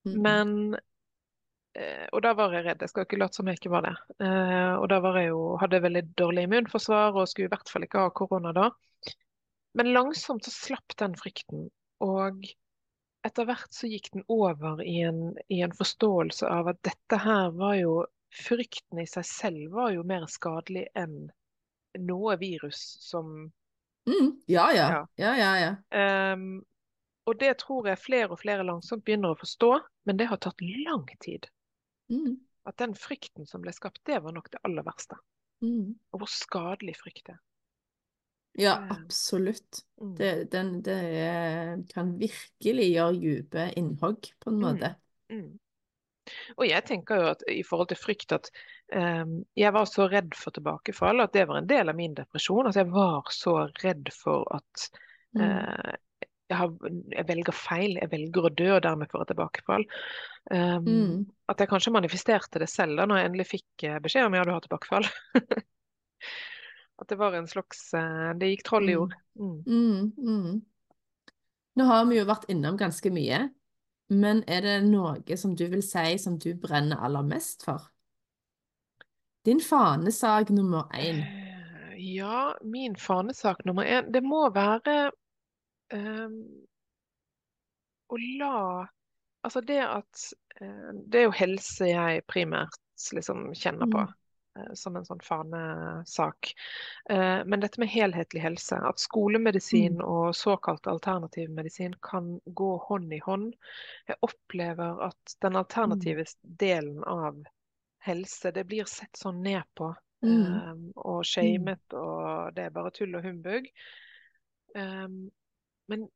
Men 0.05 0.75
eh, 0.75 2.05
Og 2.13 2.21
da 2.25 2.35
var 2.37 2.53
jeg 2.55 2.67
redd. 2.67 2.83
Jeg 2.85 2.93
skal 2.93 3.07
ikke 3.07 3.21
late 3.23 3.39
som 3.39 3.49
jeg 3.49 3.61
ikke 3.61 3.73
var 3.73 3.87
det. 3.87 3.95
Eh, 4.21 4.75
og 4.75 4.89
da 4.93 5.01
var 5.05 5.21
jeg 5.21 5.31
jo, 5.31 5.45
hadde 5.63 5.79
jeg 5.79 5.87
veldig 5.87 6.05
dårlig 6.19 6.49
immunforsvar 6.49 7.17
og 7.17 7.31
skulle 7.31 7.49
i 7.49 7.55
hvert 7.55 7.73
fall 7.73 7.87
ikke 7.87 8.05
ha 8.05 8.13
korona 8.15 8.53
da. 8.57 8.69
Men 9.79 9.95
langsomt 9.95 10.47
så 10.47 10.53
slapp 10.55 10.99
den 11.01 11.17
frykten. 11.19 11.69
Og 12.05 12.45
etter 13.25 13.49
hvert 13.49 13.73
så 13.75 13.89
gikk 13.91 14.11
den 14.15 14.25
over 14.29 14.83
i 14.85 14.99
en, 15.07 15.35
i 15.49 15.63
en 15.65 15.75
forståelse 15.75 16.49
av 16.51 16.71
at 16.75 16.83
dette 16.87 17.21
her 17.25 17.55
var 17.57 17.79
jo 17.81 18.03
Frykten 18.35 18.99
i 18.99 19.05
seg 19.07 19.23
selv 19.29 19.75
var 19.77 19.93
jo 19.95 20.03
mer 20.03 20.25
skadelig 20.27 20.89
enn 20.99 21.29
noe 22.03 22.35
virus 22.41 22.81
som 23.05 23.53
Mm. 24.05 24.43
Ja, 24.47 24.73
ja. 24.73 25.07
Ja. 25.15 25.37
Ja, 25.37 25.59
ja. 25.59 25.77
Ehm, 25.99 26.65
og 27.25 27.39
det 27.41 27.55
tror 27.63 27.89
jeg 27.89 28.01
flere 28.03 28.35
og 28.35 28.41
flere 28.43 28.67
langsomt 28.67 29.05
begynner 29.07 29.33
å 29.33 29.39
forstå, 29.41 29.71
men 30.05 30.19
det 30.21 30.29
har 30.29 30.41
tatt 30.45 30.61
lang 30.61 31.07
tid. 31.25 31.49
Mm. 32.13 32.37
At 32.69 32.77
den 32.81 32.95
frykten 32.97 33.49
som 33.49 33.65
ble 33.65 33.73
skapt, 33.73 34.03
det 34.05 34.21
var 34.25 34.37
nok 34.37 34.51
det 34.53 34.61
aller 34.69 34.85
verste. 34.85 35.17
Mm. 35.65 35.97
Og 36.13 36.21
hvor 36.21 36.33
skadelig 36.33 36.99
frykt 37.01 37.33
er. 37.33 37.41
Ja, 38.57 38.77
Eh, 38.79 38.91
absolutt. 38.95 39.83
Mm. 40.01 40.15
Det, 40.17 40.51
den, 40.53 40.83
det 40.83 40.99
er- 41.27 41.83
kan 41.93 42.13
virkelig 42.19 42.87
gjøre 42.95 43.21
dype 43.21 43.73
innhogg, 43.77 44.31
på 44.41 44.51
en 44.51 44.59
Mm. 44.59 44.63
måte. 44.63 44.95
Mm. 45.31 45.59
Og 46.57 46.67
jeg 46.67 46.85
tenker 46.85 47.17
jo 47.21 47.27
at 47.35 47.43
i 47.53 47.63
forhold 47.63 47.89
til 47.89 47.99
frykt 48.01 48.33
at 48.33 48.51
um, 48.97 49.45
jeg 49.57 49.73
var 49.73 49.85
så 49.85 50.07
redd 50.09 50.35
for 50.35 50.51
tilbakefall 50.57 51.21
at 51.21 51.33
det 51.33 51.47
var 51.49 51.59
en 51.59 51.67
del 51.67 51.89
av 51.89 51.97
min 51.97 52.15
depresjon. 52.15 52.65
Altså 52.67 52.81
jeg 52.85 52.93
var 52.93 53.23
så 53.31 53.57
redd 53.83 54.09
for 54.13 54.47
at 54.55 54.89
Mm. 55.35 55.43
eh, 55.43 55.97
jeg, 56.49 56.57
har, 56.59 56.71
jeg 57.11 57.27
velger 57.29 57.53
feil, 57.53 57.97
jeg 57.99 58.11
velger 58.11 58.45
å 58.47 58.55
dø 58.55 58.69
og 58.77 58.83
dermed 58.83 59.11
får 59.11 59.23
et 59.23 59.29
tilbakefall. 59.35 59.85
Um, 60.51 60.85
Mm. 60.87 61.27
At 61.49 61.59
jeg 61.59 61.69
kanskje 61.69 61.93
manifesterte 61.93 62.59
det 62.59 62.69
selv 62.71 62.97
da 62.97 63.05
når 63.07 63.17
jeg 63.19 63.27
endelig 63.31 63.47
fikk 63.51 63.85
eh, 63.85 63.99
beskjed 63.99 64.25
om 64.27 64.33
jeg 64.33 64.45
hadde 64.45 64.55
hatt 64.55 64.69
tilbakefall. 64.69 65.05
At 66.99 67.09
det 67.11 67.17
var 67.19 67.35
en 67.35 67.49
slags 67.51 67.95
eh, 67.95 68.35
Det 68.39 68.51
gikk 68.53 68.65
troll 68.69 68.89
i 68.91 68.95
Mm. 68.95 69.03
ord. 69.03 69.15
Mm. 69.39 69.65
Mm, 69.67 70.13
mm. 70.19 70.63
Nå 71.77 71.85
har 71.85 72.05
vi 72.07 72.19
jo 72.19 72.25
vært 72.29 72.45
innom 72.53 72.77
ganske 72.79 73.11
mye, 73.11 73.39
men 74.11 74.45
er 74.47 74.61
det 74.67 74.75
noe 74.87 75.37
som 75.41 75.55
du 75.59 75.67
vil 75.73 75.83
si 75.83 76.19
som 76.23 76.39
du 76.39 76.53
brenner 76.55 77.01
aller 77.03 77.23
mest 77.27 77.65
for? 77.67 77.91
Din 79.45 79.61
fanesak 79.61 80.51
nummer 80.51 80.89
én. 80.95 81.21
Eh, 81.21 82.15
Ja, 82.17 82.57
min 82.63 82.97
fanesak 82.97 83.65
nummer 83.65 83.85
én, 83.85 84.13
det 84.13 84.23
må 84.23 84.51
være 84.55 85.11
um, 85.93 86.67
å 88.09 88.19
la 88.39 88.87
Altså 89.45 89.61
det 89.61 89.81
at 89.85 90.23
eh, 90.61 90.91
Det 91.07 91.21
er 91.21 91.27
jo 91.29 91.35
helse 91.39 91.89
jeg 91.91 92.23
primært 92.31 92.79
liksom 93.13 93.51
kjenner 93.55 93.91
på 93.93 94.01
Mm. 94.01 94.15
Som 94.75 94.97
en 94.97 95.05
sånn 95.07 95.23
fanesak. 95.25 96.53
Eh, 97.11 97.41
men 97.45 97.61
dette 97.61 97.81
med 97.83 97.91
helhetlig 97.91 98.43
helse, 98.45 98.77
at 98.77 99.03
skolemedisin 99.03 99.99
Mm. 99.99 100.05
og 100.05 100.37
såkalt 100.37 100.87
alternativ 100.87 101.51
medisin 101.51 101.95
kan 102.03 102.41
gå 102.45 102.71
hånd 102.89 103.13
i 103.13 103.19
hånd. 103.19 103.55
Jeg 104.07 104.17
opplever 104.23 105.03
at 105.09 105.37
den 105.41 105.57
alternative 105.57 106.25
delen 106.43 107.05
av 107.05 107.45
helse, 108.05 108.51
det 108.53 108.67
blir 108.69 108.85
sett 108.85 109.17
sånn 109.17 109.43
ned 109.43 109.63
på. 109.75 109.95
Mm. 110.25 110.71
Um, 110.71 110.93
og 110.97 111.25
shamet, 111.29 111.83
og 111.93 112.55
det 112.57 112.65
er 112.65 112.71
bare 112.71 112.91
tull 112.97 113.15
og 113.15 113.25
humbug. 113.27 113.67
Um, 114.75 115.31
men 115.89 116.07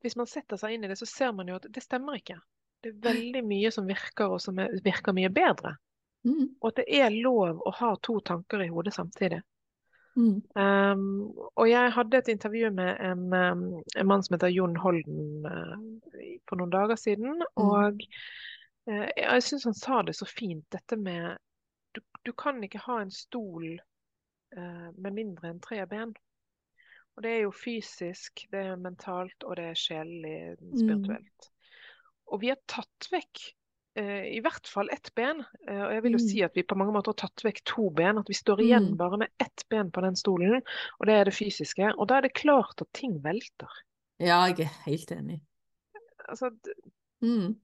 hvis 0.00 0.16
man 0.16 0.28
setter 0.28 0.56
seg 0.60 0.74
inn 0.74 0.84
i 0.84 0.88
det, 0.88 0.98
så 1.00 1.06
ser 1.08 1.32
man 1.32 1.48
jo 1.48 1.56
at 1.56 1.68
det 1.68 1.82
stemmer 1.84 2.18
ikke. 2.20 2.38
Det 2.82 2.92
er 2.92 3.12
veldig 3.12 3.42
mye 3.44 3.70
som 3.72 3.88
virker, 3.88 4.32
og 4.32 4.40
som 4.40 4.58
er, 4.58 4.72
virker 4.84 5.16
mye 5.16 5.30
bedre. 5.32 5.76
Mm. 6.26 6.50
Og 6.60 6.68
at 6.68 6.82
det 6.82 7.00
er 7.00 7.14
lov 7.14 7.62
å 7.64 7.72
ha 7.78 7.94
to 8.04 8.18
tanker 8.24 8.62
i 8.64 8.68
hodet 8.72 8.94
samtidig. 8.96 9.40
Mm. 10.18 10.40
Um, 10.58 11.04
og 11.54 11.68
jeg 11.70 11.92
hadde 11.94 12.18
et 12.18 12.30
intervju 12.32 12.70
med 12.74 12.96
en, 13.04 13.26
um, 13.32 13.62
en 13.96 14.08
mann 14.08 14.24
som 14.26 14.34
heter 14.34 14.50
Jon 14.52 14.74
Holden 14.76 15.46
uh, 15.46 15.76
for 16.48 16.60
noen 16.60 16.72
dager 16.74 16.98
siden. 16.98 17.44
Og 17.62 18.02
uh, 18.90 19.06
jeg 19.16 19.46
syns 19.46 19.68
han 19.70 19.78
sa 19.78 20.02
det 20.06 20.16
så 20.18 20.28
fint, 20.28 20.66
dette 20.74 20.98
med 20.98 21.38
Du, 21.94 22.02
du 22.22 22.32
kan 22.38 22.60
ikke 22.62 22.82
ha 22.84 23.00
en 23.02 23.10
stol 23.10 23.72
uh, 23.74 24.90
med 24.94 25.14
mindre 25.14 25.50
enn 25.50 25.62
tre 25.62 25.80
ben. 25.90 26.12
Og 27.16 27.24
det 27.24 27.32
er 27.32 27.40
jo 27.42 27.54
fysisk, 27.54 28.44
det 28.52 28.60
er 28.68 28.76
mentalt, 28.78 29.42
og 29.42 29.56
det 29.58 29.64
er 29.72 29.78
sjelelig, 29.78 30.36
spirituelt. 30.78 31.48
Og 32.30 32.40
vi 32.44 32.52
har 32.52 32.60
tatt 32.70 33.08
vekk 33.10 33.42
i 34.02 34.40
hvert 34.40 34.66
fall 34.68 34.88
ett 34.92 35.10
ben. 35.14 35.40
Eh, 35.68 35.80
og 35.86 35.92
jeg 35.94 36.02
vil 36.02 36.12
jo 36.12 36.18
Mm. 36.18 36.28
si 36.28 36.42
at 36.42 36.54
vi 36.54 36.62
på 36.62 36.76
mange 36.76 36.92
måter 36.92 37.12
har 37.12 37.20
tatt 37.28 37.42
vekk 37.44 37.62
to 37.64 37.90
ben. 37.90 38.18
At 38.18 38.28
vi 38.28 38.34
står 38.34 38.60
igjen 38.60 38.90
Mm. 38.92 38.96
bare 38.96 39.18
med 39.18 39.28
ett 39.40 39.64
ben 39.68 39.90
på 39.90 40.00
den 40.02 40.16
stolen, 40.16 40.62
og 41.00 41.06
det 41.06 41.14
er 41.14 41.24
det 41.24 41.34
fysiske. 41.34 41.94
Og 41.98 42.08
da 42.08 42.16
er 42.18 42.22
det 42.22 42.34
klart 42.34 42.80
at 42.80 42.92
ting 42.92 43.20
velter. 43.22 43.68
Ja, 44.18 44.46
jeg 44.46 44.60
er 44.60 44.74
helt 44.86 45.10
enig. 45.12 45.40
Altså, 46.28 46.50
Mm. 47.22 47.56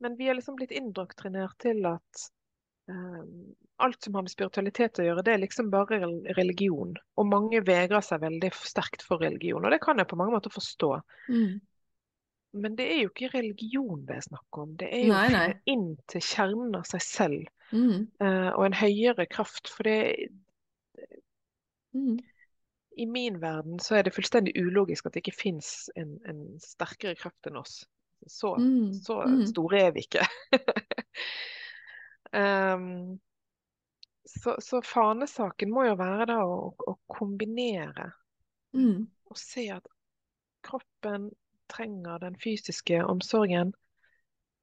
men 0.00 0.16
vi 0.16 0.28
er 0.28 0.34
liksom 0.34 0.56
blitt 0.56 0.70
indoktrinert 0.72 1.58
til 1.58 1.84
at 1.86 2.30
eh, 2.88 3.22
alt 3.78 4.02
som 4.02 4.14
har 4.14 4.22
med 4.22 4.30
spiritualitet 4.30 4.98
å 4.98 5.04
gjøre, 5.04 5.22
det 5.22 5.34
er 5.34 5.38
liksom 5.46 5.70
bare 5.70 6.00
religion. 6.36 6.96
Og 7.16 7.26
mange 7.26 7.60
vegrer 7.64 8.02
seg 8.02 8.20
veldig 8.20 8.50
sterkt 8.52 9.02
for 9.02 9.18
religion, 9.18 9.64
og 9.64 9.70
det 9.70 9.80
kan 9.80 9.96
jeg 9.96 10.08
på 10.08 10.16
mange 10.16 10.32
måter 10.32 10.50
forstå. 10.50 11.00
Mm. 11.28 11.60
Men 12.52 12.74
det 12.76 12.86
er 12.92 13.02
jo 13.04 13.10
ikke 13.12 13.30
religion 13.38 14.00
det 14.08 14.16
er 14.16 14.24
snakk 14.26 14.58
om. 14.58 14.72
Det 14.80 14.88
er 14.90 15.04
jo 15.06 15.12
Nei, 15.14 15.28
nei. 15.30 15.48
inn 15.72 15.92
til 16.10 16.22
kjernen 16.24 16.74
av 16.80 16.86
seg 16.88 17.02
selv. 17.04 17.46
Mm. 17.70 18.08
uh, 18.18 18.50
og 18.56 18.64
en 18.66 18.74
høyere 18.80 19.26
kraft. 19.30 19.70
For 19.70 19.86
det, 19.86 20.30
Mm. 21.94 22.20
i 23.02 23.04
min 23.06 23.40
verden 23.42 23.80
så 23.82 23.96
er 23.98 24.04
det 24.06 24.12
fullstendig 24.14 24.52
ulogisk 24.62 25.06
at 25.06 25.14
det 25.16 25.24
ikke 25.24 25.34
fins 25.40 25.88
en, 25.98 26.12
en 26.30 26.44
sterkere 26.62 27.16
kraft 27.18 27.48
enn 27.50 27.56
oss. 27.58 27.80
Så, 28.30 28.52
Mm. 28.60 28.92
så 28.94 29.16
Mm. 29.26 29.46
store 29.50 29.80
er 29.80 29.90
vi 29.96 30.04
ikke. 30.06 30.22
um, 32.32 33.18
så, 34.42 34.54
så 34.62 34.82
fanesaken 34.86 35.70
må 35.74 35.84
jo 35.88 35.96
være 35.98 36.26
da 36.30 36.38
å, 36.46 36.74
å 36.78 36.96
kombinere 37.10 38.12
Mm. 38.72 39.08
og 39.26 39.38
se 39.38 39.64
at 39.74 39.86
kroppen 40.62 41.30
trenger 41.70 42.18
den 42.22 42.36
fysiske 42.42 43.00
omsorgen 43.06 43.72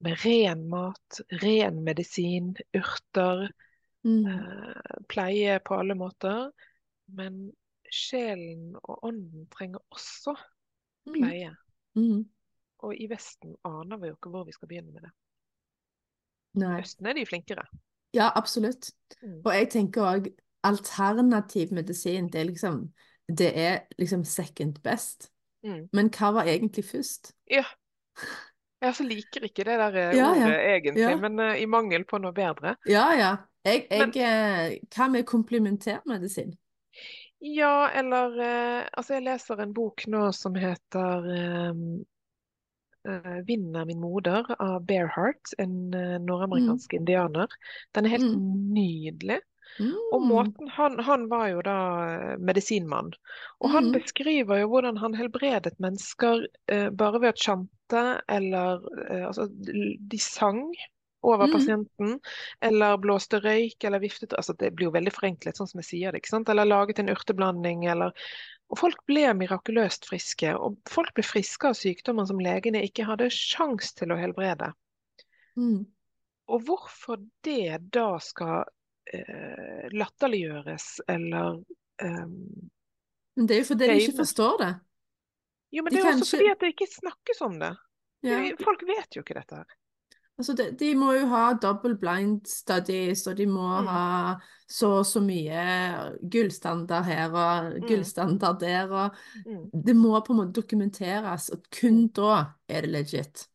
med 0.04 0.20
ren 0.26 0.68
mat, 0.70 1.22
ren 1.44 1.84
medisin, 1.84 2.56
urter, 2.78 3.48
Mm. 4.06 4.26
eh, 4.28 4.98
pleie 5.10 5.60
på 5.66 5.76
alle 5.80 5.96
måter. 5.96 6.52
Men 7.08 7.52
sjelen 7.92 8.76
og 8.84 9.04
ånden 9.04 9.48
trenger 9.50 9.80
også 9.92 10.36
Mm. 11.08 11.14
pleie. 11.14 11.56
Mm. 11.96 12.30
Og 12.80 12.94
i 12.96 13.08
Vesten 13.10 13.56
aner 13.66 13.98
vi 13.98 14.08
jo 14.08 14.16
ikke 14.16 14.30
hvor 14.30 14.46
vi 14.46 14.52
skal 14.52 14.68
begynne 14.68 14.92
med 14.94 15.02
det. 15.02 15.12
Nei. 16.54 16.78
I 16.78 16.82
Østen 16.82 17.06
er 17.06 17.14
de 17.14 17.26
flinkere. 17.26 17.66
Ja, 18.14 18.30
absolutt. 18.36 18.92
Mm. 19.24 19.42
Og 19.46 19.52
jeg 19.54 19.70
tenker 19.70 20.02
òg 20.02 20.28
alternativ 20.64 21.72
medisin, 21.72 22.30
det 22.30 22.42
er 22.42 22.46
liksom 22.46 22.94
Det 23.30 23.58
er 23.58 23.80
liksom 24.00 24.24
second 24.24 24.78
best. 24.84 25.32
Mm. 25.66 25.88
Men 25.94 26.10
hva 26.14 26.32
var 26.36 26.50
egentlig 26.50 26.86
først? 26.86 27.32
Ja. 27.52 27.64
Jeg 28.78 28.92
altså 28.92 29.04
liker 29.08 29.46
ikke 29.48 29.64
det 29.66 29.78
der 29.82 29.96
eh, 29.98 30.16
Ja, 30.18 30.28
ja. 30.38 30.46
ordet 30.46 30.60
egentlig, 30.70 31.02
Ja. 31.02 31.16
men 31.18 31.40
uh, 31.42 31.56
i 31.58 31.66
mangel 31.66 32.04
på 32.06 32.20
noe 32.22 32.34
bedre. 32.34 32.76
Ja, 32.86 33.08
ja. 33.18 33.32
Jeg, 33.66 33.88
jeg, 33.90 34.00
Men- 34.00 34.14
eh, 34.22 34.78
hva 34.96 35.08
med 35.12 35.26
komplementærmedisin? 35.26 36.54
Ja, 37.42 37.90
eller 37.94 38.38
uh, 38.38 38.86
Altså, 38.94 39.14
jeg 39.18 39.26
leser 39.28 39.60
en 39.62 39.74
bok 39.74 40.06
nå 40.08 40.32
som 40.34 40.56
heter 40.56 41.26
um, 41.72 41.82
uh, 43.08 43.42
'Vinden 43.46 43.76
er 43.76 43.86
min 43.86 44.00
moder' 44.02 44.56
av 44.60 44.86
Bearheart, 44.86 45.54
en 45.60 45.90
nordamerikansk 46.26 46.94
indianer. 46.94 47.48
Den 47.96 48.06
er 48.06 48.10
helt 48.10 48.38
nydelig. 48.74 49.42
Og 50.12 50.22
Mm. 50.22 50.28
måten 50.30 50.68
han, 50.70 51.00
han 51.00 51.28
var 51.30 51.48
jo 51.50 51.62
da 51.62 51.78
eh, 52.10 52.38
medisinmann. 52.40 53.12
Og 53.62 53.70
han 53.70 53.90
Mm. 53.90 53.94
beskriver 53.94 54.60
jo 54.62 54.68
hvordan 54.72 54.98
han 54.98 55.14
helbredet 55.14 55.76
mennesker 55.80 56.46
eh, 56.68 56.90
bare 56.90 57.20
ved 57.20 57.34
å 57.34 57.38
chante, 57.38 58.22
eller 58.28 58.80
eh, 59.10 59.26
altså 59.28 59.48
de 59.52 60.20
sang 60.20 60.72
over 61.24 61.48
Mm. 61.48 61.52
pasienten, 61.52 62.20
eller 62.62 62.98
blåste 62.98 63.40
røyk, 63.44 63.84
eller 63.84 64.00
viftet 64.00 64.34
Altså 64.38 64.54
det 64.58 64.76
blir 64.76 64.88
jo 64.88 64.92
veldig 64.96 65.12
forenklet, 65.12 65.58
sånn 65.58 65.68
som 65.68 65.80
jeg 65.82 65.90
sier 65.90 66.12
det, 66.12 66.22
ikke 66.22 66.36
sant? 66.36 66.50
Eller 66.50 66.66
laget 66.66 67.00
en 67.00 67.10
urteblanding, 67.10 67.86
eller 67.86 68.14
Og 68.70 68.78
folk 68.78 68.98
ble 69.08 69.34
mirakuløst 69.34 70.06
friske. 70.10 70.50
Og 70.56 70.78
folk 70.92 71.14
ble 71.16 71.24
friske 71.24 71.68
av 71.70 71.74
sykdommer 71.80 72.26
som 72.28 72.40
legene 72.40 72.82
ikke 72.84 73.06
hadde 73.08 73.30
sjans 73.32 73.94
til 73.96 74.12
å 74.12 74.18
helbrede. 74.20 74.74
Mm. 75.58 75.86
Og 76.48 76.62
hvorfor 76.68 77.22
det 77.44 77.92
da 77.96 78.20
skal 78.20 78.66
eh, 79.14 79.88
latterliggjøres 79.94 81.02
eller 81.08 81.64
ehm, 82.02 82.70
Men 83.38 83.46
det 83.48 83.56
er 83.56 83.60
jo 83.62 83.68
fordi 83.74 83.88
de 83.88 84.00
ikke 84.02 84.18
forstår 84.18 84.58
det. 84.64 84.74
Jo, 85.72 85.84
men 85.84 85.94
De 85.94 85.98
det 85.98 86.06
er 86.06 86.14
også 86.14 86.24
ikke- 86.24 86.38
fordi 86.38 86.52
at 86.52 86.60
det 86.60 86.68
ikke 86.74 86.88
snakkes 86.94 87.42
om 87.42 87.60
det. 87.60 87.74
Ja. 88.24 88.40
Folk 88.64 88.82
vet 88.88 89.16
jo 89.16 89.22
ikke 89.22 89.36
dette 89.36 89.56
her. 89.56 89.66
Altså 90.40 90.54
de, 90.56 90.72
de 90.72 90.96
må 90.96 91.14
jo 91.18 91.26
ha 91.28 91.54
double 91.54 91.96
blind 91.98 92.46
studies, 92.48 93.26
og 93.28 93.36
de 93.38 93.46
må 93.46 93.82
Mm. 93.82 93.88
ha 93.88 94.36
så 94.70 95.00
og 95.00 95.06
så 95.06 95.20
mye 95.22 96.20
gullstandard 96.30 97.06
her 97.06 97.30
og 97.34 97.74
Mm. 97.82 97.88
gullstandard 97.88 98.60
der. 98.60 98.92
og 98.92 99.16
Mm. 99.46 99.70
Det 99.86 99.96
må 99.96 100.20
på 100.26 100.34
en 100.34 100.38
måte 100.40 100.54
dokumenteres, 100.62 101.50
og 101.50 101.64
kun 101.72 102.08
da 102.08 102.46
er 102.70 102.82
det 102.82 102.90
legit. 102.90 103.48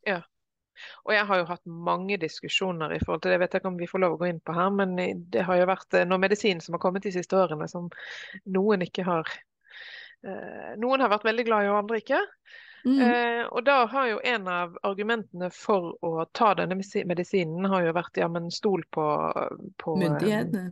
Og 1.07 1.15
jeg 1.15 1.29
har 1.29 1.41
jo 1.41 1.49
hatt 1.51 1.63
mange 1.91 2.19
diskusjoner 2.23 2.97
i 2.97 3.01
forhold 3.03 3.23
til 3.23 3.33
det, 3.33 3.39
jeg 3.39 3.45
vet 3.45 3.57
ikke 3.61 3.73
om 3.73 3.79
vi 3.81 3.91
får 3.91 4.05
lov 4.05 4.17
å 4.17 4.21
gå 4.23 4.29
inn 4.31 4.43
på 4.43 4.57
her, 4.57 4.75
men 4.75 4.97
det 5.33 5.47
har 5.49 5.61
jo 5.61 5.71
vært 5.71 5.99
eh, 5.99 6.09
noe 6.09 6.23
medisin 6.23 6.63
som 6.65 6.77
har 6.77 6.83
kommet 6.83 7.07
de 7.07 7.15
siste 7.15 7.39
årene 7.39 7.69
som 7.71 7.89
noen 8.55 8.85
ikke 8.87 9.07
har 9.09 9.31
eh, 10.27 10.75
Noen 10.81 11.05
har 11.05 11.13
vært 11.13 11.27
veldig 11.29 11.47
glad 11.49 11.67
i, 11.67 11.73
og 11.73 11.81
andre 11.83 12.03
ikke. 12.03 12.21
Mm. 12.83 12.99
Eh, 12.99 13.43
og 13.47 13.63
da 13.67 13.85
har 13.87 14.07
jo 14.11 14.21
en 14.27 14.49
av 14.51 14.77
argumentene 14.83 15.51
for 15.55 15.93
å 16.03 16.27
ta 16.35 16.51
denne 16.59 16.81
medisinen 17.07 17.69
har 17.71 17.87
jo 17.87 17.95
vært 17.95 18.19
ja, 18.19 18.27
men 18.33 18.51
stol 18.51 18.83
på, 18.91 19.07
på 19.79 19.97
eh, 19.97 20.01
Myndighetene. 20.03 20.71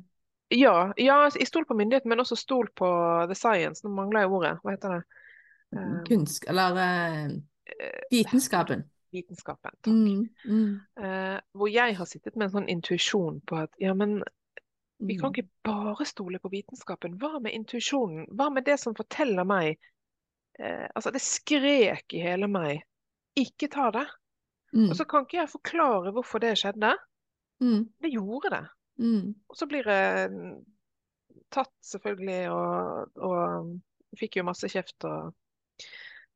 Ja, 0.50 0.92
ja, 0.98 1.30
i 1.38 1.46
stol 1.46 1.64
på 1.64 1.76
myndighetene, 1.78 2.11
men 2.11 2.24
også 2.24 2.34
stol 2.34 2.66
på 2.74 2.88
the 3.30 3.36
science. 3.38 3.84
Nå 3.86 3.92
mangler 3.94 4.24
jeg 4.24 4.34
ordet. 4.34 4.56
Hva 4.64 4.74
heter 4.74 4.96
det? 4.96 5.20
Eh, 5.78 6.00
Kunsk... 6.08 6.48
Eller 6.50 6.80
eh, 6.82 8.00
vitenskapen. 8.11 8.82
Vitenskapen. 9.12 9.74
Takk. 9.82 9.94
Mm. 9.94 10.28
Mm. 10.44 10.80
Eh, 11.04 11.38
hvor 11.52 11.70
jeg 11.70 11.96
har 11.98 12.08
sittet 12.08 12.36
med 12.36 12.48
en 12.48 12.54
sånn 12.58 12.68
intuisjon 12.70 13.40
på 13.46 13.58
at 13.64 13.74
ja, 13.82 13.94
men 13.94 14.20
vi 15.00 15.16
kan 15.16 15.30
Mm. 15.30 15.34
ikke 15.34 15.48
bare 15.64 16.04
stole 16.04 16.38
på 16.38 16.50
vitenskapen. 16.52 17.16
Hva 17.18 17.40
med 17.40 17.54
intuisjonen? 17.56 18.26
Hva 18.36 18.50
med 18.52 18.66
det 18.68 18.76
som 18.80 18.94
forteller 18.94 19.44
meg 19.48 19.78
eh, 20.58 20.86
Altså, 20.94 21.11
det 21.11 21.22
skrek 21.24 22.12
i 22.12 22.20
hele 22.20 22.48
meg. 22.52 22.82
Ikke 23.38 23.70
ta 23.72 23.90
det. 23.90 24.06
Mm. 24.74 24.90
Og 24.90 24.96
så 24.96 25.06
kan 25.08 25.24
ikke 25.24 25.40
jeg 25.40 25.54
forklare 25.54 26.12
hvorfor 26.12 26.42
det 26.44 26.58
skjedde. 26.61 26.92
Mm. 27.64 27.88
Det 28.02 28.12
gjorde 28.12 28.50
det. 28.50 28.66
Mm. 29.00 29.34
Og 29.48 29.56
så 29.56 29.66
blir 29.66 29.88
jeg 29.88 30.30
mm, 30.30 30.58
tatt, 31.50 31.72
selvfølgelig, 31.80 32.50
og, 32.52 33.16
og 33.16 34.18
fikk 34.20 34.36
jo 34.36 34.46
masse 34.46 34.68
kjeft 34.68 35.08
og, 35.08 35.32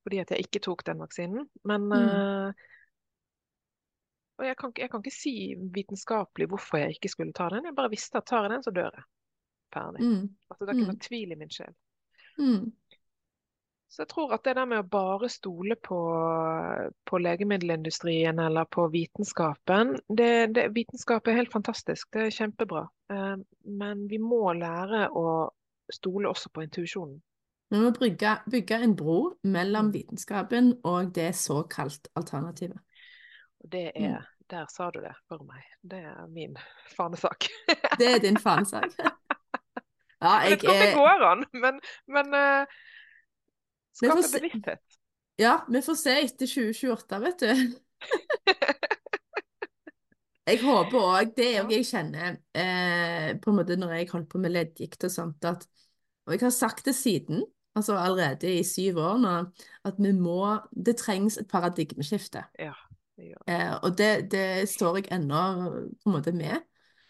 fordi 0.04 0.20
at 0.22 0.30
jeg 0.30 0.44
ikke 0.46 0.60
tok 0.68 0.84
den 0.86 1.02
vaksinen. 1.02 1.48
Men 1.64 1.88
Mm. 1.88 1.94
uh, 1.94 2.52
Og 4.38 4.46
jeg 4.48 4.56
kan, 4.58 4.72
jeg 4.78 4.90
kan 4.90 4.98
ikke 5.04 5.14
si 5.14 5.54
vitenskapelig 5.74 6.48
hvorfor 6.50 6.80
jeg 6.80 6.96
ikke 6.96 7.08
skulle 7.08 7.32
ta 7.32 7.48
den. 7.52 7.68
Jeg 7.68 7.74
bare 7.76 7.90
visste 7.92 8.18
at 8.18 8.26
tar 8.26 8.42
jeg 8.42 8.50
den, 8.50 8.62
så 8.66 8.72
dør 8.74 8.90
jeg. 8.90 9.04
Ferdig. 9.74 10.00
Mm. 10.02 10.24
Altså, 10.50 10.64
det 10.66 10.72
er 10.72 10.80
ikke 10.80 10.92
Mm. 10.92 10.98
tvil 11.06 11.32
i 11.32 11.34
min 11.38 11.50
sjel. 11.54 11.74
Mm. 12.38 12.72
Så 13.88 14.02
jeg 14.02 14.08
tror 14.08 14.32
at 14.34 14.42
det 14.44 14.56
der 14.56 14.64
med 14.66 14.78
å 14.82 14.88
bare 14.90 15.28
stole 15.30 15.76
på, 15.76 15.98
på 17.06 17.18
legemiddelindustrien 17.18 18.38
eller 18.42 18.64
på 18.64 18.88
vitenskapen 18.90 20.00
det, 20.10 20.54
det, 20.54 20.74
Vitenskap 20.74 21.28
er 21.28 21.38
helt 21.38 21.52
fantastisk, 21.52 22.08
det 22.12 22.22
er 22.26 22.34
kjempebra. 22.34 22.88
Eh, 23.14 23.36
men 23.70 24.08
vi 24.10 24.18
må 24.18 24.52
lære 24.58 25.08
å 25.14 25.50
stole 25.92 26.26
også 26.28 26.50
på 26.50 26.64
intuisjonen. 26.66 27.22
Vi 27.70 27.78
må 27.80 27.90
bygge, 27.96 28.36
bygge 28.50 28.74
en 28.84 28.96
bro 28.96 29.34
mellom 29.42 29.84
Mm. 29.86 29.92
vitenskapen 29.94 30.74
og 30.84 31.14
det 31.14 31.34
såkalt 31.34 32.08
alternativet. 32.16 32.78
Det 33.72 33.92
er 33.96 34.20
Der 34.50 34.66
sa 34.68 34.90
du 34.90 35.00
det 35.00 35.14
for 35.28 35.38
meg. 35.44 35.62
Det 35.82 35.98
er 36.04 36.26
min 36.28 36.56
fanesak. 36.96 37.44
Det 37.98 38.06
er 38.14 38.18
din 38.18 38.36
fanesak. 38.38 38.84
Ja, 40.24 40.40
Jeg 40.40 40.50
jeg 40.50 40.50
vet 40.50 40.62
ikke 40.62 40.72
om 40.72 40.78
det 40.78 40.94
går 40.94 41.24
an, 41.30 41.44
men, 41.52 41.80
men 42.08 42.26
uh, 42.34 42.64
får 44.00 44.22
skape 44.22 44.32
bevissthet. 44.32 44.78
Ja, 45.38 45.56
vi 45.68 45.80
får 45.84 45.94
se 46.00 46.10
etter 46.22 46.46
2028, 46.46 47.20
vet 47.20 47.40
du. 47.40 47.46
Jeg 50.46 50.58
håper 50.60 50.98
òg 51.00 51.30
Det 51.36 51.46
er 51.56 51.62
òg 51.64 51.70
jeg 51.72 51.86
kjenner 51.88 52.34
eh, 52.52 53.30
på 53.40 53.50
en 53.50 53.56
måte 53.56 53.76
når 53.80 53.94
jeg 53.96 54.10
holdt 54.12 54.28
på 54.32 54.38
med 54.42 54.52
leddgikt 54.52 55.04
og 55.08 55.12
sånt, 55.14 55.44
at 55.48 55.64
Og 56.26 56.32
jeg 56.32 56.40
har 56.40 56.50
sagt 56.54 56.86
det 56.86 56.94
siden, 56.94 57.44
altså 57.76 57.96
allerede 57.98 58.50
i 58.58 58.62
syv 58.64 58.96
år 59.02 59.18
nå, 59.18 59.32
at 59.84 59.94
vi 59.98 60.12
må 60.12 60.58
Det 60.72 60.96
trengs 60.96 61.38
et 61.38 61.48
paradigmeskifte. 61.48 62.44
Ja. 62.58 62.72
ja. 63.18 63.40
Eh, 63.46 63.74
og 63.82 63.98
det, 63.98 64.30
det 64.32 64.68
står 64.68 64.96
jeg 65.02 65.10
ennå 65.12 65.42
på 66.02 66.10
en 66.10 66.16
måte 66.16 66.32
med. 66.32 66.62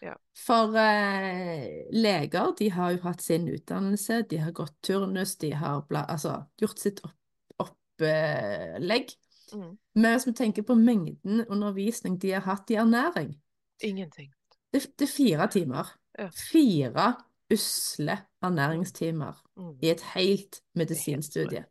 Ja. 0.03 0.13
For 0.37 0.75
eh, 0.77 1.85
leger 1.95 2.51
de 2.59 2.69
har 2.71 2.91
jo 2.91 3.01
hatt 3.07 3.21
sin 3.23 3.47
utdannelse, 3.49 4.21
de 4.29 4.37
har 4.37 4.51
gått 4.51 4.75
turnus, 4.83 5.35
de 5.41 5.53
har 5.53 5.85
bla, 5.89 6.03
altså, 6.11 6.43
gjort 6.61 6.79
sitt 6.79 6.99
opp- 7.05 7.69
opplegg. 7.95 9.15
Mm. 9.53 9.77
Men 9.95 10.11
hvis 10.11 10.27
vi 10.27 10.33
tenker 10.33 10.65
på 10.67 10.75
mengden 10.75 11.45
undervisning 11.47 12.17
de 12.21 12.33
har 12.35 12.41
hatt 12.45 12.69
i 12.73 12.75
ernæring, 12.81 13.35
Ingenting. 13.83 14.33
det, 14.73 14.83
det 14.99 15.07
er 15.07 15.13
fire 15.13 15.47
timer. 15.51 15.95
Ja. 16.19 16.29
Fire 16.35 17.13
usle 17.53 18.17
ernæringstimer 18.43 19.35
Mm. 19.55 19.77
i 19.81 19.89
et 19.89 20.01
helt 20.15 20.51
Det 20.51 20.61
medisinstudie. 20.75 21.65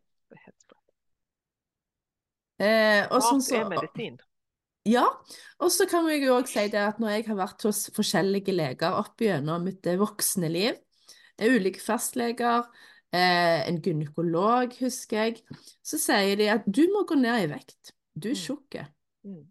Eh, 2.61 3.03
og 3.11 3.21
sånn 3.21 3.43
så, 3.43 3.57
er 3.59 3.69
medisin. 3.69 4.17
Ja, 4.87 5.05
og 5.59 5.71
så 5.75 5.87
kan 5.91 6.07
jeg 6.09 6.23
jo 6.23 6.37
også 6.37 6.53
si 6.53 6.69
det 6.71 6.81
at 6.81 7.01
når 7.03 7.17
jeg 7.17 7.27
har 7.27 7.39
vært 7.41 7.65
hos 7.67 7.91
forskjellige 7.97 8.55
leger 8.55 8.95
opp 8.95 9.19
gjennom 9.21 9.65
mitt 9.67 9.87
eh, 9.91 9.99
voksne 9.99 10.51
liv, 10.53 10.79
ulike 11.43 11.83
fastleger, 11.83 12.69
eh, 13.13 13.67
en 13.69 13.81
gynekolog, 13.83 14.77
husker 14.79 15.17
jeg, 15.25 15.43
så 15.83 15.99
sier 15.99 16.37
de 16.39 16.49
at 16.55 16.65
du 16.71 16.85
må 16.93 17.03
gå 17.09 17.19
ned 17.19 17.49
i 17.49 17.51
vekt. 17.57 17.93
Du 18.15 18.31
er 18.31 18.39
Mm. 18.39 18.45
tjukk. 18.45 18.87
Mm. 19.27 19.43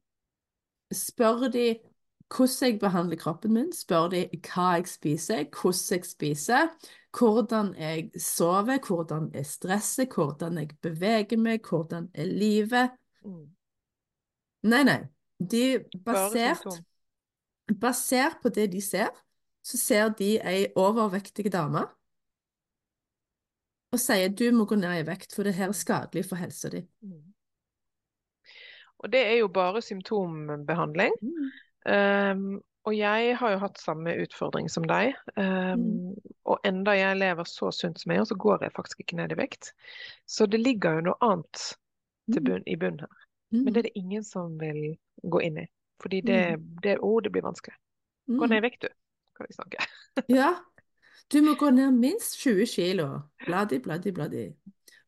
Spør 0.93 1.51
de 1.51 1.79
hvordan 2.27 2.71
jeg 2.71 2.79
behandler 2.79 3.19
kroppen 3.19 3.53
min, 3.53 3.71
spør 3.73 4.07
de 4.13 4.23
hva 4.47 4.67
jeg 4.77 4.87
spiser, 4.89 5.43
hvordan 5.49 5.97
jeg 5.97 6.05
spiser, 6.05 6.69
hvordan 7.17 7.73
jeg 7.77 8.11
sover, 8.17 8.79
hvordan 8.87 9.31
er 9.33 9.43
stresset, 9.43 10.13
hvordan 10.13 10.57
jeg 10.57 10.69
beveger 10.81 11.37
meg, 11.37 11.65
hvordan 11.69 12.09
er 12.13 12.25
livet. 12.25 12.95
Mm. 13.25 13.49
Nei, 14.63 14.83
nei. 14.83 15.01
De 15.39 15.83
basert, 16.05 16.65
basert 17.79 18.39
på 18.41 18.49
det 18.49 18.71
de 18.71 18.81
ser, 18.81 19.11
så 19.63 19.77
ser 19.77 20.09
de 20.17 20.37
ei 20.39 20.65
overvektig 20.75 21.51
dame 21.51 21.85
og 23.93 24.01
sier 24.01 24.31
du 24.33 24.47
må 24.55 24.65
gå 24.65 24.77
ned 24.79 25.03
i 25.03 25.05
vekt, 25.05 25.35
for 25.35 25.45
det 25.45 25.53
her 25.57 25.69
er 25.69 25.77
skadelig 25.77 26.25
for 26.25 26.41
helsa 26.41 26.71
di. 26.73 26.81
Mm. 27.05 27.21
Og 29.03 29.11
det 29.13 29.21
er 29.21 29.35
jo 29.43 29.51
bare 29.53 29.83
symptombehandling. 29.85 31.13
Um, 31.85 32.61
og 32.85 32.95
jeg 32.97 33.37
har 33.39 33.51
jo 33.53 33.57
hatt 33.61 33.77
samme 33.79 34.11
utfordring 34.23 34.69
som 34.71 34.83
deg. 34.87 35.13
Um, 35.37 35.83
Mm. 35.83 36.15
og 36.45 36.59
enda 36.67 36.91
jeg 36.91 37.17
lever 37.17 37.43
så 37.47 37.71
sunt 37.71 37.99
som 37.99 38.11
jeg 38.11 38.19
gjør, 38.19 38.25
så 38.31 38.35
går 38.35 38.63
jeg 38.63 38.71
faktisk 38.75 38.99
ikke 38.99 39.15
ned 39.15 39.31
i 39.31 39.35
vekt. 39.39 39.71
Så 40.27 40.45
det 40.45 40.59
ligger 40.59 40.95
jo 40.99 41.01
noe 41.01 41.15
annet 41.21 41.77
Mm. 42.27 42.43
bunn, 42.43 42.63
i 42.67 42.75
bunnen 42.75 42.99
her. 42.99 43.09
Mm. 43.51 43.63
Men 43.63 43.73
det 43.73 43.77
er 43.79 43.87
det 43.89 43.95
ingen 43.95 44.23
som 44.23 44.57
vil 44.59 44.97
gå 45.23 45.39
inn 45.43 45.57
i. 45.57 45.67
Fordi 46.01 46.21
det, 46.21 46.59
det, 46.83 46.97
å, 46.99 47.19
det 47.23 47.31
blir 47.31 47.43
vanskelig. 47.43 47.75
Gå 48.27 48.43
Mm. 48.45 48.49
ned 48.49 48.57
i 48.57 48.67
vekt, 48.67 48.81
du. 48.81 48.87
Kan 49.37 49.47
vi 49.49 49.53
snakke. 49.53 49.87
Ja, 50.29 50.53
du 51.31 51.41
må 51.41 51.55
gå 51.55 51.69
ned 51.71 51.91
minst 51.93 52.37
20 52.39 52.65
kilo. 52.65 53.07
Bladi, 53.45 53.79
bladi, 53.79 54.11
bladi. 54.11 54.53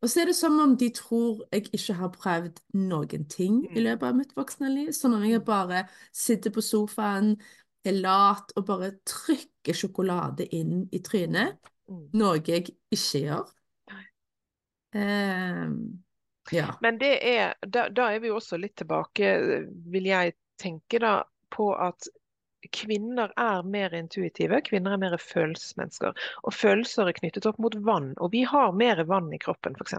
Og 0.01 0.09
så 0.09 0.21
er 0.21 0.25
det 0.29 0.35
som 0.35 0.59
om 0.59 0.77
de 0.77 0.89
tror 0.93 1.45
jeg 1.53 1.69
ikke 1.73 1.93
har 1.93 2.09
prøvd 2.13 2.59
noen 2.73 3.27
ting 3.29 3.63
i 3.71 3.79
Mm. 3.79 3.83
løpet 3.83 4.07
av 4.07 4.15
mitt 4.15 4.35
voksne 4.35 4.69
liv. 4.69 4.91
Så 4.93 5.07
når 5.07 5.23
jeg 5.29 5.45
bare 5.45 5.87
sitter 6.13 6.51
på 6.51 6.61
sofaen, 6.61 7.35
er 7.85 7.91
lat 7.91 8.51
og 8.55 8.65
bare 8.65 8.91
trykker 9.05 9.73
sjokolade 9.73 10.47
inn 10.53 10.89
i 10.91 10.99
trynet, 10.99 11.57
Mm. 11.87 12.09
noe 12.13 12.41
jeg 12.45 12.69
ikke 12.91 13.21
gjør. 13.21 13.49
Ehm, 14.93 16.03
ja. 16.51 16.71
Men 16.81 16.97
det 16.97 17.19
er, 17.21 17.53
da, 17.67 17.89
da 17.89 18.11
er 18.13 18.19
vi 18.19 18.27
jo 18.27 18.35
også 18.39 18.57
litt 18.57 18.75
tilbake, 18.75 19.65
vil 19.91 20.03
jeg 20.03 20.35
tenke 20.61 20.99
da, 20.99 21.23
på 21.51 21.73
at 21.73 22.07
kvinner 22.73 23.31
er 23.39 23.65
mer 23.67 23.93
intuitive, 23.97 24.61
kvinner 24.65 24.95
er 24.95 25.01
mer 25.01 25.15
følelsesmennesker. 25.21 26.15
Og 26.43 26.55
følelser 26.55 27.09
er 27.09 27.17
knyttet 27.17 27.47
opp 27.49 27.59
mot 27.61 27.75
vann, 27.87 28.13
og 28.17 28.33
vi 28.33 28.43
har 28.47 28.75
mer 28.77 29.03
vann 29.09 29.31
i 29.35 29.39
kroppen 29.41 29.77
f.eks. 29.79 29.97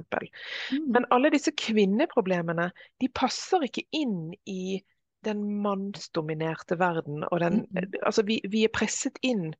Mm. 0.73 0.91
Men 0.97 1.09
alle 1.15 1.33
disse 1.35 1.55
kvinneproblemene, 1.57 2.71
de 3.03 3.11
passer 3.15 3.67
ikke 3.69 3.87
inn 3.97 4.35
i 4.51 4.81
den 5.27 5.43
mannsdominerte 5.63 6.79
verden. 6.79 7.25
Og 7.31 7.41
den, 7.43 7.65
mm. 7.71 8.01
altså 8.03 8.25
vi, 8.27 8.41
vi 8.51 8.65
er 8.67 8.75
presset 8.75 9.19
inn. 9.27 9.51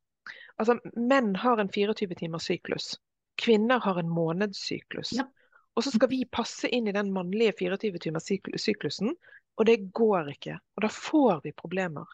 Altså, 0.57 0.77
menn 0.95 1.35
har 1.37 1.61
en 1.61 1.71
24 1.71 2.17
timers 2.19 2.47
syklus. 2.49 2.95
Kvinner 3.37 3.83
har 3.83 3.99
en 3.99 4.09
månedssyklus. 4.09 5.13
Ja. 5.19 5.27
Og 5.77 5.85
så 5.85 5.93
skal 5.93 6.09
vi 6.09 6.23
passe 6.33 6.69
inn 6.73 6.87
i 6.89 6.95
den 6.95 7.11
mannlige 7.13 7.53
24 7.59 7.99
timers 8.07 8.25
syk- 8.25 8.55
syklusen, 8.57 9.13
og 9.57 9.65
det 9.65 9.77
går 9.97 10.29
ikke. 10.35 10.59
Og 10.77 10.83
da 10.85 10.89
får 10.93 11.41
vi 11.43 11.51
problemer. 11.57 12.05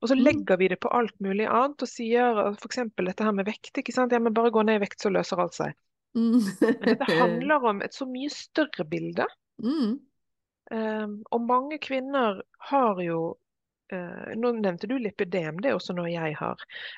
Og 0.00 0.08
så 0.08 0.16
Mm. 0.16 0.22
legger 0.24 0.56
vi 0.56 0.68
det 0.68 0.80
på 0.80 0.88
alt 0.88 1.14
mulig 1.20 1.46
annet 1.46 1.82
og 1.82 1.88
sier 1.88 2.38
f.eks. 2.56 2.78
dette 2.96 3.24
her 3.24 3.32
med 3.32 3.46
vekt. 3.46 3.72
ikke 3.78 3.92
sant? 3.92 4.12
Ja, 4.12 4.18
men 4.18 4.32
bare 4.34 4.50
gå 4.50 4.62
ned 4.64 4.80
i 4.80 4.84
vekt, 4.86 5.00
så 5.00 5.10
løser 5.12 5.40
alt 5.42 5.54
seg. 5.54 5.74
Mm. 6.16 6.40
Men 6.60 6.80
dette 6.96 7.04
handler 7.22 7.64
om 7.68 7.82
et 7.82 7.92
så 7.94 8.06
mye 8.08 8.30
større 8.32 8.84
bilde. 8.88 9.26
Mm. 9.62 10.00
Um, 10.70 11.22
og 11.30 11.40
mange 11.46 11.78
kvinner 11.78 12.40
har 12.58 12.98
jo 13.04 13.36
uh, 13.92 14.32
Nå 14.34 14.50
nevnte 14.58 14.88
du 14.90 14.96
lipidem, 14.98 15.60
det 15.62 15.70
er 15.70 15.76
også 15.76 15.94
noe 15.94 16.08
jeg 16.10 16.34
har. 16.40 16.56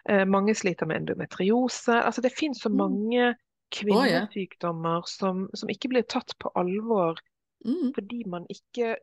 Uh, 0.09 0.24
mange 0.24 0.55
sliter 0.55 0.86
med 0.86 1.03
endometriose. 1.03 1.92
Altså 2.01 2.22
det 2.24 2.32
finnes 2.32 2.62
så 2.62 2.70
Mm. 2.70 2.76
mange 2.78 3.34
kvinnesykdommer 3.74 5.03
som, 5.07 5.49
som 5.55 5.68
ikke 5.68 5.90
blir 5.92 6.07
tatt 6.09 6.32
på 6.40 6.53
alvor 6.57 7.18
Mm. 7.66 7.92
fordi 7.92 8.22
man 8.30 8.46
ikke 8.49 8.96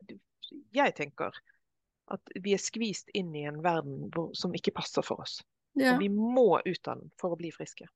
Jeg 0.74 0.94
tenker 0.98 1.36
at 2.14 2.32
vi 2.42 2.52
er 2.54 2.62
skvist 2.62 3.10
inn 3.18 3.32
i 3.34 3.44
en 3.50 3.62
verden 3.64 4.10
hvor, 4.14 4.30
som 4.38 4.54
ikke 4.54 4.74
passer 4.76 5.02
for 5.02 5.22
oss. 5.24 5.40
Ja. 5.76 5.94
Og 5.94 6.00
vi 6.04 6.08
må 6.08 6.60
ut 6.64 6.88
av 6.88 7.00
den 7.00 7.10
for 7.20 7.34
å 7.34 7.38
bli 7.40 7.50
friske. 7.52 7.88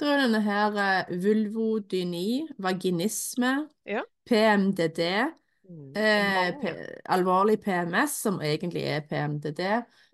Det 0.00 0.08
er 0.08 0.22
denne 0.24 0.40
her 0.42 0.74
eh, 0.82 1.12
vulvodyni, 1.22 2.48
vaginisme, 2.58 3.68
Ja. 3.86 4.02
PMDD, 4.28 5.32
Mm. 5.68 5.92
eh, 5.96 6.98
alvorlig 7.08 7.60
PMS, 7.62 8.16
som 8.24 8.40
egentlig 8.42 8.82
er 8.82 9.00
PMDD. 9.06 9.60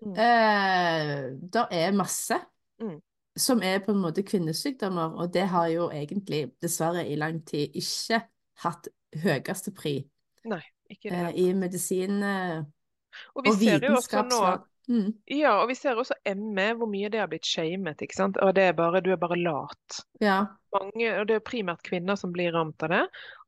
Mm. 0.05 0.11
Eh, 0.13 1.31
det 1.41 1.65
er 1.71 1.91
masse 1.91 2.37
Mm. 2.79 3.01
som 3.35 3.61
er 3.63 3.79
på 3.79 3.91
en 3.91 4.01
måte 4.01 4.23
kvinnesykdommer, 4.23 5.17
og 5.17 5.33
det 5.33 5.47
har 5.47 5.67
jo 5.67 5.89
egentlig 5.89 6.51
dessverre 6.61 7.07
i 7.07 7.15
lang 7.15 7.41
tid 7.45 7.73
ikke 7.73 8.21
hatt 8.63 8.87
høyeste 9.15 9.73
pri 9.73 10.05
Nei, 10.45 10.61
i 10.89 11.53
medisin 11.53 12.23
eh, 12.23 12.59
Og 13.35 13.45
vi 13.45 13.69
og 13.77 14.29
nå. 14.29 14.41
Mm. 14.89 15.13
Ja, 15.29 15.51
og 15.61 15.67
vi 15.69 15.75
ser 15.77 15.99
også 16.01 16.15
ME, 16.35 16.71
hvor 16.73 16.89
mye 16.89 17.11
det 17.13 17.19
har 17.21 17.27
blitt 17.29 17.45
shamet, 17.45 18.01
ikke 18.01 18.15
sant. 18.17 18.37
Og 18.41 18.55
det 18.57 18.63
er 18.63 18.73
bare, 18.73 19.01
du 19.05 19.11
er 19.13 19.19
bare 19.21 19.37
lat. 19.37 19.99
Ja. 20.19 20.47
Mange, 20.73 21.11
og 21.19 21.27
det 21.29 21.35
er 21.37 21.43
primært 21.45 21.83
kvinner 21.85 22.17
som 22.17 22.33
blir 22.33 22.51
ramt 22.55 22.81
av 22.87 22.89
det. 22.89 23.03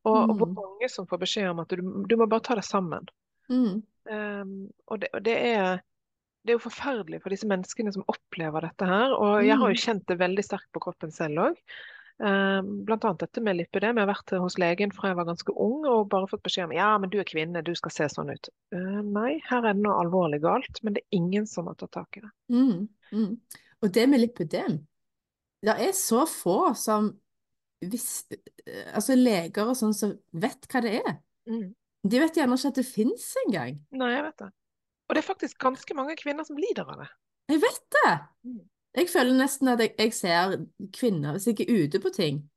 Og, 0.05 0.29
og 0.29 0.35
hvor 0.37 0.47
Mm. 0.51 0.53
mange 0.59 0.89
som 0.89 1.07
får 1.09 1.17
beskjed 1.23 1.49
om 1.49 1.59
at 1.63 1.69
du, 1.73 1.81
du 1.81 2.15
må 2.17 2.27
bare 2.29 2.45
ta 2.45 2.55
det 2.55 2.65
sammen. 2.65 3.09
Mm. 3.49 3.81
Um, 4.11 4.53
og 4.87 5.01
det, 5.01 5.09
og 5.13 5.23
det 5.25 5.37
er 5.55 5.81
det 6.41 6.53
er 6.53 6.57
jo 6.57 6.63
forferdelig 6.69 7.19
for 7.21 7.29
disse 7.29 7.45
menneskene 7.45 7.91
som 7.93 8.05
opplever 8.09 8.65
dette 8.65 8.85
her. 8.89 9.11
Og 9.13 9.43
jeg 9.45 9.57
har 9.57 9.67
Mm. 9.69 9.75
jo 9.75 9.81
kjent 9.81 10.05
det 10.09 10.17
veldig 10.17 10.43
sterkt 10.45 10.71
på 10.73 10.81
kroppen 10.81 11.11
selv 11.13 11.37
òg. 11.37 11.57
Blant 12.21 13.05
annet 13.07 13.23
dette 13.23 13.41
med 13.41 13.57
lipidem. 13.57 13.97
Jeg 13.97 14.05
har 14.05 14.11
vært 14.11 14.33
hos 14.43 14.57
legen 14.61 14.91
fra 14.93 15.09
jeg 15.09 15.17
var 15.17 15.25
ganske 15.31 15.55
ung 15.57 15.87
og 15.89 16.09
bare 16.11 16.29
fått 16.29 16.43
beskjed 16.45 16.67
om 16.67 16.75
ja, 16.75 16.91
men 17.01 17.09
du 17.09 17.17
er 17.21 17.25
kvinne, 17.25 17.63
du 17.65 17.73
skal 17.77 17.93
se 17.95 18.07
sånn 18.13 18.29
ut. 18.29 18.51
Uh, 18.75 19.01
nei, 19.01 19.39
her 19.47 19.65
er 19.65 19.73
det 19.73 19.81
noe 19.81 19.97
alvorlig 20.03 20.41
galt, 20.43 20.81
men 20.85 20.97
det 20.97 21.01
er 21.01 21.17
ingen 21.17 21.49
som 21.49 21.71
har 21.71 21.79
tatt 21.79 21.95
tak 21.97 22.19
i 22.19 22.23
det. 22.25 22.31
Mm, 22.53 22.85
mm. 23.15 23.31
Og 23.81 23.93
det 23.95 24.05
med 24.11 24.21
lipødem 24.21 24.77
Det 25.65 25.73
er 25.87 25.93
så 25.97 26.27
få 26.29 26.75
som 26.77 27.09
hvis, 27.81 28.27
Altså 28.93 29.17
leger 29.17 29.71
og 29.71 29.77
sånn 29.77 29.95
som 29.97 30.13
vet 30.37 30.67
hva 30.69 30.83
det 30.85 30.99
er. 30.99 31.15
Mm. 31.49 31.71
De 32.01 32.21
vet 32.21 32.37
gjerne 32.37 32.57
ikke 32.57 32.71
at 32.73 32.77
det 32.81 32.85
fins 32.87 33.31
engang. 33.45 33.79
Nei, 33.97 34.11
jeg 34.13 34.25
vet 34.27 34.43
det. 34.43 34.51
Og 35.09 35.15
det 35.17 35.21
er 35.21 35.27
faktisk 35.27 35.57
ganske 35.61 35.97
mange 35.97 36.15
kvinner 36.19 36.45
som 36.47 36.59
lider 36.61 36.87
av 36.87 37.01
det. 37.03 37.09
Jeg 37.51 37.61
vet 37.65 37.81
det! 37.97 38.13
Mm. 38.95 38.99
Jeg 39.01 39.09
føler 39.09 39.33
nesten 39.37 39.67
at 39.71 39.79
jeg, 39.79 39.93
jeg 39.99 40.13
ser 40.13 40.57
kvinner 40.93 41.31
Hvis 41.37 41.47
jeg 41.47 41.61
er 41.61 41.85
ute 41.85 41.99
på 41.99 42.09
ting 42.13 42.47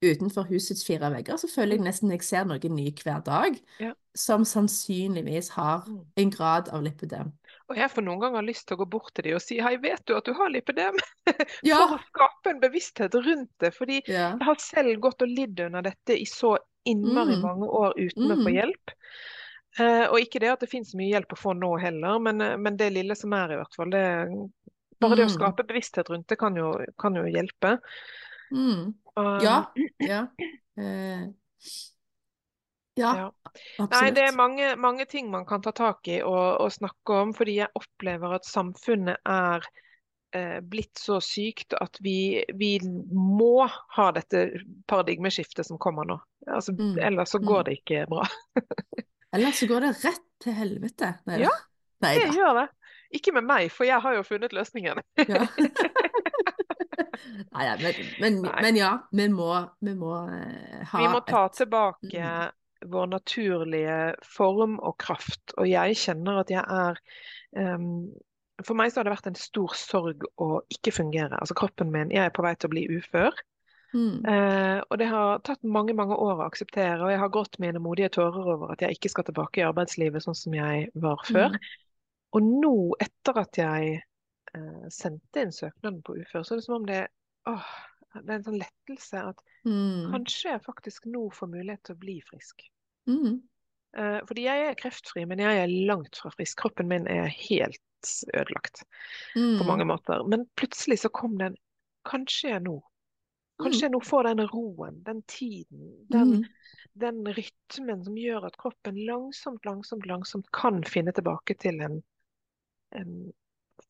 utenfor 0.00 0.46
husets 0.48 0.80
fire 0.86 1.10
vegger, 1.12 1.36
så 1.36 1.44
føler 1.54 1.76
jeg 1.76 1.84
nesten 1.84 2.10
jeg 2.10 2.22
ser 2.24 2.46
noe 2.48 2.68
ny 2.72 2.86
hver 3.02 3.20
dag 3.20 3.58
Ja. 3.80 3.90
som 4.16 4.44
sannsynligvis 4.44 5.50
har 5.50 5.82
Mm. 5.86 6.06
en 6.16 6.30
grad 6.30 6.68
av 6.72 6.82
lipidem. 6.82 7.32
Og 7.68 7.76
jeg 7.76 7.90
får 7.90 8.02
noen 8.06 8.20
ganger 8.20 8.42
lyst 8.42 8.66
til 8.66 8.76
å 8.78 8.80
gå 8.80 8.88
bort 8.88 9.12
til 9.14 9.24
dem 9.24 9.34
og 9.34 9.42
si 9.42 9.58
hei, 9.60 9.76
vet 9.76 10.00
du 10.06 10.16
at 10.16 10.24
du 10.24 10.32
har 10.32 10.48
lipidem? 10.48 10.96
Ja. 11.62 11.76
For 11.76 11.98
å 11.98 12.00
skape 12.06 12.50
en 12.54 12.60
bevissthet 12.60 13.12
rundt 13.14 13.50
det. 13.60 13.74
Fordi 13.74 14.00
Ja. 14.06 14.30
jeg 14.38 14.42
har 14.42 14.56
selv 14.58 15.00
gått 15.00 15.20
og 15.20 15.28
lidd 15.28 15.60
under 15.60 15.82
dette 15.82 16.16
i 16.16 16.24
så 16.24 16.56
innmari 16.86 17.36
Mm. 17.36 17.42
mange 17.42 17.68
år 17.68 17.92
uten 17.98 18.30
å 18.32 18.36
få 18.40 18.48
Mm. 18.48 18.54
hjelp. 18.56 18.90
Uh, 19.78 20.08
og 20.10 20.18
ikke 20.18 20.40
det 20.40 20.48
at 20.50 20.60
det 20.60 20.70
finnes 20.70 20.94
mye 20.94 21.12
hjelp 21.12 21.28
å 21.28 21.38
få 21.38 21.52
nå 21.54 21.78
heller, 21.78 22.18
men, 22.18 22.40
eh, 22.40 22.56
men 22.56 22.76
det 22.76 22.92
lille 22.92 23.14
som 23.14 23.32
er 23.32 23.52
i 23.52 23.56
hvert 23.56 23.74
fall. 23.76 23.90
Det, 23.90 24.50
bare 25.00 25.16
det 25.16 25.24
å 25.26 25.30
Mm. 25.30 25.36
skape 25.38 25.64
bevissthet 25.68 26.10
rundt 26.10 26.28
det 26.28 26.38
kan 26.38 26.56
jo, 26.56 26.72
kan 26.98 27.14
jo 27.16 27.24
hjelpe. 27.24 27.78
Mm. 28.52 28.94
Ja. 29.42 29.58
Ja. 30.10 30.26
Eh, 30.80 31.26
ja, 32.98 33.10
ja. 33.16 33.28
Nei, 33.88 34.10
det 34.12 34.24
er 34.28 34.34
mange, 34.36 34.74
mange 34.76 35.06
ting 35.08 35.30
man 35.32 35.46
kan 35.48 35.62
ta 35.64 35.72
tak 35.72 36.08
i 36.10 36.18
og, 36.26 36.60
og 36.60 36.72
snakke 36.74 37.20
om, 37.22 37.30
fordi 37.36 37.54
jeg 37.60 37.72
opplever 37.78 38.34
at 38.36 38.44
samfunnet 38.48 39.16
er 39.24 39.64
eh, 40.36 40.58
blitt 40.60 40.98
så 41.00 41.16
sykt 41.24 41.74
at 41.80 41.96
vi, 42.04 42.42
vi 42.58 42.74
må 43.12 43.64
ha 43.96 44.10
dette 44.16 44.42
paradigmeskiftet 44.90 45.66
som 45.66 45.78
kommer 45.82 46.04
nå. 46.10 46.18
Altså, 46.50 46.74
Mm. 46.76 46.98
Ellers 46.98 47.32
så 47.32 47.40
Mm. 47.40 47.46
går 47.48 47.64
det 47.68 47.78
ikke 47.80 48.04
bra. 48.10 48.26
Ellers 49.34 49.60
så 49.62 49.66
går 49.70 49.80
det 49.86 49.94
rett 50.04 50.22
til 50.42 50.52
helvete. 50.58 51.14
Nei. 51.26 51.40
Ja, 51.44 51.50
Det 52.02 52.30
gjør 52.34 52.54
det. 52.62 52.68
Ikke 53.10 53.32
med 53.34 53.42
meg, 53.48 53.70
for 53.74 53.84
jeg 53.88 53.98
har 54.04 54.14
jo 54.14 54.22
funnet 54.22 54.52
løsningen. 54.54 55.00
Ja. 55.28 55.46
Nei, 57.50 57.64
men, 57.82 57.94
men, 58.20 58.38
Nei. 58.44 58.60
men 58.62 58.76
ja, 58.78 58.90
vi 59.12 59.26
må, 59.32 59.48
vi 59.84 59.92
må 59.98 60.14
eh, 60.30 60.80
ha 60.90 61.00
Vi 61.02 61.08
må 61.12 61.20
ta 61.26 61.44
et 61.48 61.58
tilbake 61.58 62.22
Mm. 62.80 62.90
vår 62.92 63.06
naturlige 63.12 63.96
form 64.24 64.78
og 64.80 64.94
kraft. 65.02 65.52
Og 65.60 65.66
jeg 65.68 65.96
kjenner 66.00 66.38
at 66.40 66.50
jeg 66.54 66.62
er 66.64 67.00
um, 67.76 68.08
For 68.64 68.76
meg 68.78 68.92
så 68.92 69.00
har 69.00 69.08
det 69.08 69.12
vært 69.16 69.28
en 69.28 69.36
stor 69.40 69.74
sorg 69.76 70.24
å 70.40 70.62
ikke 70.72 70.92
fungere. 70.96 71.36
Altså 71.40 71.56
kroppen 71.58 71.90
min 71.92 72.10
Jeg 72.14 72.24
er 72.30 72.32
på 72.36 72.44
vei 72.46 72.54
til 72.56 72.70
å 72.70 72.74
bli 72.76 72.86
ufør. 72.98 73.36
mm, 73.92 74.20
Uh, 74.24 74.80
og 74.90 74.98
det 75.00 75.06
har 75.10 75.40
tatt 75.44 75.62
mange 75.64 75.94
mange 75.96 76.16
år 76.16 76.40
å 76.40 76.46
akseptere. 76.48 77.00
Og 77.04 77.10
jeg 77.12 77.20
har 77.20 77.32
grått 77.34 77.58
mine 77.60 77.80
modige 77.82 78.08
tårer 78.16 78.48
over 78.54 78.72
at 78.72 78.82
jeg 78.84 78.96
ikke 78.96 79.08
skal 79.12 79.24
tilbake 79.28 79.60
i 79.60 79.66
arbeidslivet 79.68 80.22
sånn 80.24 80.36
som 80.38 80.54
jeg 80.56 80.88
var 80.94 81.20
før. 81.28 81.56
mm, 81.56 81.89
Og 82.36 82.46
nå, 82.46 82.74
etter 83.02 83.40
at 83.42 83.58
jeg 83.58 83.94
eh, 84.54 84.88
sendte 84.94 85.44
inn 85.44 85.54
søknaden 85.54 86.02
på 86.06 86.18
ufør, 86.20 86.44
så 86.44 86.54
er 86.54 86.60
det 86.60 86.66
som 86.66 86.78
om 86.78 86.88
det 86.88 87.04
åh, 87.50 87.70
det 88.14 88.26
er 88.26 88.36
en 88.36 88.46
sånn 88.46 88.60
lettelse 88.60 89.22
at 89.32 89.42
mm, 89.66 90.10
kanskje 90.12 90.52
jeg 90.52 90.62
faktisk 90.66 91.06
nå 91.10 91.28
får 91.34 91.50
mulighet 91.52 91.82
til 91.86 91.96
å 91.96 92.02
bli 92.02 92.18
frisk. 92.26 92.66
mm, 93.10 93.40
Eh, 93.98 94.20
fordi 94.26 94.44
jeg 94.44 94.66
er 94.68 94.76
kreftfri, 94.78 95.24
men 95.26 95.40
jeg 95.42 95.62
er 95.64 95.72
langt 95.88 96.18
fra 96.22 96.30
frisk. 96.34 96.60
Kroppen 96.62 96.86
min 96.90 97.08
er 97.10 97.26
helt 97.26 98.10
ødelagt 98.34 98.84
på 99.34 99.40
mm, 99.40 99.66
mange 99.66 99.86
måter. 99.88 100.22
Men 100.30 100.46
plutselig 100.58 101.00
så 101.02 101.10
kom 101.14 101.38
den 101.40 101.58
Kanskje 102.08 102.54
jeg 102.54 102.62
nå 102.64 102.78
Kanskje 103.60 103.84
jeg 103.84 103.92
nå 103.92 103.98
får 104.00 104.30
den 104.30 104.40
roen, 104.48 105.02
den 105.04 105.18
tiden, 105.28 105.90
den, 106.08 106.30
mm, 106.38 106.78
den 107.02 107.18
rytmen 107.36 108.04
som 108.06 108.14
gjør 108.16 108.46
at 108.48 108.56
kroppen 108.62 108.96
langsomt, 109.04 109.66
langsomt, 109.68 110.06
langsomt 110.08 110.48
kan 110.56 110.80
finne 110.88 111.12
tilbake 111.12 111.58
til 111.60 111.82
en 111.84 111.98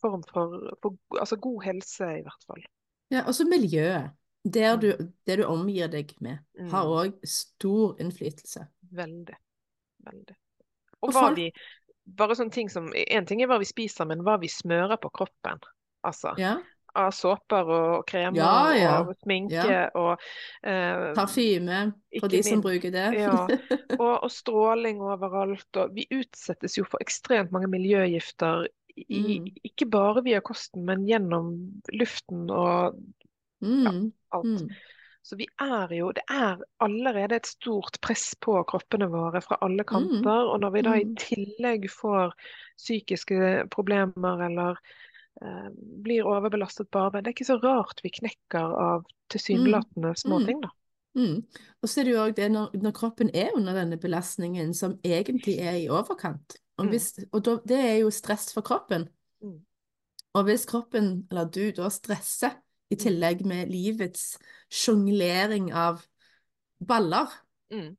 form 0.00 0.22
for, 0.32 0.74
for 0.82 0.94
altså 1.20 1.36
god 1.40 1.62
helse, 1.64 2.04
i 2.18 2.22
hvert 2.22 2.44
fall. 2.46 2.62
Ja, 3.10 3.22
også 3.26 3.44
miljøet. 3.48 4.10
Der 4.44 4.76
Mm. 4.76 4.80
du, 4.80 4.92
det 5.26 5.38
du 5.38 5.44
omgir 5.44 5.86
deg 5.92 6.14
med, 6.20 6.38
har 6.70 6.84
Mm. 6.86 6.92
òg 6.96 7.26
stor 7.26 7.96
innflytelse. 8.00 8.66
Veldig. 8.92 9.36
Veldig. 10.06 10.36
Og 11.02 11.08
Og 11.08 11.12
hva 11.12 11.20
folk- 11.28 11.36
vi 11.36 11.52
Bare 12.16 12.34
sånne 12.34 12.50
ting 12.50 12.68
som 12.68 12.92
En 13.06 13.26
ting 13.26 13.40
er 13.42 13.46
hva 13.46 13.58
vi 13.58 13.64
spiser, 13.64 14.04
men 14.04 14.18
hva 14.24 14.38
vi 14.40 14.48
smører 14.48 14.96
på 14.98 15.10
kroppen. 15.12 15.60
Altså 16.04 16.34
Ja. 16.38 16.56
av 16.96 17.12
såper 17.12 17.68
og 17.68 18.06
kremer 18.06 18.36
Ja, 18.36 18.72
ja. 18.74 19.00
og 19.02 19.14
sminke 19.22 19.90
og 19.94 20.18
eh, 20.64 21.14
Parfyme, 21.14 21.92
for 22.18 22.26
de 22.28 22.36
de 22.38 22.42
som 22.42 22.60
bruker 22.62 22.90
det. 22.90 23.14
Ja. 23.14 23.46
og, 24.00 24.22
og 24.24 24.30
stråling 24.30 24.98
overalt. 25.00 25.76
Og 25.76 25.94
vi 25.94 26.06
utsettes 26.10 26.76
jo 26.78 26.84
for 26.84 26.98
ekstremt 27.00 27.52
mange 27.52 27.68
miljøgifter. 27.68 28.66
I, 28.96 29.38
Mm. 29.40 29.48
Ikke 29.64 29.86
bare 29.90 30.22
via 30.24 30.40
kosten, 30.40 30.84
men 30.84 31.06
gjennom 31.08 31.52
luften 31.92 32.48
og 32.50 32.96
ja, 33.60 33.92
alt. 34.32 34.44
Mm. 34.62 34.70
Så 35.22 35.36
vi 35.36 35.46
er 35.60 35.90
jo 35.92 36.12
Det 36.16 36.22
er 36.30 36.62
allerede 36.80 37.36
et 37.36 37.46
stort 37.46 38.00
press 38.00 38.34
på 38.40 38.64
kroppene 38.64 39.06
våre 39.12 39.42
fra 39.44 39.58
alle 39.60 39.84
kanter. 39.84 40.24
Mm. 40.24 40.48
Og 40.54 40.60
når 40.60 40.70
vi 40.72 40.82
da 40.82 40.94
i 40.96 41.04
Mm. 41.04 41.16
tillegg 41.16 41.90
får 41.90 42.32
psykiske 42.78 43.68
problemer 43.70 44.46
eller 44.46 44.76
eh, 45.42 45.68
blir 46.02 46.24
overbelastet 46.26 46.90
på 46.90 46.98
arbeid, 47.06 47.24
det 47.24 47.30
er 47.30 47.36
ikke 47.36 47.52
så 47.52 47.60
rart 47.62 48.00
vi 48.02 48.10
knekker 48.10 48.74
av 48.80 49.04
tilsynelatende 49.30 50.14
små 50.16 50.40
Mm. 50.40 50.46
ting, 50.46 50.60
da. 50.60 50.68
Mm. 51.14 51.42
Og 51.82 51.88
så 51.88 52.00
er 52.00 52.04
det 52.04 52.12
jo 52.12 52.22
òg 52.24 52.34
det 52.36 52.50
når, 52.52 52.76
når 52.82 52.90
kroppen 52.94 53.30
er 53.34 53.50
under 53.56 53.74
denne 53.74 53.96
belastningen 53.98 54.74
som 54.74 54.98
egentlig 55.04 55.56
er 55.58 55.76
i 55.80 55.88
overkant. 55.88 56.56
Og, 56.78 56.84
Mm. 56.86 56.90
hvis, 56.90 57.18
og 57.32 57.44
da, 57.44 57.56
det 57.68 57.78
er 57.78 57.96
jo 58.00 58.10
stress 58.10 58.52
for 58.54 58.60
kroppen. 58.60 59.08
Mm. 59.42 59.58
Og 60.34 60.44
hvis 60.44 60.64
kroppen, 60.66 61.26
eller 61.30 61.44
du, 61.50 61.70
da 61.76 61.88
stresser 61.88 62.50
i 62.90 62.94
Mm. 62.94 62.98
tillegg 62.98 63.46
med 63.46 63.66
livets 63.68 64.38
sjonglering 64.70 65.72
av 65.72 66.00
baller, 66.86 67.26
Mm. 67.70 67.96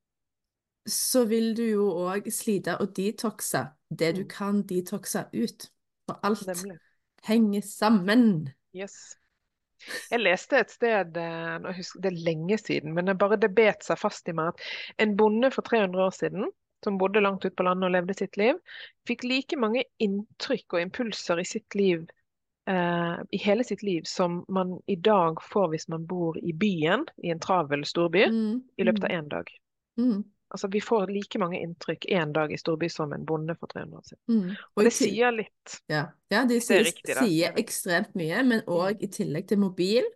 så 0.87 1.25
vil 1.27 1.53
du 1.57 1.63
jo 1.63 1.89
òg 1.91 2.31
slite 2.31 2.77
å 2.81 2.85
detoxe 2.85 3.67
det 3.99 4.15
du 4.15 4.23
kan 4.25 4.63
detoxe 4.63 5.25
ut. 5.33 5.69
For 6.07 6.19
alt 6.23 6.47
Nemlig. 6.47 6.77
henger 7.23 7.61
sammen. 7.61 8.49
Yes. 8.73 9.15
Jeg 10.11 10.21
leste 10.21 10.59
et 10.61 10.71
sted, 10.73 11.17
eh, 11.17 11.69
husker, 11.77 12.01
det 12.03 12.11
er 12.11 12.23
lenge 12.27 12.57
siden, 12.61 12.93
men 12.97 13.07
det 13.09 13.17
bare 13.21 13.39
det 13.41 13.51
bet 13.57 13.83
seg 13.87 13.99
fast 14.01 14.29
i 14.31 14.35
meg 14.37 14.53
at 14.53 14.65
en 15.05 15.15
bonde 15.19 15.51
for 15.55 15.65
300 15.67 16.05
år 16.05 16.15
siden, 16.17 16.49
som 16.85 16.97
bodde 17.01 17.21
langt 17.21 17.45
ute 17.45 17.55
på 17.57 17.65
landet 17.67 17.87
og 17.89 17.93
levde 17.95 18.15
sitt 18.17 18.37
liv, 18.41 18.57
fikk 19.09 19.25
like 19.29 19.57
mange 19.59 19.83
inntrykk 20.01 20.77
og 20.77 20.83
impulser 20.87 21.41
i 21.43 21.47
sitt 21.55 21.77
liv, 21.77 22.07
Uh, 22.69 23.17
i 23.33 23.39
hele 23.41 23.63
sitt 23.65 23.81
liv, 23.83 24.03
som 24.05 24.45
man 24.47 24.75
i 24.85 24.95
dag 24.95 25.39
får 25.41 25.71
hvis 25.71 25.87
man 25.89 26.03
bor 26.07 26.37
i 26.37 26.53
byen, 26.53 27.07
i 27.25 27.31
en 27.33 27.39
travel 27.41 27.81
storby, 27.89 28.27
Mm, 28.27 28.61
i 28.77 28.85
løpet 28.85 29.07
av 29.07 29.09
mm, 29.09 29.17
én 29.17 29.29
dag. 29.31 29.49
mm, 29.97 30.23
Altså, 30.51 30.67
vi 30.71 30.81
får 30.83 31.11
like 31.15 31.39
mange 31.39 31.59
inntrykk 31.63 32.05
én 32.11 32.33
dag 32.35 32.51
i 32.51 32.57
storby 32.59 32.89
som 32.91 33.13
en 33.15 33.25
bonde 33.25 33.55
for 33.59 33.71
300 33.71 33.97
år 33.97 34.07
siden. 34.09 34.21
mm. 34.27 34.49
Og 34.51 34.81
og, 34.81 34.83
det 34.83 34.93
sier 34.93 35.31
litt. 35.31 35.77
Ja, 35.89 36.05
ja 36.31 36.41
de 36.49 36.57
er 36.59 36.65
sier, 36.65 36.83
riktig, 36.83 37.15
sier 37.15 37.55
ekstremt 37.61 38.17
mye, 38.19 38.41
men 38.43 38.65
òg 38.67 39.03
i 39.03 39.07
tillegg 39.11 39.47
til 39.47 39.61
mobil, 39.63 40.09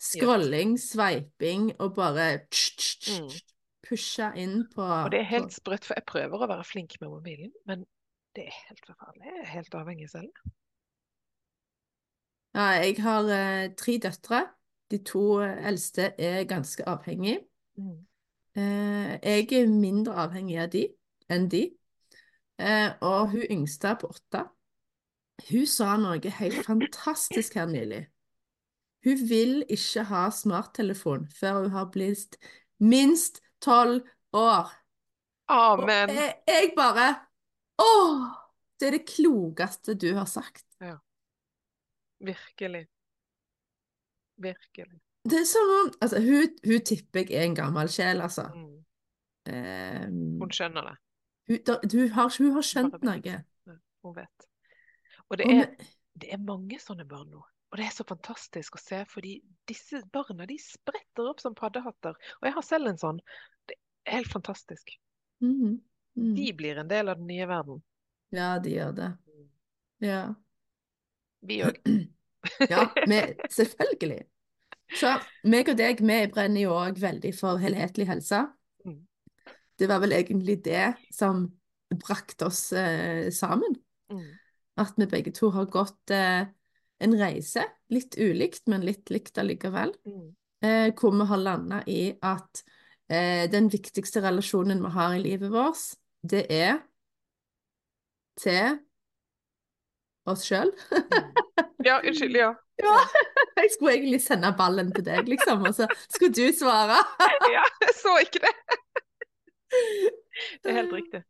scrolling, 0.00 0.78
sveiping 0.80 1.74
og 1.80 1.94
bare 1.96 2.30
Mm. 3.06 3.28
pushe 3.86 4.32
inn 4.34 4.64
på, 4.74 4.82
Og 4.82 5.10
det 5.12 5.20
er 5.20 5.28
helt 5.30 5.52
sprøtt, 5.52 5.84
for 5.84 5.94
jeg 5.94 6.04
prøver 6.06 6.42
å 6.42 6.48
være 6.48 6.64
flink 6.64 6.96
med 7.00 7.08
mobilen, 7.08 7.52
men 7.66 7.84
det 8.34 8.46
er 8.48 8.56
helt 8.68 8.80
forferdelig. 8.84 9.24
Jeg 9.30 9.42
er 9.42 9.52
helt 9.52 9.74
avhengig 9.74 10.10
selv. 10.10 10.32
Ja, 12.56 12.66
jeg 12.80 12.96
har 13.04 13.28
eh, 13.28 13.74
tre 13.76 13.98
døtre. 14.00 14.46
De 14.90 14.98
to 15.04 15.40
eldste 15.42 16.12
er 16.18 16.44
ganske 16.48 16.84
avhengige. 16.88 17.44
Mm. 17.76 18.06
Eh, 18.56 19.16
jeg 19.20 19.52
er 19.52 19.68
mindre 19.68 20.16
avhengig 20.24 20.56
av 20.62 20.70
de 20.72 20.86
enn 21.32 21.48
de. 21.52 21.66
Eh, 22.56 22.90
og 23.04 23.34
hun 23.34 23.44
yngste 23.52 23.92
på 24.00 24.08
åtte, 24.14 24.46
hun 25.50 25.66
sa 25.68 25.96
noe 26.00 26.32
helt 26.38 26.62
fantastisk 26.64 27.58
her 27.58 27.68
nylig. 27.68 28.06
Hun 29.04 29.20
vil 29.28 29.58
ikke 29.70 30.06
ha 30.08 30.24
smarttelefon 30.32 31.28
før 31.36 31.60
hun 31.66 31.74
har 31.76 31.90
blitt 31.92 32.38
minst 32.80 33.42
tolv 33.62 34.00
år. 34.32 34.72
Amen! 35.52 36.10
jeg, 36.10 36.40
jeg 36.48 36.72
bare 36.74 37.12
Åh! 37.78 38.24
Det 38.80 38.88
er 38.88 38.96
det 38.96 39.06
klokeste 39.08 39.94
du 39.94 40.08
har 40.16 40.26
sagt. 40.28 40.64
Ja. 40.80 40.96
Virkelig. 42.24 42.86
Virkelig. 44.36 45.00
Det 45.26 45.40
er 45.42 45.48
som 45.48 45.72
om 45.74 45.90
Altså, 46.04 46.20
hun, 46.22 46.54
hun 46.66 46.84
tipper 46.86 47.24
jeg 47.24 47.40
er 47.40 47.48
en 47.48 47.58
gammel 47.58 47.90
sjel, 47.92 48.22
altså. 48.24 48.46
Mm. 48.54 48.72
Um, 49.46 50.22
Hun 50.42 50.50
skjønner 50.54 50.88
det. 50.88 50.94
hun, 51.48 51.58
da, 51.66 51.76
hun, 51.92 52.08
har, 52.16 52.32
hun 52.38 52.54
har 52.56 52.64
skjønt 52.66 53.04
noe. 53.06 53.34
Hun 54.02 54.16
vet. 54.16 54.46
Og 55.30 55.38
det 55.38 55.46
er, 55.50 55.68
det 56.18 56.32
er 56.34 56.42
mange 56.42 56.78
sånne 56.82 57.06
barn 57.08 57.28
nå. 57.30 57.42
Og 57.70 57.78
det 57.78 57.86
er 57.86 57.94
så 57.94 58.06
fantastisk 58.06 58.78
å 58.78 58.80
se, 58.80 59.02
fordi 59.10 59.36
disse 59.68 60.00
barna 60.14 60.46
de 60.46 60.56
spretter 60.62 61.30
opp 61.30 61.42
som 61.42 61.54
paddehatter. 61.58 62.14
Og 62.40 62.46
jeg 62.46 62.54
har 62.56 62.66
selv 62.66 62.90
en 62.90 63.00
sånn. 63.00 63.18
Det 63.66 63.76
er 64.06 64.20
helt 64.20 64.30
fantastisk. 64.32 64.94
Mm. 65.42 65.78
Mm. 66.16 66.34
De 66.38 66.46
blir 66.56 66.78
en 66.80 66.90
del 66.90 67.10
av 67.12 67.18
den 67.20 67.30
nye 67.30 67.46
verden. 67.50 67.82
Ja, 68.34 68.56
de 68.62 68.74
gjør 68.76 68.94
det. 68.96 69.10
Ja. 70.06 70.20
Vi 71.46 71.62
òg. 71.66 71.80
Ja, 72.70 72.84
vi, 72.94 73.16
selvfølgelig. 73.50 74.20
Så 74.94 75.16
meg 75.50 75.68
og 75.72 75.76
deg, 75.80 75.98
vi 76.00 76.18
brenner 76.30 76.62
jo 76.62 76.74
òg 76.78 77.00
veldig 77.02 77.32
for 77.34 77.58
helhetlig 77.58 78.06
helse. 78.06 78.44
Mm. 78.86 79.00
Det 79.78 79.88
var 79.90 79.98
vel 80.04 80.14
egentlig 80.16 80.60
det 80.64 80.94
som 81.12 81.48
brakte 81.90 82.46
oss 82.46 82.72
eh, 82.72 83.28
sammen. 83.34 83.74
Mm. 84.12 84.28
At 84.78 84.94
vi 84.96 85.08
begge 85.10 85.32
to 85.34 85.50
har 85.50 85.66
gått 85.72 86.10
eh, 86.14 86.46
en 87.02 87.14
reise, 87.18 87.64
litt 87.92 88.16
ulikt, 88.18 88.66
men 88.70 88.84
litt 88.86 89.10
likt 89.10 89.38
allikevel, 89.38 89.92
Mm. 90.06 90.34
eh, 90.64 90.88
hvor 90.94 91.12
vi 91.12 91.26
har 91.28 91.42
landa 91.42 91.82
i 91.86 92.14
at 92.22 92.62
eh, 93.10 93.50
den 93.52 93.68
viktigste 93.72 94.22
relasjonen 94.24 94.80
vi 94.82 94.90
har 94.94 95.14
i 95.14 95.22
livet 95.22 95.50
vårt, 95.52 95.82
det 96.22 96.46
er 96.50 96.78
til 98.40 98.78
oss 100.26 100.46
sjøl. 100.46 100.72
Ja, 101.86 102.00
unnskyld. 102.02 102.36
Ja. 102.36 102.54
Ja, 102.82 102.96
jeg 103.56 103.70
skulle 103.72 103.94
egentlig 103.96 104.20
sende 104.24 104.50
ballen 104.58 104.92
til 104.92 105.04
deg, 105.06 105.28
liksom, 105.30 105.64
og 105.64 105.74
så 105.74 105.86
skulle 106.12 106.34
du 106.36 106.52
svare. 106.52 106.98
ja, 107.56 107.64
jeg 107.82 107.94
så 107.96 108.18
ikke 108.24 108.42
det. 108.44 108.52
Det 110.62 110.70
er 110.70 110.78
helt 110.82 110.94
riktig. 110.94 111.22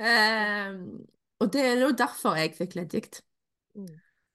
Um, 0.00 1.04
og 1.40 1.52
det 1.52 1.62
er 1.62 1.82
jo 1.84 1.92
derfor 1.96 2.38
jeg 2.40 2.54
fikk 2.56 2.76
leddgikt. 2.78 3.20
Mm. 3.76 3.92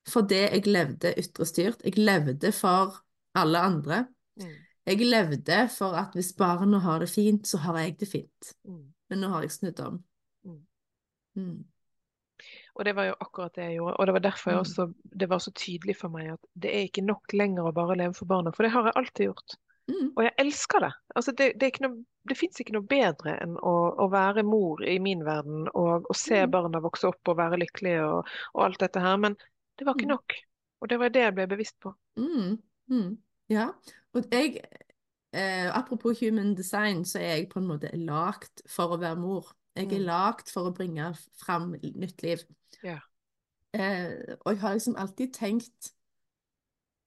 Fordi 0.09 0.43
jeg 0.43 0.67
levde 0.69 1.13
ytre 1.17 1.45
styrt. 1.45 1.81
Jeg 1.85 1.97
levde 1.97 2.51
for 2.55 3.01
alle 3.37 3.59
andre. 3.59 4.05
Mm. 4.41 4.53
Jeg 4.85 5.05
levde 5.05 5.59
for 5.77 5.97
at 5.97 6.13
hvis 6.17 6.33
barna 6.37 6.79
har 6.81 6.99
det 6.99 7.09
fint, 7.09 7.47
så 7.47 7.57
har 7.65 7.77
jeg 7.79 7.99
det 7.99 8.09
fint. 8.09 8.53
Mm. 8.65 8.85
Men 9.09 9.21
nå 9.21 9.29
har 9.33 9.45
jeg 9.45 9.51
snudd 9.57 9.79
om. 9.85 10.01
Mm. 11.35 11.63
Og 12.75 12.85
det 12.85 12.93
var 12.95 13.09
jo 13.09 13.15
akkurat 13.19 13.53
det 13.55 13.63
jeg 13.65 13.75
gjorde. 13.79 13.95
Og 13.99 14.07
det 14.07 14.13
var 14.13 14.23
derfor 14.25 14.51
Mm. 14.51 14.59
også, 14.59 14.93
det 15.19 15.27
var 15.29 15.39
så 15.39 15.51
tydelig 15.51 15.95
for 15.97 16.09
meg 16.09 16.29
at 16.33 16.39
det 16.55 16.71
er 16.75 16.85
ikke 16.87 17.03
nok 17.05 17.33
lenger 17.33 17.63
å 17.67 17.73
bare 17.75 17.97
leve 17.99 18.13
for 18.15 18.25
barna, 18.25 18.51
for 18.55 18.63
det 18.63 18.71
har 18.71 18.83
jeg 18.87 18.93
alltid 18.95 19.25
gjort. 19.27 19.55
Mm. 19.91 20.11
Og 20.15 20.23
jeg 20.23 20.33
elsker 20.37 20.79
det. 20.79 20.91
Altså 21.15 21.31
det, 21.35 21.47
det, 21.59 21.67
er 21.67 21.81
noe, 21.87 22.03
det 22.29 22.37
fins 22.37 22.59
ikke 22.61 22.73
noe 22.77 22.87
bedre 22.87 23.33
enn 23.43 23.57
å, 23.57 23.73
å 23.99 24.07
være 24.11 24.43
mor 24.47 24.83
i 24.87 24.99
min 24.99 25.25
verden 25.25 25.67
og, 25.73 26.05
og 26.09 26.15
se 26.15 26.45
Mm. 26.45 26.51
barna 26.51 26.79
vokse 26.79 27.07
opp 27.09 27.27
og 27.27 27.37
være 27.37 27.59
lykkelige 27.59 28.05
og, 28.05 28.27
og 28.53 28.63
alt 28.65 28.79
dette 28.79 28.99
her. 29.03 29.17
Men 29.17 29.35
det 29.77 29.85
var 29.85 29.95
ikke 29.95 30.07
Mm. 30.07 30.15
nok. 30.15 30.33
Og 30.81 30.89
det 30.89 30.99
var 30.99 31.09
det 31.09 31.21
jeg 31.21 31.33
ble 31.35 31.47
bevisst 31.47 31.79
på. 31.81 31.93
Mm. 32.17 32.57
Mm. 32.89 33.17
Ja. 33.49 33.67
Og 34.13 34.23
jeg 34.31 34.61
eh, 35.33 35.67
Apropos 35.77 36.19
human 36.19 36.55
design, 36.55 37.03
så 37.05 37.19
er 37.19 37.35
jeg 37.35 37.49
på 37.49 37.59
en 37.59 37.67
måte 37.67 37.91
lagd 37.95 38.63
for 38.67 38.95
å 38.95 38.99
være 38.99 39.17
mor. 39.19 39.51
Jeg 39.75 39.85
er 39.93 39.99
Mm. 39.99 40.05
lagd 40.05 40.49
for 40.51 40.67
å 40.69 40.73
bringe 40.75 41.13
fram 41.39 41.71
nytt 41.79 42.21
liv. 42.23 42.39
Ja. 42.83 42.99
Eh, 43.73 44.35
og 44.45 44.51
jeg 44.53 44.59
har 44.59 44.73
liksom 44.73 44.95
alltid 44.97 45.33
tenkt 45.33 45.93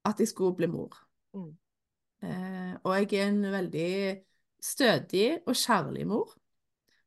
at 0.05 0.19
jeg 0.19 0.29
skulle 0.29 0.57
bli 0.57 0.67
mor. 0.67 0.97
Mm. 1.35 1.57
Eh, 2.23 2.77
og 2.85 2.95
jeg 2.97 3.13
er 3.21 3.29
en 3.29 3.43
veldig 3.43 4.25
stødig 4.63 5.43
og 5.47 5.55
kjærlig 5.55 6.07
mor. 6.07 6.33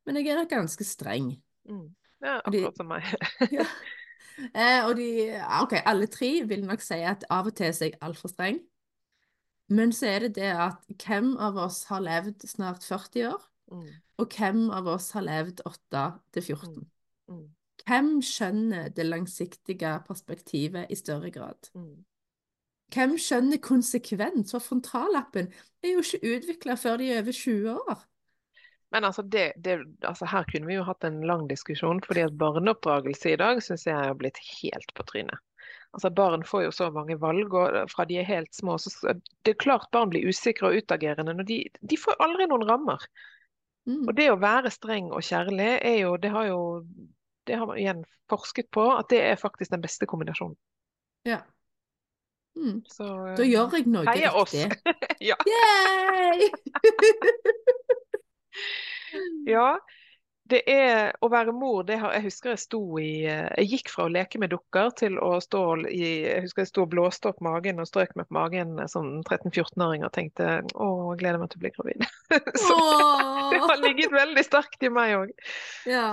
Men 0.06 0.16
jeg 0.16 0.28
er 0.28 0.36
nok 0.44 0.50
ganske 0.50 0.84
streng. 0.86 1.42
Mm. 1.68 1.96
Ja, 2.22 2.40
akkurat 2.46 2.78
som 2.78 2.88
meg. 2.88 3.04
Ja. 3.52 3.66
Eh, 4.54 4.86
og 4.86 4.96
de, 5.00 5.34
ok, 5.64 5.74
alle 5.86 6.06
tre 6.08 6.44
vil 6.46 6.62
nok 6.68 6.82
si 6.86 6.94
at 7.02 7.24
av 7.34 7.48
og 7.50 7.56
til 7.58 7.66
er 7.72 7.80
jeg 7.82 7.96
altfor 8.06 8.30
streng. 8.30 8.60
Men 9.70 9.90
så 9.92 10.06
er 10.08 10.20
det 10.28 10.36
det 10.36 10.52
at 10.54 10.78
hvem 11.02 11.32
av 11.42 11.58
oss 11.58 11.84
har 11.90 12.00
levd 12.06 12.46
snart 12.48 12.86
40 12.86 13.26
år, 13.34 13.42
Mm. 13.68 13.88
og 14.18 14.36
hvem 14.38 14.70
av 14.72 14.86
oss 14.88 15.12
har 15.12 15.26
levd 15.28 15.62
8 15.68 16.04
til 16.34 16.44
14? 16.44 16.84
Mm. 17.28 17.48
Hvem 17.88 18.12
skjønner 18.26 18.90
det 18.96 19.06
langsiktige 19.06 19.94
perspektivet 20.08 20.92
i 20.92 20.96
større 21.00 21.32
grad? 21.32 21.70
Mm. 21.76 22.06
Hvem 22.96 23.18
skjønner 23.20 23.60
konsekvens? 23.64 24.54
For 24.56 24.64
frontallappen 24.64 25.50
er 25.84 25.94
jo 25.94 26.04
ikke 26.04 26.36
utvikla 26.38 26.78
før 26.80 27.02
de 27.02 27.12
er 27.12 27.22
over 27.24 27.36
20 27.36 27.74
år. 27.76 28.06
Men 28.96 29.04
altså, 29.04 29.22
det, 29.22 29.52
det, 29.64 29.82
altså 30.08 30.28
her 30.32 30.48
kunne 30.48 30.70
vi 30.70 30.78
jo 30.78 30.86
hatt 30.88 31.04
en 31.04 31.20
lang 31.28 31.48
diskusjon, 31.50 32.00
fordi 32.06 32.24
at 32.24 32.38
barneoppdragelse 32.40 33.34
i 33.34 33.40
dag 33.40 33.60
syns 33.64 33.84
jeg 33.88 34.00
har 34.00 34.16
blitt 34.20 34.40
helt 34.62 34.94
på 34.96 35.04
trynet. 35.10 35.44
Altså 35.96 36.12
Barn 36.14 36.44
får 36.46 36.68
jo 36.68 36.72
så 36.76 36.90
mange 36.94 37.16
valg 37.20 37.54
og 37.56 37.76
fra 37.92 38.06
de 38.08 38.20
er 38.20 38.28
helt 38.28 38.54
små. 38.56 38.78
så 38.78 39.14
Det 39.44 39.54
er 39.54 39.60
klart 39.60 39.92
barn 39.92 40.12
blir 40.12 40.28
usikre 40.28 40.70
og 40.70 40.84
utagerende. 40.84 41.34
når 41.34 41.48
De, 41.48 41.58
de 41.82 41.98
får 41.98 42.20
aldri 42.24 42.48
noen 42.48 42.68
rammer. 42.70 43.04
Mm. 43.88 44.04
Og 44.08 44.16
det 44.18 44.28
å 44.32 44.40
være 44.42 44.72
streng 44.74 45.12
og 45.16 45.24
kjærlig 45.24 45.70
er 45.80 46.02
jo 46.02 46.18
Det 46.20 46.32
har 46.34 46.50
jo 46.50 46.62
det 47.48 47.56
har 47.56 47.70
man 47.70 47.78
igjen 47.80 48.02
forsket 48.28 48.68
på 48.76 48.84
at 48.92 49.08
det 49.10 49.22
er 49.24 49.38
faktisk 49.40 49.72
den 49.72 49.82
beste 49.82 50.06
kombinasjonen. 50.06 50.58
Ja. 51.24 51.38
Mm. 52.58 52.82
Så 52.92 53.06
Da 53.38 53.46
gjør 53.46 53.78
jeg 53.78 53.88
noe 53.88 54.04
heia 54.10 54.34
oss! 54.36 54.52
riktig. 54.52 54.96
ja. 55.30 55.38
Ja. 59.48 59.78
Det 60.48 60.62
er 60.72 61.12
å 61.24 61.30
være 61.32 61.54
mor 61.56 61.84
det 61.88 61.98
har, 62.02 62.14
Jeg 62.18 62.28
husker 62.28 62.54
jeg 62.54 62.62
sto 62.62 62.82
i 63.02 63.26
Jeg 63.26 63.68
gikk 63.72 63.92
fra 63.92 64.06
å 64.08 64.12
leke 64.14 64.40
med 64.42 64.54
dukker 64.54 64.94
til 65.00 65.18
å 65.20 65.38
stå 65.44 65.64
i 65.90 66.04
Jeg 66.24 66.46
husker 66.46 66.64
jeg 66.64 66.72
sto 66.72 66.86
og 66.86 66.92
blåste 66.94 67.32
opp 67.32 67.42
magen 67.44 67.82
og 67.84 67.90
strøk 67.90 68.16
meg 68.20 68.30
på 68.30 68.38
magen 68.38 68.78
som 68.92 69.10
13-14-åring 69.26 70.06
og 70.08 70.14
tenkte 70.16 70.62
å, 70.76 70.90
jeg 71.12 71.22
gleder 71.24 71.42
meg 71.42 71.52
til 71.52 71.60
å 71.60 71.66
bli 71.66 71.74
gravid. 71.76 72.08
Så 72.68 72.80
det 73.52 73.62
har 73.64 73.84
ligget 73.84 74.16
veldig 74.16 74.46
sterkt 74.46 74.88
i 74.88 74.94
meg 74.94 75.16
òg. 75.18 75.36
Ja. 75.90 76.10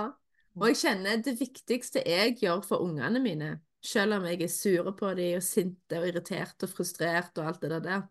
Og 0.55 0.69
jeg 0.71 0.79
kjenner 0.79 1.19
det 1.23 1.35
viktigste 1.39 2.03
jeg 2.07 2.37
gjør 2.39 2.61
for 2.63 2.83
ungene 2.85 3.19
mine, 3.23 3.49
selv 3.83 4.17
om 4.17 4.27
jeg 4.29 4.45
er 4.45 4.51
sure 4.51 4.93
på 4.95 5.11
dem 5.17 5.39
og 5.39 5.43
sinte 5.43 5.99
og 5.99 6.07
irritert 6.07 6.63
og 6.63 6.71
frustrert 6.71 7.35
og 7.41 7.49
alt 7.51 7.65
det 7.65 7.81
der, 7.83 8.05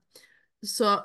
så 0.65 0.99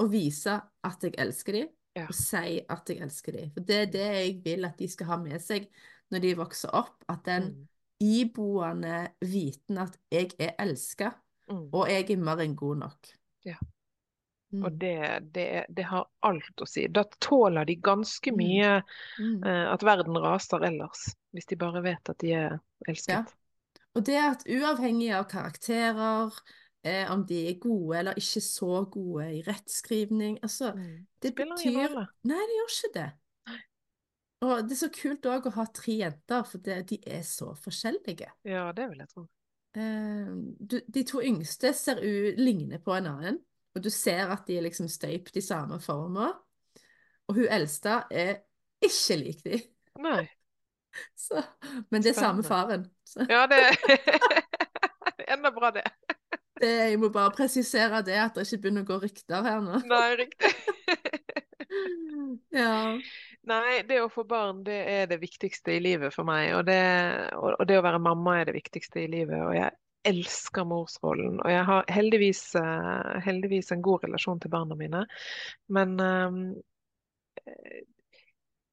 å 0.00 0.06
vise 0.08 0.56
at 0.56 1.04
jeg 1.04 1.18
elsker 1.20 1.58
dem, 1.58 1.68
Ja. 1.96 2.04
og 2.06 2.14
si 2.14 2.60
at 2.70 2.88
jeg 2.88 3.00
elsker 3.02 3.32
dem. 3.32 3.50
For 3.54 3.60
det 3.66 3.76
er 3.76 3.86
det 3.90 4.04
jeg 4.14 4.34
vil 4.44 4.64
at 4.64 4.78
de 4.78 4.86
skal 4.88 5.06
ha 5.06 5.16
med 5.16 5.40
seg 5.42 5.66
når 6.10 6.22
de 6.22 6.36
vokser 6.38 6.70
opp, 6.74 7.04
at 7.08 7.24
den 7.26 7.42
Mm. 7.50 7.66
iboende 8.00 9.08
viten 9.20 9.78
at 9.78 9.96
jeg 10.10 10.30
er 10.38 10.54
elska, 10.58 11.10
Mm. 11.50 11.68
og 11.72 11.88
jeg 11.88 12.10
er 12.10 12.16
mer 12.16 12.38
enn 12.44 12.54
god 12.56 12.76
nok. 12.76 13.08
Ja. 13.44 13.56
Mm. 14.52 14.64
Og 14.64 14.78
det, 14.80 15.32
det, 15.34 15.64
det 15.68 15.84
har 15.84 16.06
alt 16.22 16.62
å 16.62 16.66
si. 16.66 16.86
Da 16.88 17.04
tåler 17.20 17.64
de 17.66 17.76
ganske 17.76 18.30
Mm. 18.32 18.36
mye 18.38 18.82
eh, 19.46 19.72
at 19.72 19.82
verden 19.82 20.16
raser 20.18 20.62
ellers, 20.66 21.14
hvis 21.32 21.46
de 21.46 21.56
bare 21.56 21.82
vet 21.82 22.08
at 22.08 22.18
de 22.18 22.32
er 22.32 22.58
elsket. 22.88 23.34
Og 23.94 24.04
det 24.06 24.16
at 24.16 24.44
uavhengig 24.46 25.10
av 25.14 25.28
karakterer, 25.28 26.30
eh, 26.84 27.10
om 27.12 27.24
de 27.26 27.48
er 27.50 27.58
gode 27.60 27.98
eller 27.98 28.18
ikke 28.20 28.40
så 28.44 28.84
gode 28.90 29.26
i 29.38 29.42
rettskrivning 29.46 30.38
altså, 30.42 30.72
Mm. 30.74 31.06
det 31.22 31.34
betyr. 31.34 31.96
Nei, 32.24 32.38
det 32.48 32.56
gjør 32.58 32.72
ikke 32.76 32.94
det. 32.94 33.10
Og 34.40 34.62
det 34.64 34.72
er 34.72 34.80
så 34.80 34.88
kult 34.88 35.26
òg 35.28 35.46
å 35.50 35.52
ha 35.52 35.66
tre 35.76 35.98
jenter, 35.98 36.42
for 36.48 36.58
det, 36.64 36.78
de 36.88 36.96
er 37.06 37.20
så 37.28 37.50
forskjellige. 37.60 38.30
Ja, 38.48 38.70
det 38.72 38.86
vil 38.88 39.02
jeg 39.02 39.08
tro. 39.12 39.26
Eh, 39.76 40.30
du, 40.70 40.80
de 40.88 41.02
to 41.04 41.20
yngste 41.22 41.74
ser 41.76 42.00
u, 42.00 42.32
ligner 42.40 42.80
på 42.80 42.94
en 42.96 43.06
annen, 43.06 43.38
og 43.76 43.82
du 43.84 43.90
ser 43.92 44.32
at 44.32 44.46
de 44.48 44.56
er 44.56 44.64
liksom 44.64 44.88
støypt 44.88 45.36
i 45.36 45.42
samme 45.44 45.76
former. 45.84 46.32
Og 47.28 47.36
hun 47.36 47.50
eldste 47.52 48.00
er 48.10 48.40
ikke 48.82 49.16
lik 49.20 49.44
de. 49.44 49.60
Nei. 50.00 50.24
Så, 51.28 51.42
men 51.92 52.02
det 52.02 52.14
er 52.14 52.18
samme 52.18 52.42
faren. 52.42 52.88
Så 53.06 53.26
Ja, 53.28 53.44
det 53.46 53.60
Enda 55.36 55.52
bra, 55.54 55.70
det. 55.70 55.84
Det, 56.60 56.70
jeg 56.90 57.00
må 57.00 57.10
bare 57.14 57.32
presisere 57.34 58.02
det, 58.06 58.18
at 58.20 58.36
det 58.36 58.46
ikke 58.46 58.64
begynner 58.64 58.86
å 58.86 58.90
gå 58.90 59.00
rykter 59.04 59.46
her 59.46 59.60
nå. 59.64 59.82
Nei, 59.90 60.06
riktig. 60.24 60.54
Ja. 62.54 62.98
Nei, 63.48 63.76
det 63.88 64.00
å 64.02 64.10
få 64.12 64.24
barn, 64.28 64.64
det 64.66 64.80
er 64.90 65.06
det 65.10 65.20
viktigste 65.22 65.72
i 65.76 65.82
livet 65.82 66.12
for 66.14 66.28
meg. 66.28 66.50
Og 66.58 66.66
det, 66.68 66.80
og 67.38 67.62
det 67.68 67.78
å 67.78 67.84
være 67.84 68.02
mamma 68.02 68.40
er 68.40 68.50
det 68.50 68.58
viktigste 68.58 69.04
i 69.04 69.08
livet. 69.10 69.38
Og 69.40 69.54
jeg 69.56 69.70
elsker 70.10 70.66
morsrollen. 70.68 71.40
Og 71.40 71.52
jeg 71.52 71.64
har 71.68 71.88
heldigvis, 71.92 72.42
eh, 72.60 73.14
heldigvis 73.24 73.72
en 73.72 73.84
god 73.84 74.04
relasjon 74.06 74.40
til 74.42 74.52
barna 74.52 74.76
mine. 74.78 75.04
Men 75.72 75.96
eh, 76.04 76.36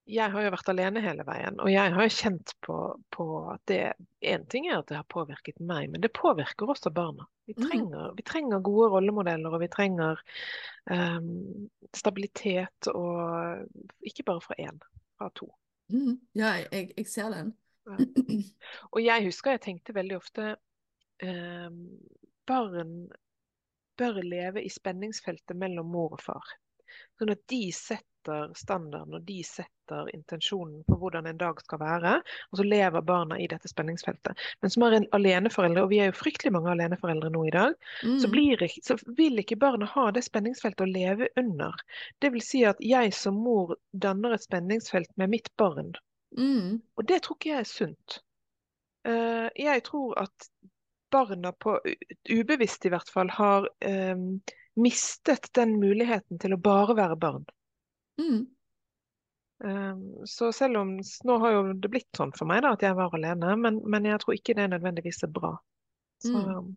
jeg 0.08 0.32
har 0.32 0.44
jo 0.46 0.52
vært 0.54 0.70
alene 0.72 1.02
hele 1.04 1.24
veien, 1.28 1.58
og 1.60 1.70
jeg 1.72 1.94
har 1.94 2.06
jo 2.08 2.14
kjent 2.16 2.54
på, 2.64 2.76
på 3.14 3.26
at 3.54 3.62
det 3.70 3.82
En 4.26 4.46
ting 4.50 4.68
er 4.68 4.80
at 4.80 4.88
det 4.90 4.98
har 4.98 5.06
påvirket 5.12 5.60
meg, 5.60 5.90
men 5.94 6.02
det 6.02 6.10
påvirker 6.16 6.72
også 6.74 6.90
barna. 6.96 7.28
Vi 7.48 7.54
Mm. 7.58 7.64
trenger, 7.70 8.14
vi 8.18 8.24
trenger 8.28 8.60
gode 8.66 8.90
rollemodeller, 8.92 9.54
og 9.54 9.62
vi 9.62 9.68
trenger 9.72 10.20
um, 10.92 11.70
stabilitet, 11.96 12.90
og 12.92 13.68
ikke 14.02 14.24
bare 14.28 14.42
fra 14.42 14.56
én, 14.60 14.80
fra 15.18 15.30
to. 15.36 15.48
Mm, 15.94 16.18
ja, 16.36 16.56
jeg, 16.72 16.92
jeg 16.98 17.08
ser 17.08 17.30
den. 17.32 17.54
Ja. 17.88 17.96
Og 18.92 19.00
jeg 19.00 19.24
husker 19.30 19.52
jeg 19.56 19.62
tenkte 19.64 19.94
veldig 19.96 20.18
ofte 20.18 20.56
um, 21.24 21.78
Barn 22.48 23.08
bør 23.98 24.20
leve 24.24 24.64
i 24.66 24.70
spenningsfeltet 24.70 25.56
mellom 25.56 25.88
mor 25.94 26.18
og 26.18 26.22
far. 26.22 26.52
Sånn 27.18 27.32
at 27.32 27.46
de 27.48 27.62
setter 27.72 28.17
standarden 28.58 29.18
og 29.18 29.24
de 29.28 29.38
setter 29.46 30.10
intensjonen 30.16 30.84
på 30.88 30.98
hvordan 31.00 31.28
en 31.30 31.40
dag 31.40 31.60
skal 31.64 31.80
være. 31.82 32.14
Og 32.52 32.60
så 32.60 32.66
lever 32.68 33.06
barna 33.08 33.38
i 33.40 33.48
dette 33.52 33.70
spenningsfeltet. 33.72 34.38
Men 34.62 34.74
som 34.74 34.86
er 34.88 34.98
en 34.98 35.08
aleneforeldre, 35.18 35.84
og 35.86 35.92
vi 35.94 36.02
er 36.04 36.12
jo 36.12 36.18
fryktelig 36.20 36.54
mange 36.56 36.72
aleneforeldre 36.74 37.32
nå 37.34 37.46
i 37.48 37.56
dag, 37.56 37.74
så, 38.20 38.28
Mm, 38.28 38.32
blir 38.32 38.66
så 38.84 38.98
vil 39.18 39.40
ikke 39.40 39.60
barna 39.60 39.86
ha 39.86 40.10
det 40.12 40.26
spenningsfeltet 40.28 40.86
å 40.86 40.92
leve 40.92 41.30
under. 41.40 41.76
Det 42.22 42.34
vil 42.34 42.44
si 42.44 42.64
at 42.66 42.80
jeg 42.84 43.14
som 43.14 43.40
mor 43.48 43.78
danner 43.94 44.36
et 44.36 44.44
spenningsfelt 44.44 45.12
med 45.18 45.30
mitt 45.30 45.50
barn. 45.58 45.94
mm, 46.38 46.82
Og 46.98 47.08
det 47.08 47.22
tror 47.24 47.38
ikke 47.38 47.50
jeg 47.50 47.60
er 47.60 47.72
sunt. 47.72 48.22
Uh, 49.08 49.48
jeg 49.56 49.84
tror 49.84 50.18
at 50.20 50.50
barna 51.12 51.54
på 51.54 51.80
ubevisst 52.30 52.86
i 52.86 52.90
hvert 52.92 53.10
fall 53.10 53.30
har 53.32 53.70
eh, 53.80 54.18
mistet 54.76 55.50
den 55.58 55.78
muligheten 55.80 56.40
til 56.42 56.56
å 56.56 56.62
bare 56.62 56.96
være 56.98 57.18
barn. 57.20 57.46
Mm, 58.20 58.46
Eh, 59.64 59.96
så 60.30 60.52
selv 60.54 60.78
om 60.78 61.00
Nå 61.26 61.38
har 61.42 61.52
jo 61.52 61.62
det 61.82 61.90
blitt 61.90 62.14
sånn 62.14 62.30
for 62.38 62.46
meg 62.46 62.62
da, 62.62 62.76
at 62.76 62.84
jeg 62.86 62.94
var 62.94 63.10
alene, 63.18 63.56
men, 63.58 63.80
men 63.90 64.06
jeg 64.06 64.20
tror 64.22 64.36
ikke 64.38 64.54
det 64.54 64.68
nødvendigvis 64.70 65.24
er 65.26 65.32
bra. 65.34 65.56
Så, 66.22 66.34
Mm. 66.38 66.76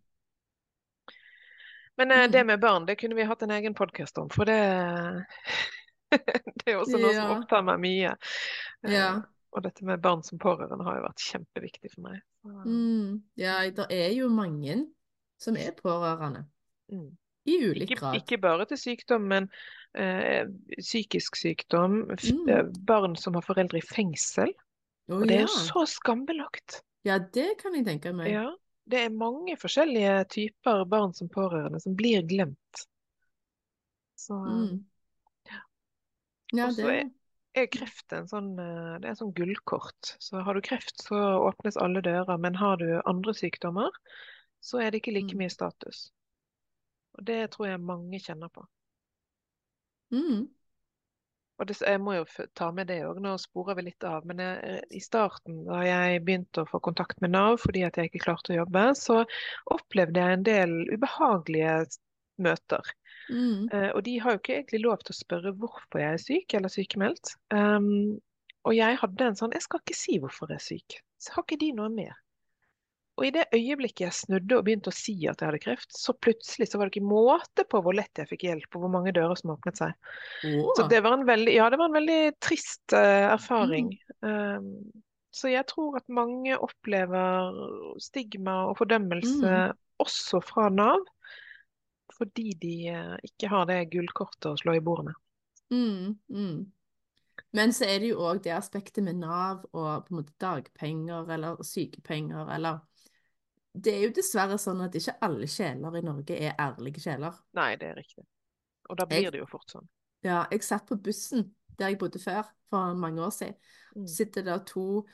Men 2.00 2.10
eh, 2.10 2.24
Mm. 2.24 2.32
det 2.32 2.44
med 2.46 2.60
barn, 2.60 2.86
det 2.86 2.96
kunne 2.96 3.14
vi 3.14 3.26
hatt 3.28 3.42
en 3.42 3.50
egen 3.50 3.74
podkast 3.74 4.18
om, 4.18 4.30
for 4.32 4.44
det 4.48 4.56
Det 6.64 6.72
er 6.72 6.78
også 6.80 6.98
noe 6.98 7.12
som 7.14 7.34
opptar 7.36 7.62
meg 7.62 7.82
mye. 7.84 8.14
Ja. 8.88 9.10
Og 9.52 9.62
dette 9.62 9.84
med 9.84 10.00
barn 10.00 10.22
som 10.22 10.38
pårørende 10.38 10.84
har 10.86 10.96
jo 10.96 11.04
vært 11.04 11.22
kjempeviktig 11.26 11.92
for 11.92 12.06
meg. 12.08 12.20
Mm. 12.64 13.20
Ja, 13.36 13.60
det 13.70 13.86
er 13.92 14.08
jo 14.16 14.28
mange 14.32 14.86
som 15.38 15.56
er 15.56 15.76
pårørende. 15.76 16.46
mm. 16.88 17.10
I 17.48 17.54
ulik 17.64 17.94
grad. 17.98 18.16
ikke 18.18 18.36
bare 18.38 18.66
til 18.68 18.78
sykdom, 18.78 19.22
men 19.28 19.46
psykisk 19.92 21.36
sykdom. 21.36 22.02
Mm. 22.10 22.48
eh, 22.48 22.64
barn 22.86 23.16
som 23.16 23.34
har 23.34 23.42
foreldre 23.42 23.78
i 23.78 23.86
fengsel. 23.86 24.52
Oh, 25.10 25.20
Og 25.20 25.28
det 25.28 25.36
er 25.40 25.46
ja. 25.46 25.46
så 25.66 25.82
skambelagt. 25.86 26.82
Ja, 27.04 27.18
det 27.18 27.58
kan 27.62 27.74
jeg 27.74 27.86
tenke 27.88 28.12
meg. 28.14 28.30
Ja, 28.30 28.50
det 28.90 29.04
er 29.06 29.10
mange 29.10 29.56
forskjellige 29.58 30.24
typer 30.30 30.84
barn 30.86 31.14
som 31.14 31.28
pårørende 31.32 31.80
som 31.82 31.96
blir 31.96 32.22
glemt. 32.22 32.86
Så 34.20 34.34
Mm. 34.36 34.84
Ja, 36.52 36.66
Og 36.66 36.72
så 36.74 36.82
det 36.86 37.12
er 37.54 37.66
kreft 37.70 38.12
en 38.12 38.26
sånn, 38.26 38.58
eh, 38.58 38.98
det 38.98 39.06
er 39.06 39.10
en 39.12 39.16
sånn 39.20 39.34
gullkort. 39.34 40.16
Så 40.18 40.42
har 40.42 40.54
du 40.54 40.60
kreft, 40.60 40.98
så 40.98 41.14
åpnes 41.46 41.76
alle 41.76 42.00
dører. 42.02 42.38
Men 42.38 42.54
har 42.56 42.76
du 42.76 43.00
andre 43.06 43.32
sykdommer, 43.34 43.90
så 44.60 44.80
er 44.82 44.90
det 44.90 45.00
ikke 45.02 45.14
like 45.14 45.32
Mm. 45.34 45.38
mye 45.38 45.50
status. 45.50 46.10
Og 47.18 47.24
det 47.24 47.50
tror 47.52 47.66
jeg 47.68 47.80
mange 47.80 48.18
kjenner 48.18 48.48
på. 48.50 48.66
Mm. 50.14 50.48
Og 51.60 51.66
det, 51.68 51.76
jeg 51.84 52.00
må 52.00 52.14
jo 52.16 52.24
ta 52.56 52.70
med 52.72 52.88
det 52.88 53.02
òg, 53.04 53.18
nå 53.20 53.34
sporer 53.36 53.76
vi 53.76 53.90
litt 53.90 54.04
av. 54.08 54.24
Men 54.28 54.38
jeg, 54.40 54.78
i 54.96 55.00
starten, 55.04 55.58
da 55.66 55.82
jeg 55.84 56.22
begynte 56.24 56.62
å 56.62 56.70
få 56.70 56.80
kontakt 56.86 57.20
med 57.20 57.34
Nav 57.34 57.58
fordi 57.60 57.82
at 57.84 57.98
jeg 58.00 58.08
ikke 58.08 58.22
klarte 58.24 58.54
å 58.54 58.62
jobbe, 58.62 58.86
så 58.96 59.18
opplevde 59.74 60.24
jeg 60.24 60.38
en 60.38 60.46
del 60.46 60.72
ubehagelige 60.94 61.74
møter. 62.40 62.94
Mm. 63.28 63.68
Eh, 63.68 63.90
og 63.92 64.00
de 64.06 64.16
har 64.24 64.34
jo 64.34 64.40
ikke 64.40 64.56
egentlig 64.56 64.82
lov 64.86 65.04
til 65.04 65.12
å 65.12 65.20
spørre 65.20 65.52
hvorfor 65.60 66.00
jeg 66.00 66.16
er 66.16 66.24
syk 66.24 66.56
eller 66.56 66.72
sykemeldt. 66.72 67.34
Um, 67.52 68.16
og 68.64 68.76
jeg 68.76 68.96
hadde 69.00 69.28
en 69.28 69.38
sånn 69.38 69.54
Jeg 69.56 69.64
skal 69.64 69.80
ikke 69.80 69.96
si 69.96 70.18
hvorfor 70.20 70.50
jeg 70.52 70.60
er 70.60 70.64
syk. 70.64 70.98
Så 71.20 71.36
har 71.36 71.44
ikke 71.44 71.60
de 71.60 71.70
noe 71.76 71.92
mer. 71.92 72.16
Og 73.20 73.26
i 73.28 73.32
det 73.34 73.42
øyeblikket 73.52 74.06
jeg 74.06 74.16
snudde 74.16 74.56
og 74.56 74.64
begynte 74.64 74.88
å 74.88 74.96
si 74.96 75.12
at 75.28 75.42
jeg 75.42 75.50
hadde 75.50 75.60
kreft, 75.60 75.92
så 75.92 76.14
plutselig 76.16 76.70
så 76.70 76.80
var 76.80 76.88
det 76.88 76.94
ikke 76.96 77.10
måte 77.10 77.66
på 77.68 77.82
hvor 77.84 77.92
lett 77.96 78.16
jeg 78.16 78.30
fikk 78.30 78.46
hjelp, 78.48 78.70
og 78.72 78.86
hvor 78.86 78.92
mange 78.96 79.12
dører 79.12 79.36
som 79.36 79.52
åpnet 79.52 79.76
seg. 79.82 79.92
Å. 80.48 80.72
Så 80.78 80.88
det 80.88 81.02
var 81.04 81.18
en 81.18 81.26
veldig, 81.28 81.52
ja, 81.52 81.68
det 81.68 81.76
var 81.76 81.92
en 81.92 81.98
veldig 82.00 82.18
trist 82.40 82.96
uh, 82.96 83.28
erfaring. 83.34 83.92
Um, 84.24 84.72
Så 85.30 85.52
jeg 85.52 85.62
tror 85.70 86.00
at 86.00 86.08
mange 86.10 86.56
opplever 86.58 87.54
stigma 88.02 88.64
og 88.72 88.78
fordømmelse 88.80 89.52
Mm. 89.70 89.76
også 90.02 90.40
fra 90.42 90.70
Nav, 90.72 91.04
fordi 92.16 92.54
de 92.58 92.74
uh, 92.90 93.16
ikke 93.22 93.52
har 93.52 93.68
det 93.68 93.90
gullkortet 93.92 94.48
å 94.50 94.58
slå 94.58 94.74
i 94.74 94.82
bordet 94.82 95.10
med. 95.12 95.20
Mm, 95.70 96.16
mm. 96.32 96.72
Men 97.52 97.72
så 97.72 97.86
er 97.86 98.00
det 98.02 98.10
jo 98.10 98.24
òg 98.26 98.42
det 98.44 98.56
aspektet 98.56 99.04
med 99.06 99.20
Nav 99.22 99.62
og 99.70 100.06
på 100.06 100.12
en 100.12 100.18
måte 100.22 100.34
dagpenger 100.42 101.30
eller 101.36 101.62
sykepenger 101.66 102.50
eller 102.56 102.80
Det 103.72 103.92
er 103.94 104.02
jo 104.08 104.12
dessverre 104.14 104.56
sånn 104.58 104.80
at 104.84 104.94
ikke 104.98 105.14
alle 105.22 105.46
sjeler 105.46 105.96
i 105.96 106.02
Norge 106.02 106.36
er 106.36 106.56
ærlige 106.58 107.00
sjeler. 107.04 107.36
Nei, 107.54 107.76
det 107.76 107.88
er 107.90 107.94
riktig. 108.00 108.24
Og 108.90 108.96
da 108.96 109.06
Jeg- 109.08 109.22
blir 109.22 109.30
det 109.30 109.40
jo 109.40 109.46
fort 109.46 109.70
sånn. 109.70 109.88
Ja, 110.22 110.46
jeg 110.50 110.62
satt 110.62 110.86
på 110.86 110.96
bussen 111.00 111.54
der 111.78 111.88
jeg 111.88 111.98
bodde 111.98 112.18
før, 112.18 112.44
for 112.68 112.94
mange 112.94 113.20
år 113.22 113.30
siden. 113.30 113.54
Mm. 113.96 114.06
sitter 114.06 114.42
det 114.42 114.66
to 114.66 115.06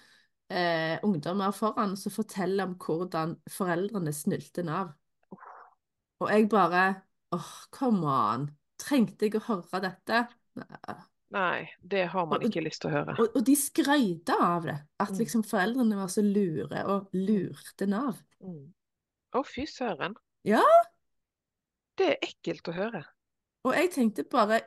eh, 0.50 0.98
ungdommer 1.02 1.50
foran 1.52 1.96
som 1.96 2.12
forteller 2.12 2.64
om 2.64 2.74
hvordan 2.76 3.36
foreldrene 3.48 4.12
snylte 4.12 4.62
Nav. 4.62 4.92
Og 6.20 6.28
jeg 6.30 6.48
bare 6.48 7.02
åh, 7.32 7.66
come 7.70 8.04
on. 8.06 8.50
Trengte 8.78 9.22
jeg 9.26 9.34
å 9.34 9.40
høre 9.40 9.80
dette? 9.80 10.28
Nei. 10.56 10.96
Nei, 11.36 11.66
det 11.84 12.06
har 12.14 12.24
man 12.26 12.40
Og- 12.40 12.46
ikke 12.48 12.62
lyst 12.64 12.80
til 12.80 12.88
å 12.90 12.94
høre. 12.94 13.14
Og, 13.20 13.34
og 13.36 13.44
de 13.44 13.54
skrøyta 13.60 14.36
av 14.40 14.62
det. 14.64 14.76
At 15.00 15.10
Mm. 15.12 15.18
liksom 15.20 15.42
foreldrene 15.44 15.96
var 15.98 16.08
så 16.08 16.22
lure 16.24 16.84
og 16.88 17.10
lurte 17.12 17.86
Nav. 17.86 18.22
Mm. 18.42 18.72
Å, 19.34 19.42
fy 19.44 19.66
søren. 19.68 20.14
Ja. 20.48 20.62
Det 21.98 22.08
er 22.14 22.16
ekkelt 22.28 22.68
å 22.72 22.74
høre. 22.76 23.04
Og 23.64 23.74
jeg 23.74 23.90
tenkte 23.92 24.24
bare 24.30 24.60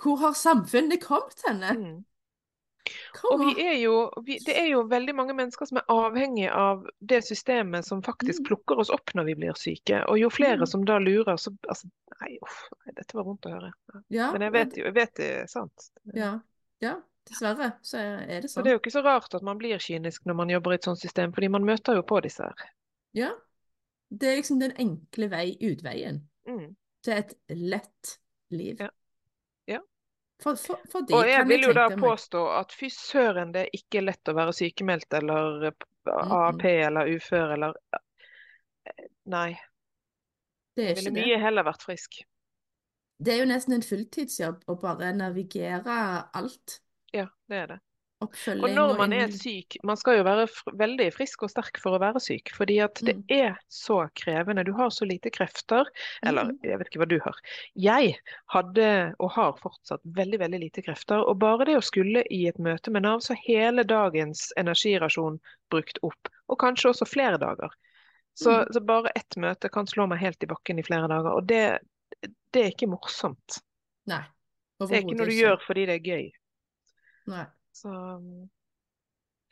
Hvor 0.00 0.16
har 0.18 0.32
samfunnet 0.32 1.00
kommet 1.02 1.42
henne? 1.46 1.70
Mm. 1.76 2.04
Og 3.30 3.40
vi 3.40 3.62
er 3.64 3.76
jo, 3.80 4.10
vi, 4.26 4.38
det 4.44 4.54
er 4.60 4.66
jo 4.72 4.82
veldig 4.90 5.14
mange 5.16 5.34
mennesker 5.34 5.66
som 5.70 5.78
er 5.80 5.86
avhengig 5.88 6.48
av 6.52 6.82
det 7.00 7.22
systemet 7.24 7.86
som 7.86 8.02
faktisk 8.02 8.42
Mm. 8.42 8.46
plukker 8.50 8.78
oss 8.82 8.90
opp 8.90 9.14
når 9.14 9.24
vi 9.30 9.34
blir 9.34 9.56
syke. 9.56 10.02
Og 10.08 10.18
jo 10.20 10.28
flere 10.30 10.66
som 10.66 10.84
da 10.84 10.98
lurer, 10.98 11.36
så 11.36 11.54
altså, 11.68 11.88
Nei, 12.20 12.36
uff, 12.42 12.58
nei, 12.86 12.92
dette 12.94 13.16
var 13.16 13.24
vondt 13.26 13.46
å 13.46 13.50
høre. 13.50 13.72
Ja, 14.14 14.28
Men 14.32 14.40
jeg 14.46 14.52
vet 14.54 14.76
jeg 14.78 14.92
vet 14.94 15.14
det 15.18 15.30
er 15.42 15.46
sant. 15.50 15.88
Ja, 16.14 16.28
ja, 16.80 16.92
dessverre 17.26 17.72
så 17.82 17.98
er 17.98 18.40
det 18.44 18.50
Så 18.50 18.60
Og 18.60 18.64
det 18.64 18.70
er 18.70 18.76
jo 18.76 18.80
ikke 18.84 18.92
så 18.94 19.02
rart 19.02 19.34
at 19.34 19.42
man 19.42 19.58
blir 19.58 19.78
kynisk 19.82 20.24
når 20.24 20.34
man 20.38 20.48
jobber 20.52 20.72
i 20.72 20.74
et 20.78 20.84
sånt 20.86 21.00
system, 21.00 21.32
fordi 21.34 21.48
man 21.50 21.64
møter 21.66 21.96
jo 21.98 22.02
på 22.06 22.20
disse 22.22 22.44
her. 22.46 22.70
Ja. 23.18 23.32
Det 24.14 24.28
er 24.30 24.36
liksom 24.38 24.60
den 24.60 24.76
enkle 24.78 25.28
vei, 25.32 25.56
utveien 25.60 26.22
Mm. 26.46 26.76
til 27.02 27.12
et 27.14 27.34
lett 27.48 28.18
liv. 28.50 28.76
Ja. 28.78 28.90
For, 30.44 30.58
for, 30.60 30.80
fordi, 30.92 31.14
Og 31.16 31.24
jeg 31.28 31.46
vil 31.48 31.62
jo 31.64 31.72
da 31.72 31.86
meg- 31.88 32.02
påstå 32.02 32.40
at 32.58 32.72
fy 32.76 32.90
søren, 32.92 33.52
det 33.54 33.62
er 33.64 33.78
ikke 33.78 34.02
lett 34.04 34.28
å 34.28 34.34
være 34.36 34.52
sykemeldt 34.52 35.16
eller 35.16 35.70
AAP 36.04 36.64
eller 36.68 37.08
ufør 37.16 37.54
eller 37.56 37.78
Nei. 39.32 39.54
Det 40.76 40.90
er 40.90 40.98
ville 40.98 41.14
mye 41.16 41.38
heller 41.40 41.64
vært 41.64 41.86
frisk. 41.86 42.18
Det 43.24 43.32
er 43.32 43.38
jo 43.40 43.48
nesten 43.48 43.76
en 43.78 43.86
fulltidsjobb 43.86 44.66
å 44.68 44.74
bare 44.82 45.14
navigere 45.16 45.96
alt. 46.36 46.80
Ja, 47.14 47.28
det 47.48 47.60
er 47.62 47.70
det. 47.72 47.80
Og 48.64 48.70
når 48.74 48.96
man 48.98 49.12
er 49.12 49.28
syk, 49.28 49.76
man 49.84 49.96
skal 49.96 50.18
jo 50.18 50.24
være 50.26 50.46
fr 50.48 50.74
veldig 50.80 51.12
frisk 51.14 51.42
og 51.42 51.50
sterk 51.50 51.78
for 51.82 51.96
å 51.96 52.00
være 52.00 52.20
syk, 52.22 52.50
fordi 52.56 52.78
at 52.84 52.94
det 53.04 53.16
Mm. 53.16 53.24
er 53.30 53.58
så 53.70 54.08
krevende. 54.14 54.64
Du 54.64 54.72
har 54.72 54.90
så 54.90 55.06
lite 55.06 55.30
krefter, 55.30 55.84
eller 56.22 56.44
Mm. 56.52 56.58
jeg 56.62 56.78
vet 56.78 56.88
ikke 56.90 57.00
hva 57.02 57.08
du 57.08 57.18
har. 57.20 57.34
Jeg 57.76 58.18
hadde, 58.50 59.14
og 59.20 59.30
har 59.32 59.52
fortsatt, 59.52 60.00
veldig, 60.04 60.38
veldig 60.38 60.60
lite 60.60 60.82
krefter, 60.82 61.26
og 61.26 61.38
bare 61.38 61.64
det 61.64 61.76
å 61.76 61.82
skulle 61.82 62.24
i 62.30 62.46
et 62.48 62.58
møte 62.58 62.90
med 62.90 63.02
Nav, 63.02 63.20
så 63.20 63.34
hele 63.36 63.84
dagens 63.84 64.52
energirasjon 64.56 65.40
brukt 65.70 65.98
opp, 66.02 66.28
og 66.48 66.58
kanskje 66.58 66.90
også 66.90 67.06
flere 67.06 67.38
dager. 67.38 67.70
Så, 68.36 68.50
Mm. 68.50 68.72
så 68.72 68.80
bare 68.84 69.10
ett 69.14 69.36
møte 69.36 69.70
kan 69.70 69.86
slå 69.86 70.08
meg 70.08 70.18
helt 70.18 70.42
i 70.42 70.46
bakken 70.46 70.78
i 70.78 70.82
flere 70.82 71.08
dager, 71.08 71.32
og 71.36 71.46
det, 71.46 71.78
det 72.52 72.62
er 72.64 72.70
ikke 72.70 72.88
morsomt. 72.90 73.60
Nei. 74.06 74.24
Det 74.80 74.90
er 74.90 75.02
ikke 75.02 75.16
noe 75.16 75.26
du 75.26 75.32
gjør 75.32 75.60
fordi 75.62 75.86
det 75.86 75.94
er 75.94 76.10
gøy. 76.10 76.32
Nei. 77.28 77.46
Så 77.74 77.90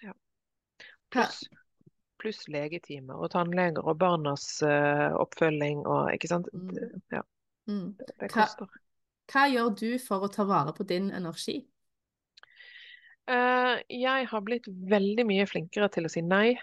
ja. 0.03 0.15
Pluss 1.13 1.43
plus 2.23 2.45
legetimer 2.55 3.19
og 3.19 3.33
tannleger 3.35 3.83
og 3.83 3.97
barnas 3.99 4.45
uh, 4.63 5.11
oppfølging 5.19 5.81
og 5.91 6.13
ikke 6.15 6.29
sant. 6.31 6.47
Mm. 6.55 6.69
Det, 6.77 6.91
ja, 7.17 7.23
Mm. 7.67 7.93
det, 7.99 8.07
det 8.19 8.29
Hva- 8.31 8.45
koster. 8.47 8.67
Hva 9.33 9.43
gjør 9.51 9.69
du 9.79 9.99
for 10.03 10.23
å 10.27 10.31
ta 10.35 10.45
vare 10.47 10.73
på 10.75 10.87
din 10.87 11.11
energi? 11.15 11.61
Uh, 13.31 13.79
jeg 13.89 14.27
har 14.31 14.43
blitt 14.43 14.67
veldig 14.91 15.25
mye 15.29 15.47
flinkere 15.47 15.89
til 15.95 16.07
å 16.09 16.11
si 16.11 16.23
nei. 16.27 16.57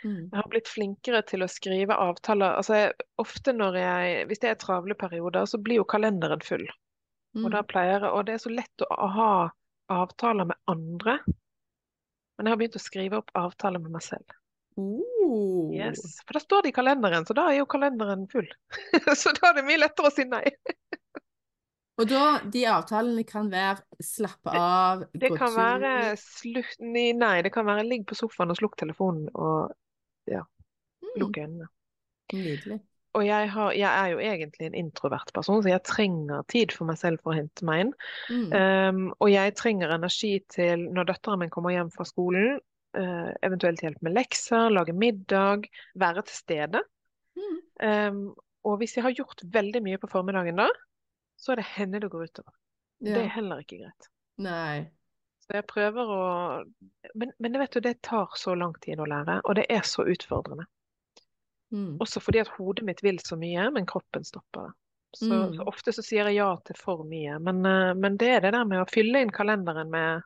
Mm. 0.00 0.30
Jeg 0.32 0.36
har 0.38 0.48
blitt 0.48 0.68
flinkere 0.72 1.20
til 1.28 1.44
å 1.44 1.48
skrive 1.52 1.96
avtaler. 2.00 2.54
Altså, 2.56 2.78
jeg, 2.78 2.94
ofte 3.20 3.52
når 3.52 3.76
jeg, 3.76 4.22
hvis 4.30 4.40
det 4.40 4.48
er 4.54 4.60
travle 4.62 4.96
perioder, 4.96 5.44
så 5.48 5.60
blir 5.60 5.82
jo 5.82 5.84
kalenderen 5.88 6.40
full. 6.44 6.64
Og 7.36 7.44
Mm. 7.46 7.50
da 7.52 7.62
pleier 7.62 8.04
og 8.08 8.24
det 8.26 8.34
er 8.34 8.38
så 8.42 8.50
lett 8.50 8.82
å 8.88 9.08
ha 9.16 9.32
avtaler 9.92 10.48
med 10.50 10.58
andre. 10.70 11.18
Men 12.36 12.48
jeg 12.48 12.54
har 12.54 12.60
begynt 12.60 12.78
å 12.78 12.82
skrive 12.82 13.20
opp 13.20 13.32
avtaler 13.36 13.82
med 13.82 13.98
meg 13.98 14.04
selv. 14.06 14.36
Uh. 14.78 15.70
Yes. 15.74 16.20
For 16.24 16.38
da 16.38 16.42
står 16.42 16.64
det 16.64 16.72
i 16.72 16.76
kalenderen, 16.76 17.26
så 17.28 17.36
da 17.36 17.48
er 17.50 17.60
jo 17.60 17.68
kalenderen 17.70 18.26
full. 18.30 18.48
så 19.20 19.34
da 19.36 19.50
er 19.50 19.60
det 19.60 19.66
mye 19.68 19.82
lettere 19.82 20.10
å 20.10 20.14
si 20.14 20.26
nei. 20.28 20.46
Og 22.00 22.08
da, 22.08 22.24
de 22.48 22.62
avtalene 22.70 23.26
kan 23.28 23.50
være 23.52 24.04
slappe 24.04 24.54
av, 24.56 25.02
Det 25.12 25.28
gå 25.34 25.36
kan 25.36 25.52
være 25.52 26.14
slutt 26.16 26.78
Nei, 26.80 27.10
nei, 27.12 27.42
det 27.44 27.52
kan 27.52 27.66
være 27.68 27.84
ligg 27.84 28.06
på 28.08 28.16
sofaen 28.16 28.54
og 28.54 28.56
slukk 28.56 28.78
telefonen 28.80 29.28
og 29.34 29.74
ja, 30.30 30.46
lukk 31.20 31.36
øynene. 31.42 31.68
Nydelig. 32.32 32.78
Og 33.18 33.24
jeg, 33.26 33.48
har, 33.50 33.72
jeg 33.74 33.90
er 33.90 34.12
jo 34.12 34.20
egentlig 34.22 34.68
en 34.68 34.76
introvert 34.78 35.32
person, 35.34 35.62
så 35.62 35.72
jeg 35.72 35.82
trenger 35.88 36.44
tid 36.52 36.70
for 36.76 36.86
meg 36.86 36.98
selv 37.00 37.22
for 37.22 37.32
å 37.32 37.38
hente 37.40 37.66
meg 37.66 37.84
inn. 37.84 37.90
Mm. 38.30 38.52
Um, 38.54 39.00
og 39.18 39.32
jeg 39.32 39.56
trenger 39.58 39.94
energi 39.96 40.36
til 40.52 40.84
når 40.94 41.08
datteren 41.10 41.42
min 41.42 41.50
kommer 41.50 41.74
hjem 41.74 41.90
fra 41.94 42.06
skolen, 42.06 42.60
uh, 42.94 43.32
eventuelt 43.46 43.82
hjelpe 43.82 44.06
med 44.06 44.14
lekser, 44.14 44.70
lage 44.70 44.94
middag, 44.94 45.66
være 45.98 46.22
til 46.28 46.38
stede. 46.38 46.84
Mm. 47.34 47.58
Um, 47.82 48.22
og 48.68 48.78
hvis 48.78 48.94
jeg 48.94 49.06
har 49.08 49.16
gjort 49.16 49.42
veldig 49.58 49.82
mye 49.82 49.98
på 49.98 50.10
formiddagen 50.12 50.62
da, 50.62 50.70
så 51.40 51.54
er 51.54 51.62
det 51.62 51.68
henne 51.74 52.02
det 52.02 52.12
går 52.12 52.28
utover. 52.30 52.54
Det 53.00 53.16
er 53.16 53.30
heller 53.32 53.62
ikke 53.64 53.80
greit. 53.80 54.10
Nei. 54.44 54.86
Så 55.40 55.56
jeg 55.56 55.66
prøver 55.66 56.10
å 56.14 56.24
men, 57.18 57.32
men 57.42 57.56
vet 57.58 57.72
du, 57.74 57.80
det 57.82 57.96
tar 58.06 58.36
så 58.38 58.54
lang 58.54 58.76
tid 58.84 59.00
å 59.02 59.08
lære, 59.08 59.40
og 59.48 59.56
det 59.58 59.64
er 59.72 59.82
så 59.88 60.04
utfordrende. 60.06 60.68
Mm. 61.70 61.98
Også 62.02 62.20
fordi 62.22 62.40
at 62.42 62.48
hodet 62.56 62.84
mitt 62.88 63.02
vil 63.06 63.18
så 63.22 63.36
mye, 63.38 63.68
men 63.74 63.86
kroppen 63.86 64.24
stopper 64.26 64.68
det. 64.70 64.72
Så, 65.16 65.26
Mm. 65.26 65.54
så 65.58 65.64
ofte 65.66 65.92
så 65.92 66.02
sier 66.06 66.26
jeg 66.30 66.36
ja 66.38 66.48
til 66.66 66.76
for 66.78 67.04
mye. 67.04 67.38
Men, 67.42 67.64
eh, 67.66 67.94
men 67.94 68.16
det 68.16 68.28
er 68.36 68.40
det 68.44 68.52
der 68.54 68.64
med 68.64 68.78
å 68.82 68.90
fylle 68.90 69.20
inn 69.22 69.30
kalenderen 69.34 69.90
med 69.90 70.22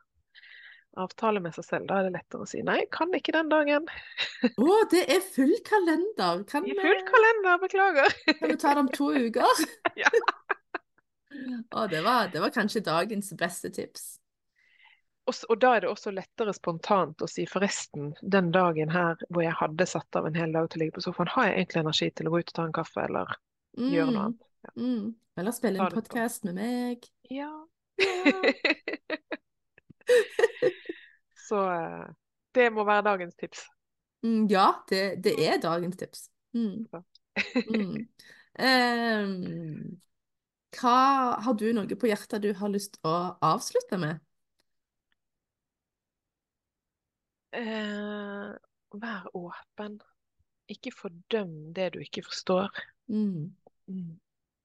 avtale 0.97 1.41
med 1.43 1.53
seg 1.57 1.65
selv. 1.65 1.87
Da 1.89 1.97
er 1.99 2.03
det 2.09 2.13
lettere 2.19 2.45
å 2.45 2.47
si 2.47 2.61
nei, 2.63 2.85
kan 2.93 3.09
ikke 3.17 3.33
den 3.35 3.49
dagen. 3.51 3.85
Å, 4.61 4.75
det 4.93 5.01
er 5.11 5.19
full 5.25 5.55
kalender! 5.65 6.43
Kan 6.47 6.65
I 6.69 6.71
vi, 6.71 6.79
full 6.79 7.01
kalender, 7.09 7.57
beklager. 7.65 8.13
kan 8.39 8.49
vi 8.53 8.55
ta 8.61 8.73
det 8.77 8.83
om 8.85 8.91
to 8.93 9.09
uker? 9.25 9.65
Ja. 9.99 10.11
Å, 11.75 11.87
det 11.91 12.01
det 12.31 12.39
var 12.45 12.53
kanskje 12.55 12.81
dagens 12.85 13.33
beste 13.35 13.69
tips. 13.75 14.19
Og, 15.25 15.37
og 15.49 15.57
da 15.61 15.71
er 15.75 15.83
det 15.83 15.89
også 15.89 16.13
lettere 16.13 16.53
spontant 16.53 17.23
å 17.25 17.29
si 17.29 17.47
forresten, 17.49 18.11
den 18.21 18.51
dagen 18.53 18.91
her 18.93 19.17
hvor 19.29 19.41
jeg 19.41 19.57
hadde 19.57 19.87
satt 19.89 20.19
av 20.19 20.27
en 20.29 20.37
hel 20.37 20.53
dag 20.53 20.69
til 20.69 20.79
å 20.79 20.83
ligge 20.83 20.97
på 20.99 21.05
sofaen, 21.07 21.31
har 21.33 21.49
jeg 21.49 21.55
egentlig 21.59 21.81
energi 21.81 22.09
til 22.13 22.29
å 22.29 22.35
gå 22.35 22.41
ut 22.43 22.51
og 22.53 22.57
ta 22.59 22.65
en 22.67 22.75
kaffe 22.75 23.05
eller 23.07 23.37
gjøre 23.73 24.11
noe 24.11 24.27
annet? 24.27 24.49
Mm. 24.75 25.07
Eller 25.35 25.55
spille 25.55 25.81
en 25.81 25.97
podkast 25.97 26.45
med 26.47 26.59
meg. 26.61 27.09
Ja. 27.33 27.49
Ja. 27.99 28.35
Så 31.49 31.61
eh, 31.71 32.05
det 32.55 32.69
må 32.73 32.85
være 32.87 33.05
dagens 33.09 33.35
tips. 33.35 33.65
Mm, 34.25 34.47
ja, 34.49 34.69
det, 34.89 35.03
det 35.23 35.35
er 35.47 35.61
dagens 35.61 35.97
tips. 35.97 36.27
Mm. 36.57 36.87
Mm. 37.69 38.01
Ehm, 38.55 39.97
hva 40.77 40.99
har 41.43 41.55
du 41.59 41.65
noe 41.75 41.97
på 41.99 42.07
hjertet 42.07 42.39
du 42.45 42.53
har 42.55 42.71
lyst 42.71 42.95
å 43.03 43.35
avslutte 43.43 43.99
med? 43.99 44.21
Eh, 47.55 48.51
vær 49.01 49.27
åpen. 49.37 49.99
Ikke 50.71 50.91
fordøm 50.95 51.73
det 51.77 51.91
du 51.93 51.99
ikke 52.01 52.23
forstår. 52.25 52.69
Mm. 53.11 53.53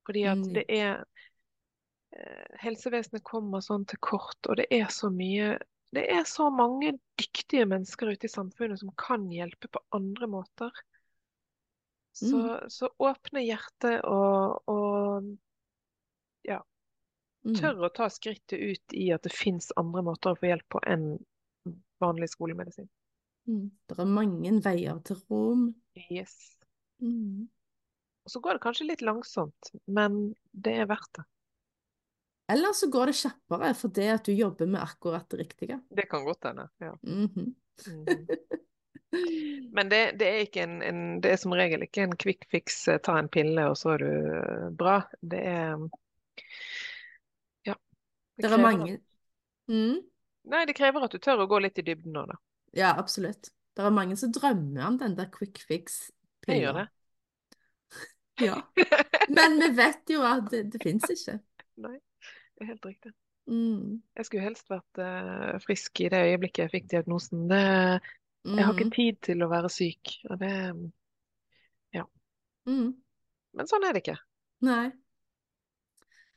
Fordi 0.07 0.23
at 0.27 0.39
Mm. 0.39 0.53
det 0.55 0.65
er 0.69 1.05
eh, 2.17 2.57
Helsevesenet 2.63 3.23
kommer 3.23 3.61
sånn 3.61 3.85
til 3.87 3.99
kort, 4.03 4.39
og 4.49 4.57
det 4.57 4.67
er 4.71 4.89
så 4.91 5.11
mye 5.11 5.59
Det 5.93 6.05
er 6.09 6.23
så 6.25 6.45
mange 6.55 6.93
dyktige 7.19 7.67
mennesker 7.67 8.13
ute 8.13 8.29
i 8.29 8.31
samfunnet 8.31 8.79
som 8.79 8.93
kan 8.97 9.25
hjelpe 9.29 9.67
på 9.69 9.81
andre 9.93 10.27
måter. 10.31 10.71
Så, 12.15 12.37
Mm. 12.37 12.69
så 12.71 12.89
åpne 12.99 13.43
hjertet 13.43 14.05
og, 14.05 14.63
og 14.69 15.37
ja. 16.47 16.61
tør 17.59 17.83
å 17.89 17.93
ta 17.93 18.07
skrittet 18.09 18.55
ut 18.61 18.95
i 18.95 19.11
at 19.11 19.23
det 19.23 19.33
fins 19.35 19.73
andre 19.77 20.03
måter 20.03 20.31
å 20.31 20.39
få 20.39 20.47
hjelp 20.47 20.69
på 20.71 20.81
enn 20.87 21.19
vanlig 22.01 22.31
skolemedisin. 22.33 22.89
Mm. 23.49 23.71
Det 23.89 23.99
er 23.99 24.11
mange 24.11 24.53
veier 24.65 25.01
til 25.07 25.19
Rom. 25.31 25.69
Yes. 26.11 26.37
Mm. 27.03 27.49
Og 28.25 28.33
så 28.33 28.41
går 28.45 28.57
det 28.57 28.65
kanskje 28.65 28.89
litt 28.91 29.05
langsomt, 29.05 29.73
men 29.91 30.35
det 30.53 30.77
er 30.83 30.91
verdt 30.91 31.13
det. 31.19 31.27
Eller 32.51 32.75
så 32.75 32.89
går 32.91 33.11
det 33.11 33.19
kjappere 33.21 33.71
fordi 33.79 34.07
at 34.11 34.27
du 34.27 34.33
jobber 34.35 34.67
med 34.67 34.83
akkurat 34.83 35.29
det 35.31 35.39
riktige. 35.45 35.81
Det 35.89 36.09
kan 36.11 36.25
godt 36.27 36.45
hende. 36.45 36.69
Ja. 36.79 36.97
Mm 37.03 37.27
-hmm. 37.27 37.55
Men 39.73 39.89
det, 39.89 40.13
det 40.19 40.29
er 40.29 40.63
en, 40.63 40.83
en 40.83 41.21
Det 41.21 41.33
er 41.33 41.37
som 41.37 41.53
regel 41.53 41.83
ikke 41.83 42.03
en 42.03 42.17
quick 42.17 42.47
fix, 42.51 42.89
eh, 42.89 42.99
ta 42.99 43.19
en 43.19 43.29
pille, 43.29 43.67
og 43.67 43.77
så 43.79 43.91
er 43.91 43.99
du 43.99 44.07
eh, 44.07 44.71
bra. 44.71 45.01
Det 45.23 45.47
er 45.47 45.89
Ja. 47.67 47.75
Det 48.37 48.53
er 48.53 48.63
mange 48.63 48.99
mm. 49.69 49.99
Nei, 50.51 50.65
det 50.67 50.75
krever 50.79 51.05
at 51.07 51.15
du 51.15 51.19
tør 51.23 51.45
å 51.45 51.49
gå 51.51 51.61
litt 51.63 51.79
i 51.79 51.85
dybden 51.87 52.15
nå, 52.17 52.25
da. 52.27 52.37
Ja, 52.77 52.91
absolutt. 52.99 53.51
Det 53.77 53.85
er 53.87 53.95
mange 53.95 54.17
som 54.19 54.33
drømmer 54.35 54.87
om 54.89 54.99
den 55.01 55.15
der 55.19 55.31
quick 55.33 55.61
fix-pillen. 55.69 56.57
Jeg 56.57 56.65
gjør 56.65 56.79
det. 56.81 56.87
Ja. 58.41 58.57
Men 59.37 59.59
vi 59.63 59.69
vet 59.79 60.11
jo 60.11 60.23
at 60.27 60.47
det, 60.51 60.65
det 60.75 60.81
fins 60.83 61.07
ikke. 61.13 61.39
Nei, 61.85 61.97
det 62.57 62.65
er 62.65 62.73
helt 62.73 62.87
riktig. 62.89 63.13
Mm. 63.51 64.01
Jeg 64.19 64.27
skulle 64.29 64.45
helst 64.47 64.69
vært 64.71 65.01
uh, 65.03 65.59
frisk 65.65 66.03
i 66.05 66.09
det 66.13 66.21
øyeblikket 66.29 66.65
jeg 66.67 66.73
fikk 66.75 66.89
diagnosen. 66.95 67.47
Det, 67.51 67.61
jeg 67.61 68.65
har 68.65 68.73
Mm. 68.73 68.79
ikke 68.79 68.95
tid 68.97 69.17
til 69.27 69.43
å 69.45 69.51
være 69.51 69.69
syk. 69.69 70.15
Og 70.31 70.39
det, 70.41 70.53
Mm. 72.69 72.91
men 73.57 73.67
sånn 73.67 73.85
er 73.89 73.95
det 73.97 74.03
ikke. 74.05 74.19
Nei. 74.69 74.91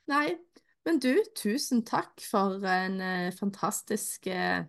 Nei. 0.08 0.36
Men 0.84 0.98
du, 1.00 1.14
tusen 1.36 1.80
takk 1.88 2.20
for 2.20 2.60
en 2.68 2.98
eh, 3.00 3.30
fantastisk 3.32 4.26
eh, 4.28 4.66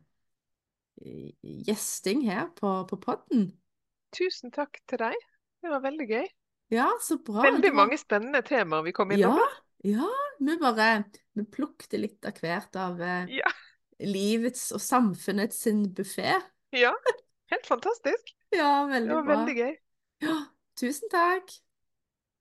gjesting 1.43 2.22
her 2.30 2.47
på, 2.55 2.72
på 2.89 2.99
podden. 3.03 3.49
Tusen 4.16 4.53
takk 4.55 4.80
til 4.88 5.01
deg. 5.01 5.16
Det 5.61 5.72
var 5.74 5.84
veldig 5.84 6.07
gøy. 6.07 6.28
Ja, 6.74 6.88
så 7.03 7.18
bra. 7.22 7.43
Veldig 7.45 7.72
var- 7.74 7.80
mange 7.84 7.97
spennende 7.99 8.41
temaer 8.47 8.86
vi 8.88 8.93
kom 8.95 9.11
innom. 9.11 9.38
Ja, 9.38 9.99
ja. 9.99 10.09
Vi 10.39 10.55
bare 10.59 11.03
Vi 11.36 11.43
plukket 11.51 11.93
litt 11.99 12.26
av 12.28 12.39
hvert 12.41 12.76
av 12.80 13.01
eh, 13.01 13.28
Ja. 13.41 13.51
livets 13.99 14.70
og 14.76 14.82
samfunnets 14.84 15.59
sin 15.68 15.86
buffé. 15.95 16.34
Ja, 16.76 16.93
helt 17.51 17.68
fantastisk. 17.68 18.34
Ja, 18.55 18.86
veldig 18.88 19.09
bra. 19.11 19.16
Det 19.16 19.16
var 19.16 19.24
bra. 19.28 19.36
veldig 19.36 19.55
gøy. 19.59 19.76
Ja, 20.26 20.38
tusen 20.80 21.11
takk. 21.11 21.51